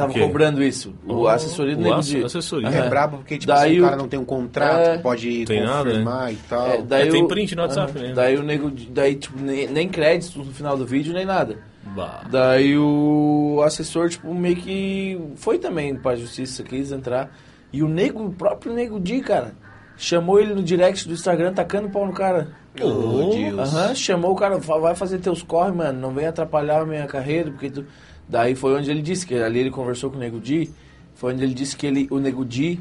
Tava 0.00 0.10
O 0.10 0.14
quê? 0.14 0.20
cobrando 0.20 0.62
isso. 0.62 0.94
O 1.06 1.14
Oh, 1.22 1.28
assessoria 1.28 1.74
do 1.76 1.80
o 1.80 1.84
Nego 1.84 2.00
Di. 2.00 2.24
assessoria. 2.24 2.68
Aham. 2.68 2.76
É 2.78 2.88
brabo 2.88 3.16
porque, 3.18 3.38
tipo, 3.38 3.52
Daí 3.52 3.70
assim, 3.72 3.80
o 3.80 3.82
o- 3.82 3.84
cara 3.86 3.96
não 3.96 4.08
tem 4.08 4.18
um 4.20 4.24
contrato, 4.24 4.88
É. 4.88 4.96
que 4.96 5.02
pode 5.02 5.44
Tem 5.46 5.62
nada, 5.62 5.84
confirmar 5.90 6.32
e 6.32 6.36
tal. 6.48 6.66
É, 6.68 6.82
daí 6.82 7.08
É, 7.08 7.10
tem 7.10 7.22
o- 7.24 7.28
print 7.28 7.54
no 7.54 7.62
WhatsApp, 7.62 7.92
né? 7.98 8.12
Daí 8.14 8.36
o 8.36 8.42
nego, 8.42 8.70
daí 8.90 9.14
tipo, 9.16 9.38
nem, 9.40 9.66
nem 9.68 9.88
crédito 9.88 10.38
no 10.38 10.52
final 10.52 10.76
do 10.76 10.84
vídeo, 10.86 11.12
nem 11.12 11.24
nada. 11.24 11.58
Bah. 11.94 12.22
Daí 12.30 12.76
o 12.78 13.60
assessor, 13.64 14.08
tipo, 14.10 14.32
meio 14.34 14.56
que 14.56 15.20
foi 15.36 15.58
também 15.58 15.94
pra 15.96 16.14
justiça, 16.14 16.62
quis 16.62 16.92
entrar. 16.92 17.30
E 17.72 17.82
o 17.82 17.88
nego, 17.88 18.24
o 18.24 18.32
próprio 18.32 18.72
nego 18.72 18.98
Di, 19.00 19.20
cara, 19.20 19.52
chamou 19.96 20.40
ele 20.40 20.54
no 20.54 20.62
direct 20.62 21.06
do 21.06 21.14
Instagram, 21.14 21.52
tacando 21.52 21.88
pau 21.90 22.06
no 22.06 22.12
cara. 22.12 22.48
Oh, 22.80 23.30
Deus. 23.34 23.74
Aham, 23.74 23.94
chamou 23.94 24.30
o 24.32 24.36
cara, 24.36 24.60
"Fa- 24.60 24.78
vai 24.78 24.94
fazer 24.94 25.18
teus 25.18 25.42
corre, 25.42 25.72
mano, 25.72 26.00
não 26.00 26.12
vem 26.12 26.26
atrapalhar 26.26 26.82
a 26.82 26.86
minha 26.86 27.06
carreira, 27.06 27.50
porque 27.50 27.68
tu... 27.68 27.84
Daí 28.30 28.54
foi 28.54 28.74
onde 28.74 28.88
ele 28.88 29.02
disse, 29.02 29.26
que 29.26 29.34
ali 29.34 29.58
ele 29.58 29.70
conversou 29.72 30.08
com 30.08 30.16
o 30.16 30.20
Nego 30.20 30.38
Di, 30.38 30.70
foi 31.16 31.34
onde 31.34 31.42
ele 31.42 31.52
disse 31.52 31.74
que 31.76 31.84
ele, 31.84 32.06
o 32.12 32.18
Nego 32.20 32.44
Di, 32.44 32.78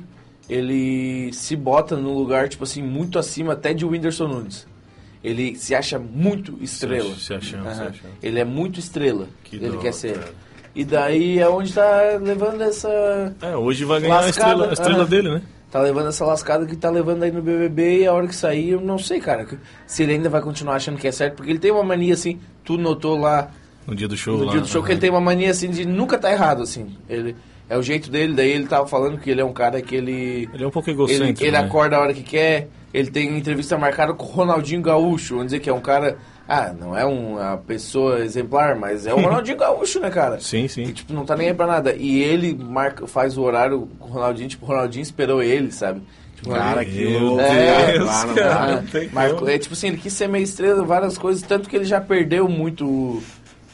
ele 0.47 1.33
se 1.33 1.55
bota 1.55 1.95
num 1.97 2.13
lugar, 2.13 2.47
tipo 2.47 2.63
assim, 2.63 2.83
muito 2.83 3.17
acima 3.17 3.53
até 3.53 3.73
de 3.73 3.83
Whindersson 3.83 4.27
Nunes. 4.27 4.67
Ele 5.23 5.55
se 5.55 5.73
acha 5.73 5.97
muito 5.97 6.55
estrela. 6.61 7.13
Se 7.15 7.33
achando, 7.33 7.63
se 7.63 7.67
Aham. 7.81 7.89
achando. 7.89 8.11
Ele 8.21 8.39
é 8.39 8.45
muito 8.45 8.79
estrela, 8.79 9.27
Que 9.43 9.55
ele 9.55 9.69
da 9.71 9.77
quer 9.77 9.93
ser. 9.93 10.13
cara. 10.19 10.33
E 10.75 10.85
daí 10.85 11.39
é 11.39 11.49
onde 11.49 11.73
tá 11.73 12.17
levando 12.21 12.61
essa... 12.61 13.35
É, 13.41 13.55
hoje 13.57 13.83
vai 13.85 13.99
ganhar 13.99 14.19
a 14.19 14.21
Lascada, 14.21 14.49
estrela, 14.51 14.69
a 14.69 14.73
estrela 14.73 14.99
aham. 14.99 15.09
dele, 15.09 15.29
né? 15.33 15.41
Tá 15.71 15.81
levando 15.81 16.09
essa 16.09 16.25
lascada 16.25 16.65
que 16.65 16.75
tá 16.75 16.89
levando 16.89 17.23
aí 17.23 17.31
no 17.31 17.41
BBB 17.41 18.01
e 18.01 18.07
a 18.07 18.13
hora 18.13 18.27
que 18.27 18.35
sair, 18.35 18.69
eu 18.69 18.81
não 18.81 18.97
sei, 18.97 19.19
cara. 19.19 19.47
Se 19.85 20.03
ele 20.03 20.13
ainda 20.13 20.29
vai 20.29 20.41
continuar 20.41 20.75
achando 20.75 20.97
que 20.97 21.07
é 21.07 21.11
certo, 21.11 21.35
porque 21.35 21.51
ele 21.51 21.59
tem 21.59 21.69
uma 21.71 21.83
mania 21.83 22.13
assim, 22.13 22.39
tu 22.63 22.77
notou 22.77 23.17
lá 23.19 23.51
No 23.89 23.95
dia 23.95 24.07
do 24.07 24.15
show 24.17 24.37
no 24.37 24.45
lá. 24.45 24.51
dia 24.51 24.61
do 24.61 24.67
show 24.67 24.83
que 24.83 24.91
ele 24.91 24.99
tem 24.99 25.09
uma 25.09 25.21
mania 25.21 25.51
assim 25.51 25.69
de 25.69 25.85
nunca 25.85 26.17
tá 26.17 26.31
errado, 26.31 26.63
assim. 26.63 26.95
Ele 27.09 27.35
é 27.69 27.77
o 27.77 27.81
jeito 27.83 28.09
dele, 28.09 28.33
daí 28.33 28.49
ele 28.51 28.67
tava 28.67 28.87
falando 28.87 29.17
que 29.19 29.29
ele 29.29 29.41
é 29.41 29.45
um 29.45 29.53
cara 29.53 29.81
que 29.81 29.95
ele 29.95 30.49
Ele 30.53 30.63
é 30.63 30.67
um 30.67 30.71
pouco 30.71 30.89
ele, 30.89 30.95
egocêntrico, 30.97 31.43
ele 31.43 31.51
né? 31.51 31.59
acorda 31.59 31.97
a 31.97 31.99
hora 32.01 32.13
que 32.13 32.23
quer, 32.23 32.67
ele 32.93 33.11
tem 33.11 33.37
entrevista 33.37 33.77
marcada 33.77 34.13
com 34.13 34.23
o 34.25 34.27
Ronaldinho 34.27 34.81
Gaúcho, 34.81 35.35
vamos 35.35 35.47
dizer 35.51 35.59
que 35.59 35.69
é 35.69 35.73
um 35.73 35.79
cara, 35.81 36.17
ah, 36.47 36.73
não 36.79 36.97
é 36.97 37.05
uma 37.05 37.57
pessoa 37.57 38.19
exemplar, 38.21 38.75
mas 38.75 39.05
é 39.05 39.13
o 39.13 39.17
Ronaldinho 39.21 39.57
Gaúcho, 39.57 39.99
né, 39.99 40.09
cara? 40.09 40.39
Sim, 40.39 40.63
Que, 40.63 40.69
sim. 40.69 40.83
tipo, 40.91 41.13
não 41.13 41.25
tá 41.25 41.35
nem 41.35 41.49
aí 41.49 41.53
pra 41.53 41.67
nada. 41.67 41.93
E 41.95 42.23
ele 42.23 42.55
marca, 42.55 43.05
faz 43.05 43.37
o 43.37 43.43
horário 43.43 43.87
com 43.99 44.07
o 44.07 44.11
Ronaldinho, 44.13 44.49
tipo, 44.49 44.65
o 44.65 44.69
Ronaldinho 44.69 45.03
esperou 45.03 45.43
ele, 45.43 45.71
sabe? 45.71 46.01
Tipo, 46.37 46.51
Cara, 46.55 46.81
ele- 46.83 46.91
que 46.91 47.17
louco. 47.19 47.41
É, 47.41 47.91
Deus, 47.91 48.05
não 48.07 48.33
cara, 48.33 48.33
dá. 48.35 48.75
não 48.77 48.83
tem 48.87 49.09
Marcou- 49.09 49.39
como. 49.39 49.51
é 49.51 49.57
tipo 49.59 49.73
assim, 49.73 49.87
ele 49.89 49.97
quis 49.97 50.13
ser 50.13 50.27
meio 50.29 50.43
estrela, 50.43 50.83
várias 50.85 51.17
coisas, 51.17 51.43
tanto 51.43 51.69
que 51.69 51.75
ele 51.75 51.83
já 51.85 51.99
perdeu 52.01 52.47
muito, 52.47 53.21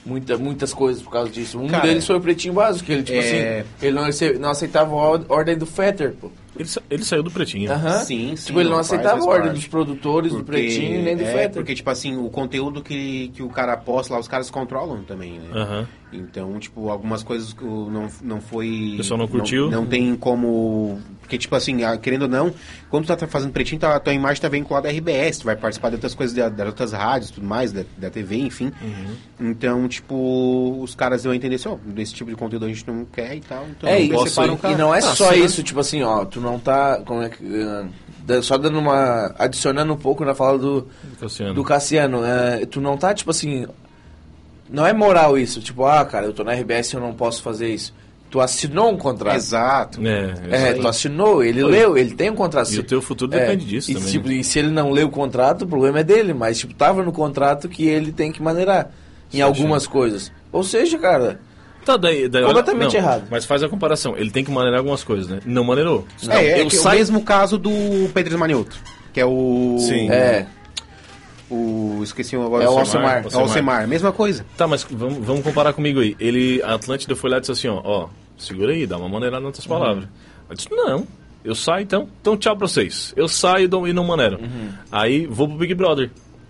muita, 0.05 0.37
muitas 0.37 0.73
coisas 0.73 1.01
por 1.01 1.11
causa 1.11 1.29
disso. 1.31 1.59
Um 1.59 1.67
Cara, 1.67 1.83
deles 1.87 2.05
foi 2.05 2.15
o 2.15 2.21
Pretinho 2.21 2.53
Básico, 2.53 2.85
que 2.85 2.91
ele, 2.93 3.03
tipo 3.03 3.17
é- 3.17 3.59
assim, 3.61 3.69
ele 3.81 3.95
não, 3.95 4.39
não 4.39 4.49
aceitava 4.49 4.91
a 4.91 5.09
or- 5.09 5.25
ordem 5.29 5.57
do 5.57 5.65
Fetter, 5.65 6.13
pô. 6.19 6.29
Ele, 6.57 6.67
sa- 6.67 6.81
ele 6.89 7.03
saiu 7.03 7.21
do 7.23 7.31
pretinho. 7.31 7.71
Aham. 7.71 7.99
Sim, 7.99 8.35
sim, 8.35 8.45
Tipo, 8.47 8.59
ele 8.59 8.69
não 8.69 8.75
não 8.75 8.81
aceitava 8.81 9.19
a 9.21 9.25
ordem 9.25 9.43
parte. 9.47 9.55
dos 9.55 9.67
produtores, 9.67 10.31
do 10.33 10.43
Pretinho, 10.43 11.03
nem 11.03 11.15
do 11.15 11.23
é, 11.23 11.25
Fetter. 11.25 11.53
Porque, 11.53 11.75
tipo 11.75 11.89
assim, 11.89 12.15
o 12.17 12.29
conteúdo 12.29 12.81
que, 12.81 13.29
que 13.33 13.43
o 13.43 13.49
cara 13.49 13.75
posta 13.77 14.13
lá, 14.13 14.19
os 14.19 14.27
caras 14.27 14.49
controlam 14.49 15.03
também, 15.03 15.39
né? 15.39 15.49
Aham. 15.53 15.87
Então, 16.13 16.57
tipo, 16.59 16.89
algumas 16.89 17.23
coisas 17.23 17.51
que 17.51 17.63
não, 17.65 18.07
não 18.21 18.39
foi... 18.39 18.91
O 18.93 18.97
pessoal 18.97 19.17
não 19.17 19.27
curtiu? 19.27 19.69
Não, 19.69 19.85
tem 19.85 20.15
como... 20.15 20.97
Porque, 21.19 21.37
tipo 21.37 21.53
assim, 21.55 21.83
ah, 21.83 21.97
querendo 21.97 22.21
ou 22.23 22.27
não, 22.29 22.53
quando 22.89 23.05
tu 23.05 23.15
tá 23.17 23.27
fazendo 23.27 23.51
pretinho, 23.51 23.81
tá, 23.81 23.95
a 23.95 23.99
tua 23.99 24.13
imagem 24.13 24.41
tá 24.41 24.47
vinculada 24.47 24.87
à 24.87 24.91
RBS, 24.91 25.39
tu 25.39 25.45
vai 25.45 25.55
participar 25.57 25.89
de 25.89 25.95
outras 25.95 26.13
coisas, 26.15 26.35
das 26.53 26.67
outras 26.67 26.93
rádios, 26.93 27.31
tudo 27.31 27.45
mais, 27.45 27.73
da, 27.73 27.83
da 27.97 28.09
TV, 28.09 28.37
enfim. 28.37 28.71
Uhum. 28.81 29.49
Então, 29.49 29.87
tipo, 29.89 30.79
os 30.81 30.93
caras 30.95 31.23
vão 31.23 31.33
entender 31.33 31.55
assim, 31.55 31.67
ó, 31.67 31.75
desse 31.83 32.13
tipo 32.13 32.29
de 32.29 32.35
conteúdo 32.37 32.65
a 32.65 32.69
gente 32.69 32.87
não 32.87 33.03
quer 33.03 33.35
e 33.35 33.41
tal. 33.41 33.65
Então, 33.69 33.89
É, 33.89 34.01
e, 34.01 34.09
posso 34.09 34.41
e 34.41 34.75
não 34.75 34.93
é 34.93 34.99
Ah, 34.99 35.01
só 35.01 35.33
isso, 35.33 35.63
tipo 35.63 35.79
assim, 35.79 36.01
ó, 36.03 36.23
tu 36.23 36.39
não 36.45 36.57
tá, 36.59 37.01
como 37.05 37.21
é 37.21 37.29
que, 37.29 37.43
da- 38.25 38.41
só 38.41 38.57
dando 38.57 38.79
uma, 38.79 39.33
adicionando 39.37 39.91
um 39.93 39.97
pouco 39.97 40.23
na 40.23 40.33
fala 40.33 40.57
do, 40.57 40.87
Cassiano. 41.19 41.53
do 41.53 41.63
Cassiano, 41.63 42.23
é, 42.23 42.65
tu 42.65 42.79
não 42.79 42.95
tá, 42.97 43.13
tipo 43.13 43.31
assim, 43.31 43.65
não 44.69 44.85
é 44.85 44.93
moral 44.93 45.37
isso, 45.37 45.59
tipo, 45.61 45.85
ah, 45.85 46.03
cara, 46.05 46.25
eu 46.25 46.33
tô 46.33 46.43
na 46.43 46.53
RBS 46.53 46.93
e 46.93 46.95
eu 46.95 47.01
não 47.01 47.13
posso 47.13 47.41
fazer 47.41 47.69
isso. 47.73 47.93
Tu 48.31 48.41
assinou 48.41 48.89
um 48.91 48.97
contrato. 48.97 49.35
Exato. 49.35 50.01
É, 50.05 50.69
É, 50.69 50.73
tu 50.73 50.87
assinou, 50.87 51.43
ele 51.43 51.63
leu, 51.63 51.95
ele 51.97 52.15
tem 52.15 52.29
um 52.31 52.35
contrato. 52.35 52.71
E 52.73 52.79
o 52.79 52.83
teu 52.83 53.01
futuro 53.01 53.33
É, 53.33 53.39
depende 53.39 53.65
disso 53.65 53.91
e, 53.91 53.93
também. 53.93 54.09
tipo, 54.11 54.27
né? 54.27 54.33
e 54.35 54.43
se 54.43 54.59
ele 54.59 54.69
não 54.71 54.89
leu 54.91 55.07
o 55.07 55.11
contrato, 55.11 55.61
o 55.63 55.67
problema 55.67 55.99
é 55.99 56.03
dele, 56.03 56.33
mas 56.33 56.57
tipo, 56.57 56.73
tava 56.73 57.03
no 57.03 57.11
contrato 57.13 57.69
que 57.69 57.87
ele 57.87 58.11
tem 58.11 58.31
que 58.31 58.41
maneirar 58.41 58.89
em 59.31 59.37
Sim, 59.37 59.41
algumas 59.41 59.85
coisas. 59.87 60.31
Ou 60.51 60.63
seja, 60.63 60.97
cara, 60.97 61.39
Tá, 61.85 61.97
daí, 61.97 62.27
daí, 62.27 62.43
Completamente 62.43 62.93
não, 62.93 62.99
errado. 62.99 63.27
Mas 63.29 63.45
faz 63.45 63.61
a 63.61 63.69
comparação. 63.69 64.17
Ele 64.17 64.31
tem 64.31 64.43
que 64.43 64.49
maneirar 64.49 64.79
algumas 64.79 65.03
coisas, 65.03 65.27
né? 65.27 65.39
Não 65.45 65.63
maneirou. 65.63 66.05
É, 66.27 66.45
é 66.45 66.61
eu 66.61 66.67
que 66.67 66.75
saio- 66.75 66.95
o 66.95 66.99
mesmo 66.99 67.21
caso 67.23 67.57
do 67.59 67.69
Pedro 68.11 68.39
Manioto, 68.39 68.75
que 69.13 69.19
é 69.21 69.25
o... 69.25 69.77
Sim. 69.79 70.09
é, 70.09 70.47
O... 71.49 71.99
Esqueci 72.03 72.35
agora 72.35 72.63
É 72.63 72.69
o 72.69 72.77
Alcemar. 72.79 73.23
É 73.31 73.37
o 73.37 73.39
Alcemar, 73.39 73.87
mesma 73.87 74.11
coisa. 74.11 74.43
Tá, 74.57 74.67
mas 74.67 74.83
vamos, 74.89 75.23
vamos 75.23 75.43
comparar 75.43 75.73
comigo 75.73 75.99
aí. 75.99 76.15
Ele, 76.19 76.59
a 76.63 76.73
Atlântida 76.73 77.15
foi 77.15 77.29
lá 77.29 77.37
e 77.37 77.39
disse 77.41 77.51
assim, 77.51 77.67
ó, 77.67 77.79
ó, 77.83 78.09
segura 78.35 78.73
aí, 78.73 78.87
dá 78.87 78.97
uma 78.97 79.07
maneirada 79.07 79.43
nas 79.43 79.53
tuas 79.53 79.67
palavras. 79.67 80.07
Eu 80.49 80.55
disse, 80.55 80.69
não, 80.71 81.07
eu 81.43 81.53
saio 81.53 81.83
então, 81.83 82.09
então 82.19 82.35
tchau 82.35 82.57
pra 82.57 82.67
vocês. 82.67 83.13
Eu 83.15 83.27
saio 83.27 83.69
e 83.87 83.93
não 83.93 84.03
maneiro. 84.03 84.39
Aí 84.91 85.27
vou 85.27 85.47
pro 85.47 85.57
Big 85.57 85.75
Brother. 85.75 86.09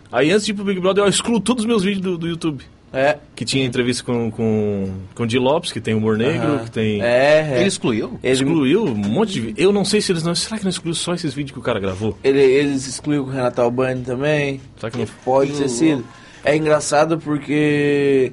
Aí 0.09 0.31
antes 0.31 0.45
de 0.45 0.51
ir 0.53 0.55
pro 0.55 0.63
Big 0.63 0.79
Brother, 0.79 1.03
eu 1.03 1.09
excluo 1.09 1.41
todos 1.41 1.63
os 1.63 1.67
meus 1.67 1.83
vídeos 1.83 2.01
do, 2.01 2.17
do 2.17 2.27
YouTube. 2.27 2.63
É, 2.95 3.17
Que 3.35 3.43
tinha 3.45 3.65
entrevista 3.65 4.03
com, 4.03 4.31
com, 4.31 4.91
com 5.13 5.23
o 5.23 5.27
Di 5.27 5.37
Lopes, 5.37 5.71
que 5.71 5.79
tem 5.81 5.93
humor 5.93 6.17
negro, 6.17 6.47
aham. 6.47 6.63
que 6.65 6.71
tem... 6.71 7.01
é, 7.01 7.51
é. 7.51 7.57
Ele 7.59 7.67
excluiu? 7.67 8.19
Ele- 8.23 8.33
Excluiu 8.33 8.85
um 8.85 8.95
monte 8.95 9.33
de 9.33 9.41
vídeo. 9.41 9.55
Eu 9.63 9.71
não 9.71 9.83
sei 9.85 10.01
se 10.01 10.11
eles 10.11 10.23
não... 10.23 10.33
Será 10.33 10.57
que 10.57 10.63
não 10.63 10.69
excluiu 10.69 10.95
só 10.95 11.13
esses 11.13 11.33
vídeos 11.33 11.51
que 11.53 11.59
o 11.59 11.61
cara 11.63 11.79
gravou? 11.79 12.17
Ele, 12.23 12.41
eles 12.41 12.87
excluíram 12.87 13.23
o 13.23 13.29
Renato 13.29 13.61
Albani 13.61 14.03
também. 14.03 14.61
Será 14.79 14.89
que 14.89 14.97
não... 14.97 15.05
Pode 15.23 15.51
ter 15.53 15.69
sido. 15.69 16.03
É 16.43 16.55
engraçado 16.55 17.17
porque. 17.17 18.31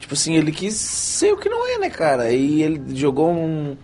Tipo 0.00 0.14
assim, 0.14 0.34
ele 0.34 0.50
quis 0.50 0.74
ser 0.74 1.32
o 1.32 1.36
que 1.36 1.48
não 1.48 1.64
é, 1.68 1.78
né, 1.78 1.88
cara? 1.88 2.32
E 2.32 2.62
ele 2.62 2.80
jogou 2.96 3.30
um. 3.30 3.76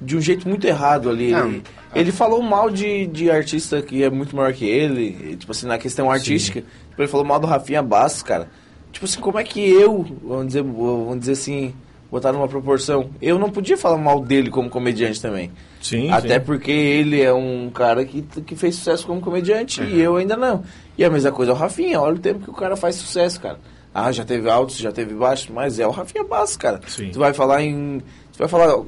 De 0.00 0.16
um 0.16 0.20
jeito 0.20 0.48
muito 0.48 0.66
errado 0.66 1.08
ali. 1.08 1.30
Não. 1.30 1.48
Ele, 1.48 1.62
ele 1.94 2.12
falou 2.12 2.42
mal 2.42 2.68
de, 2.68 3.06
de 3.06 3.30
artista 3.30 3.80
que 3.80 4.02
é 4.02 4.10
muito 4.10 4.34
maior 4.34 4.52
que 4.52 4.64
ele. 4.64 5.16
e, 5.32 5.36
tipo 5.36 5.52
assim, 5.52 5.66
na 5.68 5.78
questão 5.78 6.10
artística. 6.10 6.60
Tipo, 6.90 7.02
ele 7.02 7.08
falou 7.08 7.24
mal 7.24 7.38
do 7.38 7.46
Rafinha 7.46 7.80
Bastos, 7.82 8.22
cara. 8.24 8.48
Tipo 8.96 9.04
assim, 9.04 9.20
como 9.20 9.38
é 9.38 9.44
que 9.44 9.60
eu, 9.60 10.06
vamos 10.24 10.46
dizer, 10.46 10.62
vamos 10.62 11.20
dizer 11.20 11.32
assim, 11.32 11.74
botar 12.10 12.32
numa 12.32 12.48
proporção. 12.48 13.10
Eu 13.20 13.38
não 13.38 13.50
podia 13.50 13.76
falar 13.76 13.98
mal 13.98 14.20
dele 14.20 14.48
como 14.48 14.70
comediante 14.70 15.20
também. 15.20 15.52
Sim, 15.82 16.10
Até 16.10 16.38
sim. 16.38 16.46
porque 16.46 16.70
ele 16.70 17.20
é 17.20 17.30
um 17.30 17.68
cara 17.68 18.06
que, 18.06 18.22
que 18.22 18.56
fez 18.56 18.76
sucesso 18.76 19.06
como 19.06 19.20
comediante 19.20 19.82
e 19.82 20.00
eu 20.00 20.16
ainda 20.16 20.34
não. 20.34 20.64
E 20.96 21.04
a 21.04 21.10
mesma 21.10 21.30
coisa 21.30 21.52
é 21.52 21.54
o 21.54 21.58
Rafinha, 21.58 22.00
olha 22.00 22.14
o 22.14 22.18
tempo 22.18 22.40
que 22.40 22.48
o 22.48 22.54
cara 22.54 22.74
faz 22.74 22.94
sucesso, 22.94 23.38
cara. 23.38 23.58
Ah, 23.92 24.10
já 24.10 24.24
teve 24.24 24.48
altos, 24.48 24.78
já 24.78 24.90
teve 24.90 25.12
baixos, 25.14 25.50
mas 25.50 25.78
é 25.78 25.86
o 25.86 25.90
Rafinha 25.90 26.24
Bastos, 26.24 26.56
cara. 26.56 26.80
Sim. 26.86 27.10
Tu 27.10 27.18
vai 27.18 27.34
falar 27.34 27.62
em. 27.62 28.00
Tu 28.32 28.38
vai 28.38 28.48
falar. 28.48 28.82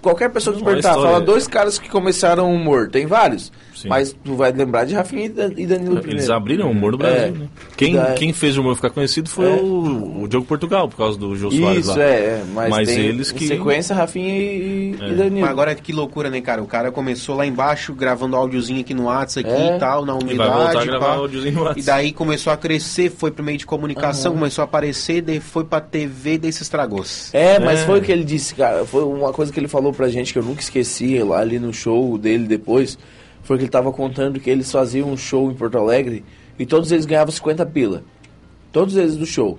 Qualquer 0.00 0.30
pessoa 0.30 0.56
que 0.56 0.64
perguntar, 0.64 0.94
fala 0.94 1.20
dois 1.20 1.46
caras 1.46 1.78
que 1.78 1.90
começaram 1.90 2.50
o 2.50 2.54
humor, 2.54 2.88
tem 2.88 3.04
vários. 3.04 3.52
Sim. 3.82 3.88
Mas 3.88 4.14
tu 4.24 4.34
vai 4.34 4.52
lembrar 4.52 4.84
de 4.84 4.94
Rafinha 4.94 5.24
e 5.24 5.28
Dan- 5.28 5.52
e 5.56 5.66
Danilo 5.66 5.92
Eles 5.94 6.02
primeiro. 6.06 6.32
abriram 6.34 6.66
o 6.68 6.70
humor 6.70 6.92
do 6.92 6.98
Brasil, 6.98 7.18
É. 7.28 7.30
né? 7.30 7.48
Quem, 7.76 7.94
Da- 7.94 8.12
quem 8.12 8.32
fez 8.32 8.58
o 8.58 8.60
humor 8.60 8.76
ficar 8.76 8.90
conhecido 8.90 9.28
foi 9.30 9.46
É. 9.46 9.54
o, 9.54 10.22
o 10.22 10.28
Diogo 10.28 10.46
Portugal, 10.46 10.88
por 10.88 10.96
causa 10.96 11.18
do 11.18 11.34
Jô 11.36 11.50
Soares 11.50 11.86
Isso, 11.86 11.98
lá. 11.98 12.04
é, 12.04 12.08
é, 12.10 12.42
mas, 12.52 12.70
Mas 12.70 12.88
tem 12.88 12.98
eles 13.06 13.32
que- 13.32 13.46
sequência 13.46 13.94
Rafinha 13.96 14.28
e, 14.36 14.90
e 14.92 14.96
É. 15.00 15.14
Danilo. 15.14 15.40
Mas 15.40 15.50
agora 15.50 15.74
que 15.74 15.92
loucura, 15.92 16.28
né, 16.30 16.40
cara? 16.40 16.62
O 16.62 16.66
cara 16.66 16.90
começou 16.92 17.36
lá 17.36 17.46
embaixo, 17.46 17.94
gravando 17.94 18.36
áudiozinho 18.36 18.80
aqui 18.80 18.92
no 18.92 19.04
WhatsApp 19.04 19.48
aqui 19.48 19.62
É. 19.62 19.76
e 19.76 19.78
tal, 19.78 20.04
na 20.04 20.12
E 20.12 20.16
humildade. 20.22 20.50
vai 20.50 20.58
voltar 20.64 20.80
a 20.80 20.84
gravar 20.84 21.12
áudiozinho 21.14 21.54
no 21.54 21.60
WhatsApp. 21.62 21.80
E 21.80 21.82
daí 21.84 22.12
começou 22.12 22.52
a 22.52 22.56
crescer, 22.56 23.10
foi 23.10 23.30
pro 23.30 23.42
meio 23.44 23.56
de 23.58 23.64
comunicação, 23.66 24.32
começou 24.34 24.62
a 24.62 24.64
aparecer, 24.64 25.22
daí 25.22 25.40
foi 25.40 25.64
pra 25.64 25.80
TV, 25.80 26.36
daí 26.38 26.52
se 26.52 26.62
estragou. 26.62 27.04
É, 27.32 27.58
mas 27.58 27.80
É. 27.80 27.86
foi 27.86 27.98
o 27.98 28.02
que 28.02 28.12
ele 28.12 28.24
disse, 28.24 28.54
cara. 28.54 28.84
Foi 28.84 29.02
uma 29.04 29.32
coisa 29.32 29.50
que 29.52 29.58
ele 29.58 29.68
falou 29.68 29.92
pra 29.92 30.08
gente 30.08 30.32
que 30.32 30.38
eu 30.38 30.42
nunca 30.42 30.60
esqueci 30.60 31.18
lá 31.22 31.40
ali 31.40 31.58
no 31.58 31.72
show 31.72 32.18
dele 32.18 32.44
depois. 32.46 32.98
Foi 33.50 33.56
que 33.58 33.64
ele 33.64 33.70
tava 33.72 33.90
contando 33.90 34.38
que 34.38 34.48
eles 34.48 34.70
faziam 34.70 35.10
um 35.10 35.16
show 35.16 35.50
em 35.50 35.54
Porto 35.54 35.76
Alegre 35.76 36.22
e 36.56 36.64
todos 36.64 36.92
eles 36.92 37.04
ganhavam 37.04 37.32
50 37.32 37.66
pila. 37.66 38.04
Todos 38.70 38.96
eles 38.96 39.16
do 39.16 39.26
show. 39.26 39.58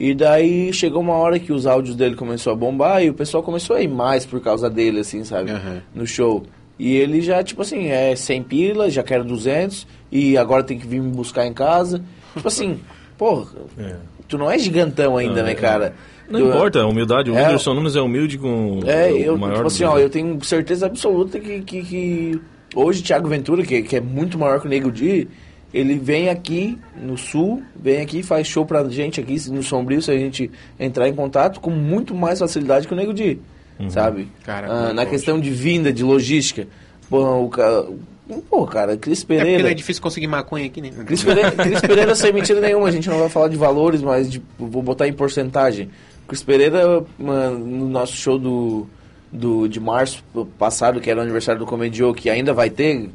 E 0.00 0.12
daí 0.12 0.72
chegou 0.72 1.00
uma 1.00 1.12
hora 1.12 1.38
que 1.38 1.52
os 1.52 1.64
áudios 1.64 1.94
dele 1.94 2.16
começou 2.16 2.52
a 2.52 2.56
bombar 2.56 3.00
e 3.04 3.10
o 3.10 3.14
pessoal 3.14 3.40
começou 3.40 3.76
a 3.76 3.80
ir 3.80 3.86
mais 3.86 4.26
por 4.26 4.40
causa 4.40 4.68
dele, 4.68 4.98
assim, 4.98 5.22
sabe? 5.22 5.52
Aham. 5.52 5.80
No 5.94 6.04
show. 6.04 6.42
E 6.76 6.96
ele 6.96 7.20
já, 7.22 7.44
tipo 7.44 7.62
assim, 7.62 7.86
é 7.90 8.16
100 8.16 8.42
pila, 8.42 8.90
já 8.90 9.04
quero 9.04 9.22
200 9.22 9.86
e 10.10 10.36
agora 10.36 10.64
tem 10.64 10.76
que 10.76 10.84
vir 10.88 11.00
me 11.00 11.12
buscar 11.12 11.46
em 11.46 11.52
casa. 11.52 12.02
Tipo 12.34 12.48
assim, 12.48 12.80
porra, 13.16 13.46
É. 13.78 13.94
tu 14.26 14.36
não 14.36 14.50
é 14.50 14.58
gigantão 14.58 15.16
ainda, 15.16 15.36
Não, 15.36 15.42
né, 15.44 15.52
é. 15.52 15.54
cara? 15.54 15.94
Não 16.28 16.40
Tu- 16.40 16.46
importa, 16.48 16.80
a 16.80 16.88
humildade. 16.88 17.30
O 17.30 17.36
É. 17.38 17.42
Whindersson 17.44 17.74
Nunes 17.74 17.94
é 17.94 18.00
humilde 18.00 18.36
com 18.36 18.80
É, 18.84 19.12
o 19.12 19.16
eu, 19.16 19.38
maior 19.38 19.54
tipo 19.58 19.66
assim, 19.68 19.84
ó, 19.84 19.96
eu 19.96 20.10
tenho 20.10 20.42
certeza 20.42 20.86
absoluta 20.86 21.38
que, 21.38 21.60
que, 21.60 21.82
que 21.84 22.40
hoje 22.74 23.02
Thiago 23.02 23.28
Ventura, 23.28 23.62
que, 23.62 23.82
que 23.82 23.96
é 23.96 24.00
muito 24.00 24.38
maior 24.38 24.60
que 24.60 24.66
o 24.66 24.70
Nego 24.70 24.90
Di, 24.90 25.28
ele 25.72 25.94
vem 25.94 26.28
aqui 26.28 26.78
no 27.00 27.16
Sul, 27.16 27.62
vem 27.74 28.00
aqui 28.00 28.18
e 28.18 28.22
faz 28.22 28.46
show 28.46 28.64
pra 28.66 28.86
gente 28.88 29.20
aqui 29.20 29.36
no 29.50 29.62
Sombrio, 29.62 30.02
se 30.02 30.10
a 30.10 30.16
gente 30.18 30.50
entrar 30.78 31.08
em 31.08 31.14
contato, 31.14 31.60
com 31.60 31.70
muito 31.70 32.14
mais 32.14 32.38
facilidade 32.38 32.86
que 32.86 32.92
o 32.92 32.96
Nego 32.96 33.12
Di, 33.14 33.38
Uhum. 33.80 33.88
sabe? 33.90 34.28
Cara, 34.44 34.66
Ah, 34.70 34.92
na 34.92 35.06
questão 35.06 35.40
de 35.40 35.50
vinda, 35.50 35.90
de 35.92 36.02
logística. 36.04 36.66
Pô, 37.08 37.44
o 37.44 37.48
cara... 37.48 37.86
Pô, 38.48 38.66
cara, 38.66 38.96
Cris 38.96 39.20
É 39.22 39.26
porque 39.26 39.38
Pereira... 39.38 39.62
não 39.64 39.70
é 39.70 39.74
difícil 39.74 40.02
conseguir 40.02 40.26
maconha 40.26 40.66
aqui, 40.66 40.80
né? 40.80 40.90
Cris 41.04 41.22
Pereira, 41.24 41.50
Cris 41.52 41.80
Pereira 41.80 42.14
sem 42.14 42.32
mentira 42.32 42.60
nenhuma, 42.60 42.88
a 42.88 42.90
gente 42.90 43.08
não 43.08 43.18
vai 43.18 43.28
falar 43.28 43.48
de 43.48 43.56
valores, 43.56 44.00
mas 44.00 44.30
de- 44.30 44.40
vou 44.58 44.82
botar 44.82 45.08
em 45.08 45.12
porcentagem. 45.12 45.90
Cris 46.28 46.42
Pereira, 46.42 47.02
mano, 47.18 47.58
no 47.58 47.88
nosso 47.88 48.14
show 48.14 48.38
do, 48.38 48.86
do, 49.32 49.66
de 49.66 49.80
março 49.80 50.22
passado, 50.58 51.00
que 51.00 51.10
era 51.10 51.18
o 51.18 51.22
aniversário 51.22 51.58
do 51.58 51.66
Comedio, 51.66 52.12
que 52.12 52.28
ainda 52.28 52.52
vai 52.52 52.68
ter, 52.68 53.08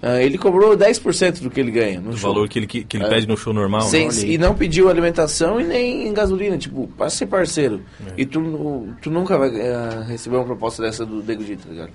ah, 0.00 0.22
ele 0.22 0.38
cobrou 0.38 0.76
10% 0.76 1.40
do 1.42 1.50
que 1.50 1.58
ele 1.58 1.70
ganha 1.72 2.00
no 2.00 2.10
O 2.10 2.16
show. 2.16 2.32
valor 2.32 2.48
que 2.48 2.58
ele, 2.58 2.66
que, 2.66 2.84
que 2.84 2.96
ele 2.96 3.04
É. 3.04 3.08
pede 3.08 3.26
no 3.26 3.36
show 3.36 3.52
normal. 3.52 3.82
Sem- 3.82 4.06
né? 4.08 4.14
aí. 4.14 4.32
e 4.34 4.38
não 4.38 4.54
pediu 4.54 4.88
alimentação 4.88 5.60
e 5.60 5.64
nem 5.64 6.12
gasolina, 6.14 6.56
tipo, 6.56 6.86
pra 6.96 7.10
ser 7.10 7.26
parceiro. 7.26 7.80
É. 8.06 8.12
E 8.18 8.24
tu, 8.26 8.88
tu 9.02 9.10
nunca 9.10 9.36
vai 9.36 9.50
ah, 9.68 10.04
receber 10.06 10.36
uma 10.36 10.44
proposta 10.44 10.82
dessa 10.82 11.04
do 11.04 11.22
Nego 11.22 11.42
Di, 11.42 11.56
tá 11.56 11.68
ligado? 11.68 11.90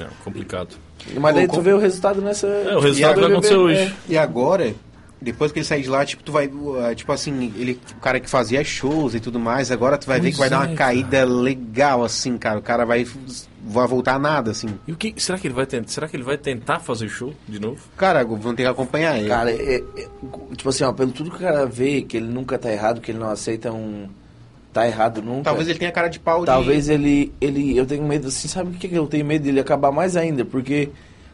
É, 0.00 0.06
complicado. 0.22 0.76
Mas 1.20 1.34
daí 1.34 1.48
tu 1.48 1.54
com- 1.56 1.60
vê 1.62 1.72
o 1.72 1.78
resultado 1.78 2.20
nessa... 2.20 2.46
É, 2.46 2.76
o 2.76 2.80
resultado 2.80 3.14
do 3.16 3.20
vai 3.22 3.30
acontecer 3.32 3.56
hoje. 3.56 3.80
é. 3.80 3.92
E 4.08 4.16
agora, 4.18 4.72
depois 5.20 5.50
que 5.50 5.58
ele 5.58 5.66
sair 5.66 5.82
de 5.82 5.88
lá, 5.88 6.04
tipo, 6.04 6.22
tu 6.22 6.30
vai, 6.30 6.46
uh, 6.46 6.94
tipo 6.94 7.10
assim, 7.10 7.52
ele, 7.56 7.80
o 7.96 8.00
cara 8.00 8.20
que 8.20 8.30
fazia 8.30 8.62
shows 8.62 9.14
e 9.14 9.20
tudo 9.20 9.38
mais, 9.38 9.72
agora 9.72 9.98
tu 9.98 10.06
vai 10.06 10.18
ver 10.20 10.28
Pois 10.28 10.34
que 10.34 10.40
vai 10.40 10.50
dar 10.50 10.64
é, 10.64 10.68
uma 10.68 10.76
caída 10.76 11.24
legal, 11.24 12.04
assim, 12.04 12.38
cara. 12.38 12.58
O 12.58 12.62
cara 12.62 12.84
vai, 12.84 13.04
vai 13.64 13.86
voltar 13.88 14.14
a 14.14 14.18
nada, 14.18 14.52
assim. 14.52 14.68
E 14.86 14.92
o 14.92 14.96
que 14.96 15.14
será 15.16 15.36
que 15.36 15.48
ele 15.48 15.54
vai 15.54 15.66
tentar? 15.66 15.88
Será 15.88 16.08
que 16.08 16.16
ele 16.16 16.22
vai 16.22 16.38
tentar 16.38 16.78
fazer 16.78 17.08
show 17.08 17.34
de 17.48 17.60
novo? 17.60 17.80
Cara, 17.96 18.24
vão 18.24 18.54
ter 18.54 18.62
que 18.62 18.68
acompanhar 18.68 19.18
ele. 19.18 19.28
Cara, 19.28 19.50
é- 19.50 19.82
é- 19.96 20.08
tipo 20.54 20.68
assim, 20.68 20.84
ó, 20.84 20.92
pelo 20.92 21.10
tudo 21.10 21.30
que 21.30 21.36
o 21.36 21.40
cara 21.40 21.66
vê, 21.66 22.02
que 22.02 22.16
ele 22.16 22.28
nunca 22.28 22.56
tá 22.56 22.70
errado, 22.70 23.00
que 23.00 23.10
ele 23.10 23.18
não 23.18 23.28
aceita 23.30 23.72
um. 23.72 24.08
Tá 24.72 24.86
errado 24.86 25.20
nunca. 25.20 25.44
Talvez 25.44 25.66
ele 25.66 25.78
tenha 25.78 25.90
cara 25.90 26.08
de 26.08 26.20
pau 26.20 26.40
de... 26.40 26.46
Talvez 26.46 26.88
ele, 26.88 27.32
ele. 27.40 27.76
Eu 27.76 27.86
tenho 27.86 28.04
medo, 28.04 28.28
assim, 28.28 28.46
sabe 28.46 28.70
o 28.70 28.78
que, 28.78 28.86
que 28.86 28.94
eu 28.94 29.06
tenho 29.06 29.24
medo 29.24 29.42
dele 29.42 29.58
acabar 29.58 29.90
mais 29.90 30.14
ainda? 30.14 30.44
Porque 30.44 30.90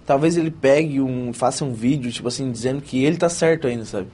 talvez 0.07 0.37
ele 0.37 0.51
pegue 0.51 1.01
um. 1.01 1.33
faça 1.33 1.65
um 1.65 1.73
vídeo, 1.73 2.11
tipo 2.11 2.29
assim, 2.29 2.51
dizendo 2.51 2.81
que 2.81 3.05
ele 3.05 3.17
tá 3.17 3.29
certo 3.29 3.67
ainda, 3.67 3.85
sabe? 3.85 4.09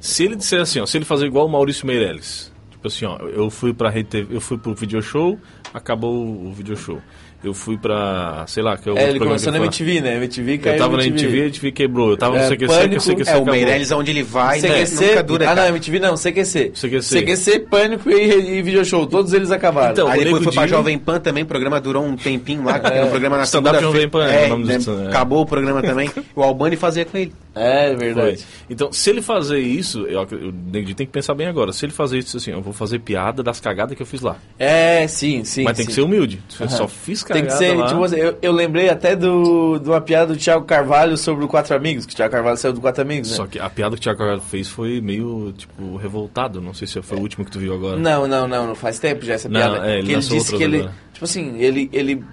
Se 0.00 0.24
ele 0.24 0.36
disser 0.36 0.60
assim, 0.60 0.80
ó, 0.80 0.86
se 0.86 0.98
ele 0.98 1.04
fazer 1.04 1.26
igual 1.26 1.46
o 1.46 1.48
Maurício 1.48 1.86
Meirelles, 1.86 2.52
tipo 2.70 2.86
assim, 2.86 3.06
ó, 3.06 3.16
eu 3.18 3.48
fui 3.48 3.72
pra 3.72 3.88
Rede 3.88 4.26
eu 4.28 4.40
fui 4.40 4.58
pro 4.58 4.74
video 4.74 5.00
show, 5.00 5.38
acabou 5.72 6.14
o 6.14 6.52
video 6.52 6.76
show. 6.76 7.00
Eu 7.44 7.54
fui 7.54 7.76
pra, 7.76 8.44
sei 8.48 8.62
lá, 8.62 8.76
que 8.76 8.88
é 8.88 8.92
o 8.92 8.96
É, 8.98 9.10
ele 9.10 9.18
começou 9.18 9.52
na 9.52 9.58
eu. 9.58 9.64
MTV, 9.64 10.00
né? 10.00 10.16
MTV 10.16 10.58
caiu 10.58 10.72
Eu 10.74 10.78
tava 10.78 10.96
na 10.96 11.04
MTV. 11.04 11.24
MTV, 11.26 11.40
a 11.40 11.44
MTV 11.44 11.72
quebrou. 11.72 12.10
Eu 12.10 12.16
tava 12.16 12.38
É, 12.38 12.42
no 12.48 12.48
CQC, 12.56 12.66
Pânico, 12.66 13.02
CQC, 13.02 13.14
CQC 13.24 13.30
É, 13.30 13.36
o. 13.36 13.44
Meirelles 13.44 13.90
onde 13.92 14.10
ele 14.10 14.22
vai, 14.22 14.60
né, 14.60 14.84
CQC, 14.84 15.06
nunca 15.06 15.22
dura. 15.22 15.50
ah 15.50 15.54
não. 15.54 15.66
MTV 15.68 16.00
não, 16.00 16.14
CQC. 16.16 16.72
CQC. 16.74 17.20
CQC, 17.20 17.58
Pânico 17.60 18.10
e, 18.10 18.58
e 18.58 18.62
Video 18.62 18.84
Show, 18.84 19.06
todos 19.06 19.32
eles 19.32 19.50
acabaram. 19.50 19.92
Então, 19.92 20.08
Aí 20.08 20.24
depois 20.24 20.42
foi 20.42 20.52
pra 20.52 20.66
Jovem 20.66 20.98
Pan 20.98 21.20
também, 21.20 21.42
o 21.42 21.46
programa 21.46 21.80
durou 21.80 22.04
um 22.04 22.16
tempinho 22.16 22.64
lá, 22.64 22.80
era 22.82 23.06
um 23.06 23.10
programa 23.10 23.36
na 23.36 23.44
Stand-up 23.44 23.80
Jovem 23.80 24.08
Pan, 24.08 24.26
é, 24.26 24.48
é 24.48 24.52
o 24.52 24.58
né, 24.58 24.78
é. 25.04 25.08
Acabou 25.08 25.42
o 25.42 25.46
programa 25.46 25.82
também, 25.82 26.10
o 26.34 26.42
Albani 26.42 26.76
fazia 26.76 27.04
com 27.04 27.16
ele. 27.18 27.32
é 27.54 27.88
Foi. 27.88 27.96
verdade. 27.96 28.44
Então, 28.68 28.92
se 28.92 29.10
ele 29.10 29.20
fazer 29.22 29.58
isso, 29.58 30.06
eu, 30.06 30.26
Nego 30.72 30.86
Di 30.86 30.94
tem 30.94 31.06
que 31.06 31.12
pensar 31.12 31.34
bem 31.34 31.46
agora. 31.46 31.72
Se 31.72 31.84
ele 31.84 31.92
fazer 31.92 32.18
isso 32.18 32.36
assim, 32.36 32.50
eu 32.52 32.62
vou 32.62 32.72
fazer 32.72 32.98
piada 33.00 33.42
das 33.42 33.60
cagadas 33.60 33.96
que 33.96 34.02
eu 34.02 34.06
fiz 34.06 34.20
lá. 34.20 34.36
É, 34.58 35.06
sim, 35.06 35.44
sim. 35.44 35.64
Mas 35.64 35.76
tem 35.76 35.86
que 35.86 35.92
ser 35.92 36.02
humilde. 36.02 36.40
Eu 36.58 36.68
só 36.68 36.88
fiz 36.88 37.22
Tem 37.34 37.46
que 37.46 37.52
ser, 37.52 37.76
lá. 37.76 37.86
tipo, 37.86 38.02
assim, 38.04 38.16
eu, 38.16 38.36
eu 38.40 38.52
lembrei 38.52 38.88
até 38.88 39.14
do, 39.14 39.78
de 39.78 39.88
uma 39.88 40.00
piada 40.00 40.32
do 40.32 40.38
Thiago 40.38 40.64
Carvalho 40.64 41.16
sobre 41.16 41.44
o 41.44 41.48
Quatro 41.48 41.74
Amigos, 41.76 42.06
que 42.06 42.12
o 42.12 42.16
Thiago 42.16 42.32
Carvalho 42.32 42.56
saiu 42.56 42.72
do 42.72 42.80
Quatro 42.80 43.02
Amigos, 43.02 43.30
né? 43.30 43.36
Só 43.36 43.46
que 43.46 43.58
a 43.58 43.68
piada 43.68 43.94
que 43.96 44.00
o 44.00 44.02
Thiago 44.02 44.18
Carvalho 44.18 44.40
fez 44.40 44.68
foi 44.68 45.00
meio, 45.00 45.52
tipo, 45.56 45.96
revoltado. 45.96 46.60
Não 46.60 46.72
sei 46.74 46.86
se 46.88 47.00
foi 47.02 47.18
o 47.18 47.20
último 47.20 47.44
que 47.44 47.50
tu 47.50 47.58
viu 47.58 47.74
agora. 47.74 47.96
Não, 47.96 48.26
não, 48.26 48.48
não, 48.48 48.66
não 48.68 48.74
faz 48.74 48.98
tempo 48.98 49.24
já 49.24 49.34
essa 49.34 49.48
Não, 49.48 49.60
piada. 49.60 49.86
é, 49.90 49.98
ele 49.98 50.06
que 50.06 50.12
ele 50.12 50.20
disse 50.20 50.56
que 50.56 50.62
ele, 50.62 50.76
agora. 50.78 50.94
tipo 51.12 51.24
assim, 51.24 51.56
ele, 51.58 51.90
ele, 51.92 52.24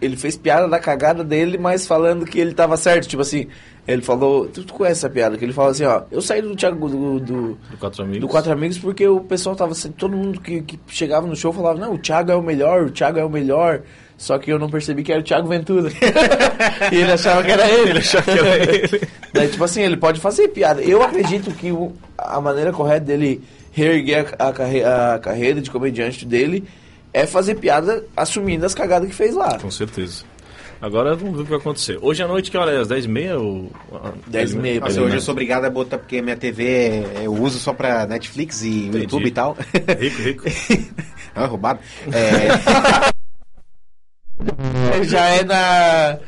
ele 0.00 0.16
fez 0.16 0.36
piada 0.36 0.68
da 0.68 0.78
cagada 0.78 1.22
dele, 1.24 1.56
mas 1.58 1.86
falando 1.86 2.24
que 2.24 2.38
ele 2.38 2.52
tava 2.54 2.76
certo, 2.76 3.08
tipo 3.08 3.22
assim, 3.22 3.46
ele 3.86 4.02
falou, 4.02 4.46
tu, 4.46 4.62
tu 4.64 4.74
conhece 4.74 5.00
essa 5.00 5.10
piada, 5.10 5.36
que 5.36 5.44
ele 5.44 5.52
fala 5.52 5.70
assim, 5.70 5.84
ó, 5.84 6.02
eu 6.10 6.20
saí 6.20 6.40
do 6.42 6.54
Thiago, 6.54 6.88
do, 6.88 7.18
do, 7.20 7.42
Do 7.70 7.76
Quatro 7.80 8.02
Amigos. 8.02 8.20
do 8.20 8.28
Quatro 8.28 8.52
Amigos 8.52 8.78
porque 8.78 9.06
o 9.08 9.20
pessoal 9.20 9.56
tava, 9.56 9.72
assim, 9.72 9.90
todo 9.90 10.16
mundo 10.16 10.40
que, 10.40 10.62
que 10.62 10.78
chegava 10.88 11.26
no 11.26 11.34
show 11.34 11.52
falava, 11.52 11.78
não, 11.80 11.94
o 11.94 11.98
Thiago 11.98 12.30
é 12.30 12.36
o 12.36 12.42
melhor, 12.42 12.84
o 12.84 12.90
Thiago 12.90 13.18
é 13.18 13.24
o 13.24 13.30
melhor, 13.30 13.82
só 14.22 14.38
que 14.38 14.52
eu 14.52 14.58
não 14.58 14.70
percebi 14.70 15.02
que 15.02 15.10
era 15.10 15.20
o 15.20 15.24
Thiago 15.24 15.48
Ventura. 15.48 15.90
e 16.92 16.94
ele 16.94 17.10
achava 17.10 17.42
que 17.42 17.50
era 17.50 17.68
ele. 17.68 17.90
Ele 17.90 17.98
achava 17.98 18.22
que 18.22 18.38
era 18.38 18.56
ele. 18.56 19.00
Daí, 19.32 19.48
tipo 19.48 19.64
assim, 19.64 19.82
ele 19.82 19.96
pode 19.96 20.20
fazer 20.20 20.46
piada. 20.46 20.80
Eu 20.80 21.02
acredito 21.02 21.50
que 21.50 21.72
o- 21.72 21.92
a 22.16 22.40
maneira 22.40 22.72
correta 22.72 23.06
dele 23.06 23.42
reerguer 23.72 24.32
a, 24.38 24.48
a 24.48 24.52
carre- 24.52 24.84
a 24.84 25.18
carreira 25.20 25.60
de 25.60 25.68
comediante 25.72 26.24
dele 26.24 26.62
é 27.12 27.26
fazer 27.26 27.56
piada 27.56 28.04
assumindo 28.16 28.64
as 28.64 28.74
cagadas 28.76 29.08
que 29.08 29.14
fez 29.14 29.34
lá. 29.34 29.58
Com 29.58 29.70
certeza. 29.72 30.22
Agora 30.80 31.16
vamos 31.16 31.34
ver 31.36 31.40
o 31.40 31.44
que 31.44 31.50
vai 31.50 31.58
acontecer. 31.60 31.98
Hoje 32.00 32.22
à 32.22 32.28
noite, 32.28 32.48
que 32.50 32.56
hora 32.56 32.70
é? 32.72 32.78
Às 32.78 32.88
10h30 32.88 33.38
ou... 33.40 33.70
10h30, 34.30 34.80
Nossa, 34.80 34.96
Ele 34.98 35.04
hoje 35.06 35.16
eu 35.16 35.20
sou 35.20 35.32
obrigado 35.32 35.64
a 35.64 35.70
botar, 35.70 35.98
porque 35.98 36.22
minha 36.22 36.36
TV 36.36 36.64
é- 36.64 37.22
eu 37.24 37.32
uso 37.34 37.58
só 37.58 37.72
pra 37.72 38.06
Netflix 38.06 38.62
e 38.62 38.86
Entendi. 38.86 38.98
YouTube 39.04 39.26
e 39.26 39.30
tal. 39.32 39.56
Rico, 39.98 40.22
rico. 40.22 40.44
Ah, 41.34 41.46
roubado. 41.50 41.80
É, 42.12 43.10
Já 45.04 45.28
é 45.28 45.44
na. 45.44 46.18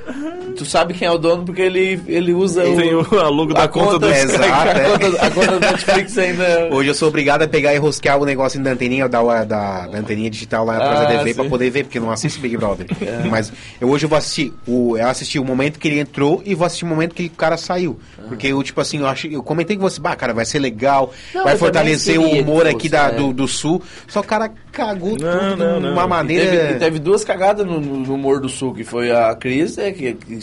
Tu 0.56 0.64
sabe 0.64 0.94
quem 0.94 1.08
é 1.08 1.10
o 1.10 1.18
dono 1.18 1.44
porque 1.44 1.62
ele, 1.62 2.00
ele 2.06 2.32
usa 2.32 2.62
Tem 2.62 2.94
o. 2.94 3.00
o 3.00 3.18
a 3.18 3.28
logo 3.28 3.52
da 3.52 3.64
a 3.64 3.68
conta, 3.68 3.98
do... 3.98 4.06
Exato, 4.06 4.68
a, 4.68 4.70
é. 4.70 4.98
conta, 4.98 5.26
a 5.26 5.30
conta 5.30 5.52
do 5.52 5.60
Netflix 5.60 6.18
ainda. 6.18 6.68
hoje 6.70 6.90
eu 6.90 6.94
sou 6.94 7.08
obrigado 7.08 7.42
a 7.42 7.48
pegar 7.48 7.74
e 7.74 7.78
rosquear 7.78 8.20
o 8.20 8.24
negócio 8.24 8.62
da 8.62 8.70
anteninha, 8.70 9.08
da, 9.08 9.44
da, 9.44 9.86
da 9.86 9.98
anteninha 9.98 10.30
digital 10.30 10.64
lá 10.64 10.76
atrás 10.76 11.00
Ah, 11.00 11.04
da 11.04 11.18
TV 11.18 11.34
pra 11.34 11.44
poder 11.46 11.70
ver, 11.70 11.84
porque 11.84 11.98
eu 11.98 12.02
não 12.02 12.10
assisto 12.10 12.40
Big 12.40 12.56
Brother. 12.56 12.86
Mas 13.28 13.52
eu, 13.80 13.88
hoje 13.88 14.04
eu 14.06 14.08
vou 14.08 14.18
assistir, 14.18 14.52
o, 14.66 14.96
eu 14.96 15.08
assisti 15.08 15.38
o 15.38 15.44
momento 15.44 15.78
que 15.78 15.88
ele 15.88 15.98
entrou 15.98 16.40
e 16.44 16.54
vou 16.54 16.66
assistir 16.66 16.84
o 16.84 16.88
momento 16.88 17.14
que 17.14 17.26
o 17.26 17.30
cara 17.30 17.56
saiu. 17.56 17.98
Porque 18.28 18.46
eu, 18.46 18.62
tipo 18.62 18.80
assim, 18.80 19.00
eu, 19.00 19.06
acho, 19.06 19.26
eu 19.26 19.42
comentei 19.42 19.76
com 19.76 19.82
você, 19.82 20.00
bah, 20.00 20.14
cara, 20.14 20.32
vai 20.32 20.44
ser 20.44 20.60
legal, 20.60 21.12
Não, 21.34 21.44
vai 21.44 21.56
fortalecer 21.56 22.18
o 22.18 22.28
humor 22.28 22.66
aqui 22.66 22.88
da, 22.88 23.08
é. 23.08 23.12
do, 23.12 23.32
do 23.32 23.48
sul. 23.48 23.82
Só 24.06 24.20
o 24.20 24.24
cara 24.24 24.52
cagou 24.74 25.10
Não, 25.10 25.16
tudo 25.50 25.56
não, 25.56 25.76
de 25.76 25.82
não. 25.86 25.92
uma 25.92 26.02
E 26.02 26.04
E 26.04 26.08
maneira. 26.08 26.50
teve, 26.50 26.72
e 26.74 26.78
teve 26.78 26.98
duas 26.98 27.24
cagadas 27.24 27.64
no, 27.66 27.80
no- 27.80 28.14
humor 28.14 28.40
do 28.40 28.48
sul, 28.48 28.74
que 28.74 28.84
foi 28.84 29.10
a 29.10 29.34
Cris, 29.34 29.76
né, 29.76 29.92
que, 29.92 30.12
que 30.14 30.38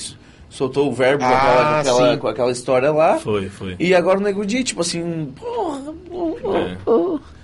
soltou 0.49 0.89
o 0.89 0.93
verbo 0.93 1.23
com, 1.23 1.29
Ah, 1.29 1.38
aquela, 1.38 1.63
com, 1.63 1.79
aquela, 1.79 2.11
sim. 2.13 2.17
com 2.19 2.27
aquela 2.27 2.51
história 2.51 2.91
lá. 2.91 3.17
Foi, 3.19 3.47
foi. 3.49 3.75
E 3.79 3.93
agora 3.93 4.19
o 4.19 4.21
Nego 4.21 4.45
Di, 4.45 4.63
tipo 4.63 4.82
assim, 4.82 5.32
porra, 5.39 5.82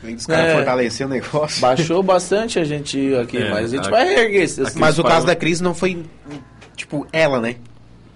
É. 0.03 0.13
Os 0.13 0.25
caras 0.25 0.45
É. 0.49 0.53
fortalecer 0.55 1.05
o 1.05 1.09
negócio. 1.09 1.61
baixou 1.61 2.01
bastante 2.03 2.59
a 2.59 2.63
gente 2.63 3.13
aqui, 3.15 3.37
É, 3.37 3.49
mas 3.49 3.65
a 3.73 3.75
gente 3.77 3.87
a- 3.87 3.91
vai 3.91 4.05
reerguer 4.07 4.43
esse- 4.43 4.61
Mas 4.79 4.97
o 4.99 5.03
caso 5.03 5.25
da 5.25 5.35
Cris 5.35 5.59
não 5.61 5.73
foi, 5.73 6.03
tipo, 6.75 7.05
ela, 7.11 7.39
né? 7.41 7.55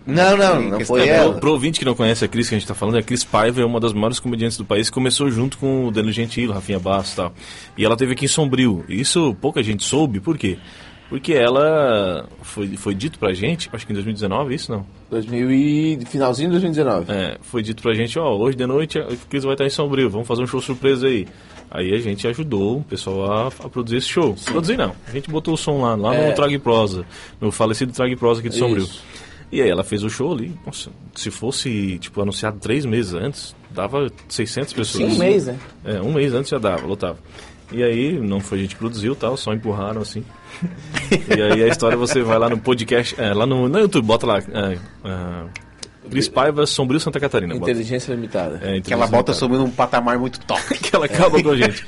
Não, 0.06 0.36
não, 0.36 0.62
Sim, 0.62 0.70
não 0.70 0.80
foi 0.82 1.02
da- 1.02 1.06
ela. 1.06 1.34
Pro, 1.36 1.52
ouvinte 1.52 1.78
que 1.80 1.86
não 1.86 1.93
conhece 1.95 2.26
a 2.26 2.28
Cris 2.28 2.49
que 2.49 2.56
a 2.56 2.58
gente 2.58 2.68
tá 2.68 2.74
falando, 2.74 2.97
a 2.97 3.04
Cris 3.04 3.24
Paiva 3.24 3.62
é 3.62 3.66
uma 3.66 3.80
das 3.80 3.93
maiores 3.93 4.20
comediantes 4.20 4.58
do 4.58 4.66
país, 4.66 4.89
começou 4.89 5.30
junto 5.30 5.58
com 5.58 5.86
o 5.88 5.91
Danilo 5.91 6.12
Gentili, 6.12 6.52
Rafinha 6.52 6.80
Bastos 6.80 7.14
e 7.14 7.16
tal. 7.18 7.34
E 7.78 7.86
ela 7.86 7.95
teve 7.95 8.14
aqui 8.14 8.26
em 8.26 8.28
Sombrio. 8.28 8.84
Isso 8.89 9.36
pouca 9.39 9.62
gente 9.62 9.84
soube, 9.84 10.20
por 10.20 10.38
quê? 10.38 10.58
Porque 11.08 11.34
ela 11.34 12.26
foi, 12.41 12.78
foi 12.78 12.95
dito 12.95 13.20
pra 13.20 13.34
gente, 13.34 13.70
acho 13.74 13.86
que 13.86 13.91
em 13.91 13.95
2019, 13.95 14.56
isso 14.56 14.72
não? 14.72 14.86
2000 15.10 15.52
e... 15.52 15.99
Finalzinho 16.06 16.47
de 16.49 16.54
2019. 16.54 17.12
É, 17.12 17.38
foi 17.41 17.62
dito 17.62 17.84
pra 17.84 17.93
gente, 17.93 18.18
ó, 18.18 18.34
hoje 18.38 18.56
de 18.56 18.66
noite 18.66 18.97
a 18.97 19.06
Cris 19.30 19.43
vai 19.43 19.54
estar 19.56 19.66
em 19.66 19.70
Sombrio, 19.70 20.10
vamos 20.10 20.26
fazer 20.26 20.41
um 20.41 20.47
show 20.47 20.62
surpresa 20.62 21.08
aí. 21.08 21.28
Aí 21.70 21.93
a 21.93 21.99
gente 21.99 22.26
ajudou 22.28 22.78
o 22.80 22.84
pessoal 22.84 23.30
a, 23.32 23.47
a 23.47 23.70
produzir 23.70 23.97
esse 23.97 24.08
show. 24.08 24.36
Produzir 24.45 24.78
não, 24.78 24.93
a 25.08 25.12
gente 25.12 25.30
botou 25.30 25.54
o 25.54 25.58
som 25.58 25.82
lá, 25.82 25.95
lá 25.95 26.16
É. 26.16 26.30
no 26.30 26.36
Trag 26.36 26.58
Prosa, 26.60 27.06
no 27.41 27.52
falecido 27.52 27.91
Trag 27.91 28.16
Prosa 28.16 28.39
aqui 28.39 28.47
de 28.49 28.56
Sombrio. 28.56 28.84
Isso. 28.84 29.04
E 29.52 29.62
aí 29.62 29.70
ela 29.70 29.84
fez 29.84 30.02
o 30.04 30.10
show 30.10 30.32
ali, 30.32 30.56
nossa, 30.66 30.89
se 31.14 31.30
fosse, 31.30 31.97
tipo, 31.99 32.22
anunciado 32.22 32.58
três 32.60 32.86
meses 32.86 33.14
antes, 33.14 33.54
dava 33.70 34.10
600 34.30 34.74
pessoas. 34.74 35.14
Um 35.14 35.18
mês, 35.18 35.45
né? 35.47 35.60
É, 35.84 36.02
um 36.02 36.14
mês 36.14 36.34
antes 36.34 36.49
já 36.49 36.58
dava, 36.58 36.88
lotava. 36.88 37.18
E 37.72 37.84
aí, 37.84 38.20
não 38.20 38.39
foi 38.39 38.60
a 38.60 38.62
gente 38.62 38.76
que 38.76 38.80
produziu 38.80 39.16
tal, 39.16 39.36
só 39.36 39.54
empurraram 39.54 40.02
assim. 40.02 40.24
e 41.36 41.41
aí 41.41 41.64
a 41.64 41.68
história 41.68 41.97
você 41.97 42.22
vai 42.22 42.39
lá 42.39 42.49
no 42.49 42.58
podcast, 42.58 43.20
é, 43.20 43.34
lá 43.34 43.45
no, 43.45 43.68
no 43.68 43.80
YouTube, 43.80 44.06
bota 44.06 44.26
lá, 44.26 44.39
é, 44.39 44.78
é, 45.06 45.45
Cris 46.12 46.28
Paiva, 46.28 46.66
Sombrio 46.66 46.99
Santa 46.99 47.20
Catarina. 47.20 47.53
bota. 47.55 47.72
Inteligência 47.72 48.12
limitada. 48.14 48.55
É, 48.57 48.59
Que 48.59 48.66
ela 48.68 48.76
inteligência 48.78 48.97
bota 49.07 49.32
limitada. 49.32 49.34
sobre 49.34 49.57
um 49.57 49.70
patamar 49.70 50.20
muito 50.20 50.39
top. 50.41 50.62
que 50.78 50.95
ela 50.95 51.05
acaba 51.05 51.41
com 51.41 51.49
a 51.49 51.55
gente. 51.57 51.84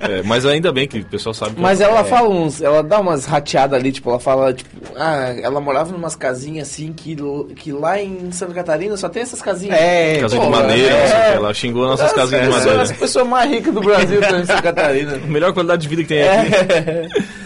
É, 0.00 0.22
mas 0.24 0.44
ainda 0.46 0.70
bem 0.72 0.86
que 0.86 0.98
o 1.00 1.04
pessoal 1.04 1.32
sabe 1.34 1.54
que 1.56 1.60
Mas 1.60 1.80
ela- 1.80 1.98
ela 1.98 2.04
fala 2.04 2.28
uns. 2.28 2.60
Ela 2.62 2.82
dá 2.82 3.00
umas 3.00 3.24
rateadas 3.24 3.78
ali, 3.78 3.90
tipo, 3.92 4.08
ela 4.10 4.20
fala, 4.20 4.52
tipo, 4.52 4.70
ah, 4.96 5.34
ela 5.42 5.60
morava 5.60 5.90
numas 5.92 6.14
casinhas 6.14 6.68
assim 6.68 6.92
que, 6.92 7.16
que 7.56 7.72
lá 7.72 8.00
em 8.00 8.30
Santa 8.30 8.52
Catarina 8.54 8.96
só 8.96 9.08
tem 9.08 9.22
essas 9.22 9.40
casinhas. 9.42 9.76
É, 9.78 10.18
Casa 10.20 10.36
Pô, 10.36 10.44
de 10.44 10.50
madeira, 10.50 10.94
é. 10.94 11.34
ela 11.34 11.52
xingou 11.54 11.86
nossas 11.86 12.06
As 12.06 12.12
casinhas 12.12 12.44
de 12.44 12.50
madeira. 12.50 12.82
As 12.82 12.92
pessoas 12.92 13.26
mais 13.26 13.50
ricas 13.50 13.72
do 13.74 13.80
Brasil 13.80 14.20
estão 14.20 14.38
em 14.40 14.44
Santa 14.46 14.62
Catarina. 14.62 15.16
Melhor 15.26 15.52
qualidade 15.52 15.82
de 15.82 15.88
vida 15.88 16.02
que 16.02 16.08
tem 16.08 16.22
aqui. 16.28 17.32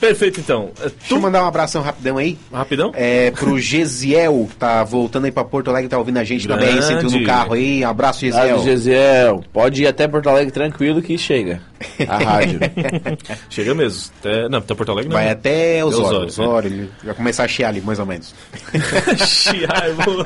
Perfeito 0.00 0.40
então. 0.40 0.70
É, 0.80 0.88
Deixa 0.88 1.14
eu 1.14 1.20
mandar 1.20 1.42
um 1.42 1.46
abração 1.46 1.82
rapidão 1.82 2.16
aí. 2.18 2.38
Rapidão? 2.52 2.92
É, 2.94 3.30
pro 3.32 3.58
Gesiel, 3.58 4.46
que 4.48 4.56
tá 4.56 4.84
voltando 4.84 5.24
aí 5.24 5.32
pra 5.32 5.44
Porto 5.44 5.68
Alegre, 5.70 5.88
tá 5.88 5.98
ouvindo 5.98 6.18
a 6.18 6.24
gente 6.24 6.46
na 6.48 6.56
Grande. 6.56 6.78
BR-101 6.78 7.10
no 7.20 7.24
carro 7.26 7.52
aí. 7.54 7.82
Abraço, 7.84 8.24
Ah, 8.26 8.28
Gesiel. 8.28 8.62
Gesiel, 8.62 9.44
pode 9.52 9.82
ir 9.82 9.86
até 9.86 10.06
Porto 10.06 10.28
Alegre 10.28 10.52
tranquilo 10.52 11.02
que 11.02 11.16
chega. 11.18 11.60
A 12.08 12.16
rádio. 12.22 12.60
Chega 13.50 13.74
mesmo. 13.74 14.10
Até, 14.20 14.48
não, 14.48 14.58
até 14.58 14.74
Porto 14.74 14.92
Alegre 14.92 15.08
não. 15.10 15.16
Vai 15.16 15.30
até 15.30 15.84
Osório. 15.84 16.06
Osório, 16.06 16.26
Osório, 16.28 16.70
ele 16.72 16.90
vai 17.04 17.14
começar 17.14 17.44
a 17.44 17.48
chiar 17.48 17.68
ali, 17.68 17.80
mais 17.80 17.98
ou 17.98 18.06
menos. 18.06 18.34
Chiar, 19.26 19.92
boa. 20.04 20.24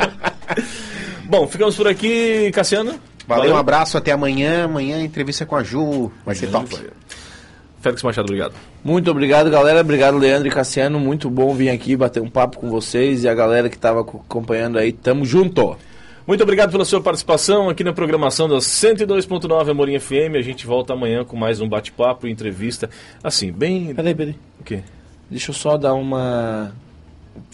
Bom, 1.24 1.46
ficamos 1.46 1.74
por 1.76 1.88
aqui, 1.88 2.50
Cassiano. 2.52 2.94
Valeu, 3.26 3.54
um 3.54 3.56
abraço, 3.56 3.96
até 3.96 4.10
amanhã. 4.12 4.64
Amanhã 4.64 5.00
entrevista 5.02 5.46
com 5.46 5.56
a 5.56 5.62
Ju, 5.62 6.10
vai 6.26 6.34
ser 6.34 6.48
top. 6.48 6.76
Félix 7.82 8.02
Machado, 8.02 8.26
obrigado. 8.26 8.54
Muito 8.84 9.10
obrigado, 9.10 9.50
galera. 9.50 9.80
Obrigado, 9.80 10.16
Leandro 10.16 10.46
e 10.48 10.50
Cassiano. 10.50 10.98
Muito 11.00 11.28
bom 11.28 11.52
vir 11.52 11.68
aqui 11.68 11.96
bater 11.96 12.22
um 12.22 12.30
papo 12.30 12.58
com 12.58 12.70
vocês 12.70 13.24
e 13.24 13.28
a 13.28 13.34
galera 13.34 13.68
que 13.68 13.76
tava 13.76 14.04
co- 14.04 14.18
acompanhando 14.24 14.78
aí. 14.78 14.92
Tamo 14.92 15.24
junto. 15.24 15.76
Muito 16.24 16.40
obrigado 16.44 16.70
pela 16.70 16.84
sua 16.84 17.00
participação 17.02 17.68
aqui 17.68 17.82
na 17.82 17.92
programação 17.92 18.48
da 18.48 18.56
102.9 18.58 19.68
Amorim 19.70 19.98
FM. 19.98 20.36
A 20.38 20.42
gente 20.42 20.64
volta 20.64 20.92
amanhã 20.92 21.24
com 21.24 21.36
mais 21.36 21.60
um 21.60 21.68
bate-papo 21.68 22.28
e 22.28 22.30
entrevista. 22.30 22.88
Assim, 23.22 23.50
bem. 23.50 23.92
Peraí, 23.92 24.14
peraí. 24.14 24.36
O 24.60 24.62
quê? 24.62 24.80
Deixa 25.28 25.50
eu 25.50 25.54
só 25.54 25.76
dar 25.76 25.94
uma. 25.94 26.72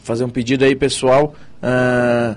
Fazer 0.03 0.25
um 0.25 0.29
pedido 0.29 0.65
aí, 0.65 0.77
pessoal. 0.77 1.35
Ah, 1.63 2.37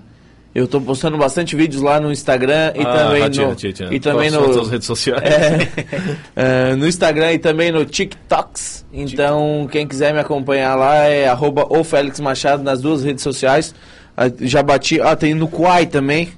eu 0.53 0.67
tô 0.67 0.81
postando 0.81 1.17
bastante 1.17 1.55
vídeos 1.55 1.81
lá 1.81 1.99
no 1.99 2.11
Instagram 2.11 2.73
e 2.75 2.81
Ah, 2.81 2.93
também 2.93 3.21
Ratinha, 3.21 3.47
no. 3.47 3.55
tia, 3.55 3.71
tia. 3.73 3.87
E 3.91 3.99
também 3.99 4.27
as 4.27 4.33
no. 4.33 4.53
suas 4.53 4.69
redes 4.69 4.85
sociais. 4.87 5.21
É, 6.35 6.75
no 6.75 6.87
Instagram 6.87 7.33
e 7.33 7.39
também 7.39 7.71
no 7.71 7.85
TikToks. 7.85 8.85
Então, 8.93 9.67
quem 9.71 9.87
quiser 9.87 10.13
me 10.13 10.19
acompanhar 10.19 10.75
lá 10.75 10.95
é 11.05 11.27
arroba 11.27 11.65
o 11.69 11.83
Félix 11.83 12.19
Machado 12.19 12.63
nas 12.63 12.81
duas 12.81 13.03
redes 13.03 13.23
sociais. 13.23 13.73
Ah, 14.15 14.25
Já 14.39 14.61
bati. 14.63 14.99
Ah, 15.01 15.15
tem 15.15 15.33
no 15.33 15.47
Quai 15.47 15.85
também. 15.85 16.29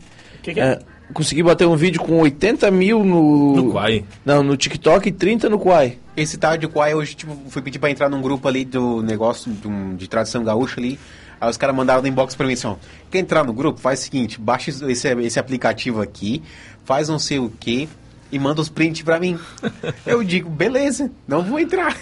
Que 0.41 0.53
que 0.53 0.59
é? 0.59 0.63
É, 0.63 0.79
consegui 1.13 1.41
bater 1.43 1.67
um 1.67 1.75
vídeo 1.75 2.01
com 2.01 2.19
80 2.19 2.69
mil 2.71 3.03
no. 3.03 3.55
No 3.55 3.71
Quai? 3.71 4.03
Não, 4.25 4.43
no 4.43 4.55
TikTok 4.57 5.09
e 5.09 5.11
30 5.11 5.49
no 5.49 5.57
Quai. 5.59 5.97
Esse 6.15 6.37
tal 6.37 6.55
de 6.57 6.67
Quai, 6.67 6.93
hoje, 6.93 7.15
tipo, 7.15 7.35
fui 7.49 7.61
pedir 7.61 7.79
pra 7.79 7.89
entrar 7.89 8.07
num 8.09 8.21
grupo 8.21 8.47
ali 8.47 8.63
do 8.65 9.01
negócio 9.01 9.51
de, 9.51 9.67
um- 9.67 9.95
de 9.95 10.07
tradição 10.07 10.43
gaúcha 10.43 10.79
ali. 10.79 10.99
Aí 11.43 11.49
os 11.49 11.57
caras 11.57 11.75
mandaram 11.75 12.01
no 12.01 12.07
inbox 12.07 12.35
pra 12.35 12.47
mim 12.47 12.53
assim, 12.53 12.67
ó, 12.67 12.75
quer 13.11 13.19
entrar 13.19 13.43
no 13.43 13.51
grupo? 13.51 13.79
Faz 13.79 13.99
o 13.99 14.03
seguinte, 14.03 14.39
baixa 14.39 14.69
esse, 14.89 15.07
esse 15.21 15.37
aplicativo 15.39 16.01
aqui, 16.01 16.41
faz 16.85 17.09
não 17.09 17.19
sei 17.19 17.37
o 17.39 17.51
que 17.59 17.89
e 18.31 18.39
manda 18.39 18.61
os 18.61 18.69
prints 18.69 19.01
pra 19.03 19.19
mim. 19.19 19.37
Eu 20.07 20.23
digo, 20.23 20.49
beleza, 20.49 21.11
não 21.27 21.43
vou 21.43 21.59
entrar. 21.59 21.95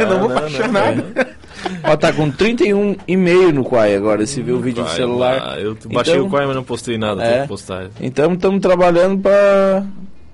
eu 0.00 0.06
não 0.08 0.18
vou 0.20 0.28
não, 0.30 0.34
baixar 0.40 0.66
não, 0.66 0.72
nada. 0.72 1.36
Ó, 1.84 1.96
tá 1.96 2.12
com 2.12 2.30
31 2.30 2.96
e-mail 3.06 3.52
no 3.52 3.62
Quai 3.64 3.94
agora, 3.94 4.26
se 4.26 4.40
viu 4.42 4.56
o 4.56 4.60
vídeo 4.60 4.82
do 4.82 4.90
celular. 4.90 5.40
lá, 5.42 5.60
Eu 5.60 5.76
baixei 5.92 6.14
Então- 6.14 6.26
o 6.26 6.30
Quai, 6.30 6.46
mas 6.46 6.56
não 6.56 6.64
postei 6.64 6.96
nada, 6.98 7.22
É. 7.22 7.32
tem 7.32 7.42
que 7.42 7.48
postar. 7.48 7.90
Então 8.00 8.32
estamos 8.32 8.60
trabalhando 8.60 9.20
pra, 9.20 9.84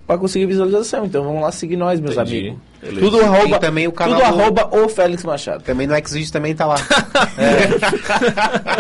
pra 0.07 0.19
conseguir 0.19 0.47
visualização. 0.47 1.05
Então 1.07 1.23
vamos 1.25 1.43
lá 1.43 1.51
seguir 1.53 1.77
nós, 1.77 2.01
meus 2.01 2.17
Entendi. 2.17 2.39
amigos. 2.39 2.59
Beleza. 2.83 3.01
Tudo 3.01 3.21
arroba, 3.21 3.57
E 3.57 3.61
também 3.61 3.87
o 3.87 3.93
canal 3.93 4.21
tudo 4.21 4.33
do- 4.35 4.41
arroba 4.41 4.69
o 4.77 4.89
Félix 4.89 5.23
Machado. 5.25 5.63
Também 5.63 5.87
no 5.87 5.95
Xvideos 5.95 6.31
também 6.33 6.53
tá 6.55 6.67
lá. 6.67 6.75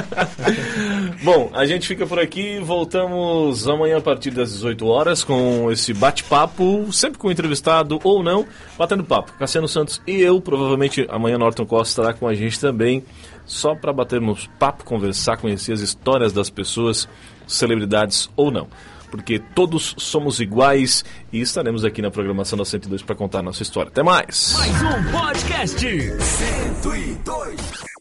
Bom, 1.22 1.50
a 1.54 1.64
gente 1.66 1.86
fica 1.86 2.06
por 2.06 2.18
aqui. 2.18 2.58
Voltamos 2.60 3.68
amanhã 3.68 3.98
a 3.98 4.00
partir 4.00 4.30
das 4.30 4.52
18 4.52 4.86
horas 4.86 5.22
com 5.24 5.70
esse 5.70 5.92
bate-papo, 5.94 6.92
sempre 6.92 7.18
com 7.18 7.30
entrevistado 7.30 8.00
ou 8.02 8.22
não, 8.22 8.44
batendo 8.76 9.04
papo. 9.04 9.32
Cassiano 9.38 9.68
Santos 9.68 10.00
e 10.06 10.20
eu, 10.20 10.40
provavelmente 10.40 11.06
amanhã 11.10 11.38
Norton 11.38 11.64
Costa 11.66 12.02
estará 12.02 12.12
com 12.18 12.26
a 12.26 12.34
gente 12.34 12.58
também, 12.60 13.04
só 13.46 13.74
para 13.74 13.92
batermos 13.92 14.48
papo, 14.58 14.84
conversar, 14.84 15.36
conhecer 15.36 15.72
as 15.72 15.80
histórias 15.80 16.32
das 16.32 16.50
pessoas, 16.50 17.08
celebridades 17.46 18.28
ou 18.36 18.50
não. 18.50 18.66
Porque 19.12 19.38
todos 19.38 19.94
somos 19.98 20.40
iguais 20.40 21.04
e 21.30 21.42
estaremos 21.42 21.84
aqui 21.84 22.00
na 22.00 22.10
programação 22.10 22.58
da 22.58 22.64
102 22.64 23.02
para 23.02 23.14
contar 23.14 23.40
a 23.40 23.42
nossa 23.42 23.62
história. 23.62 23.90
Até 23.90 24.02
mais! 24.02 24.54
Mais 24.56 24.82
um 24.82 25.12
podcast. 25.12 25.78
102. 25.78 27.91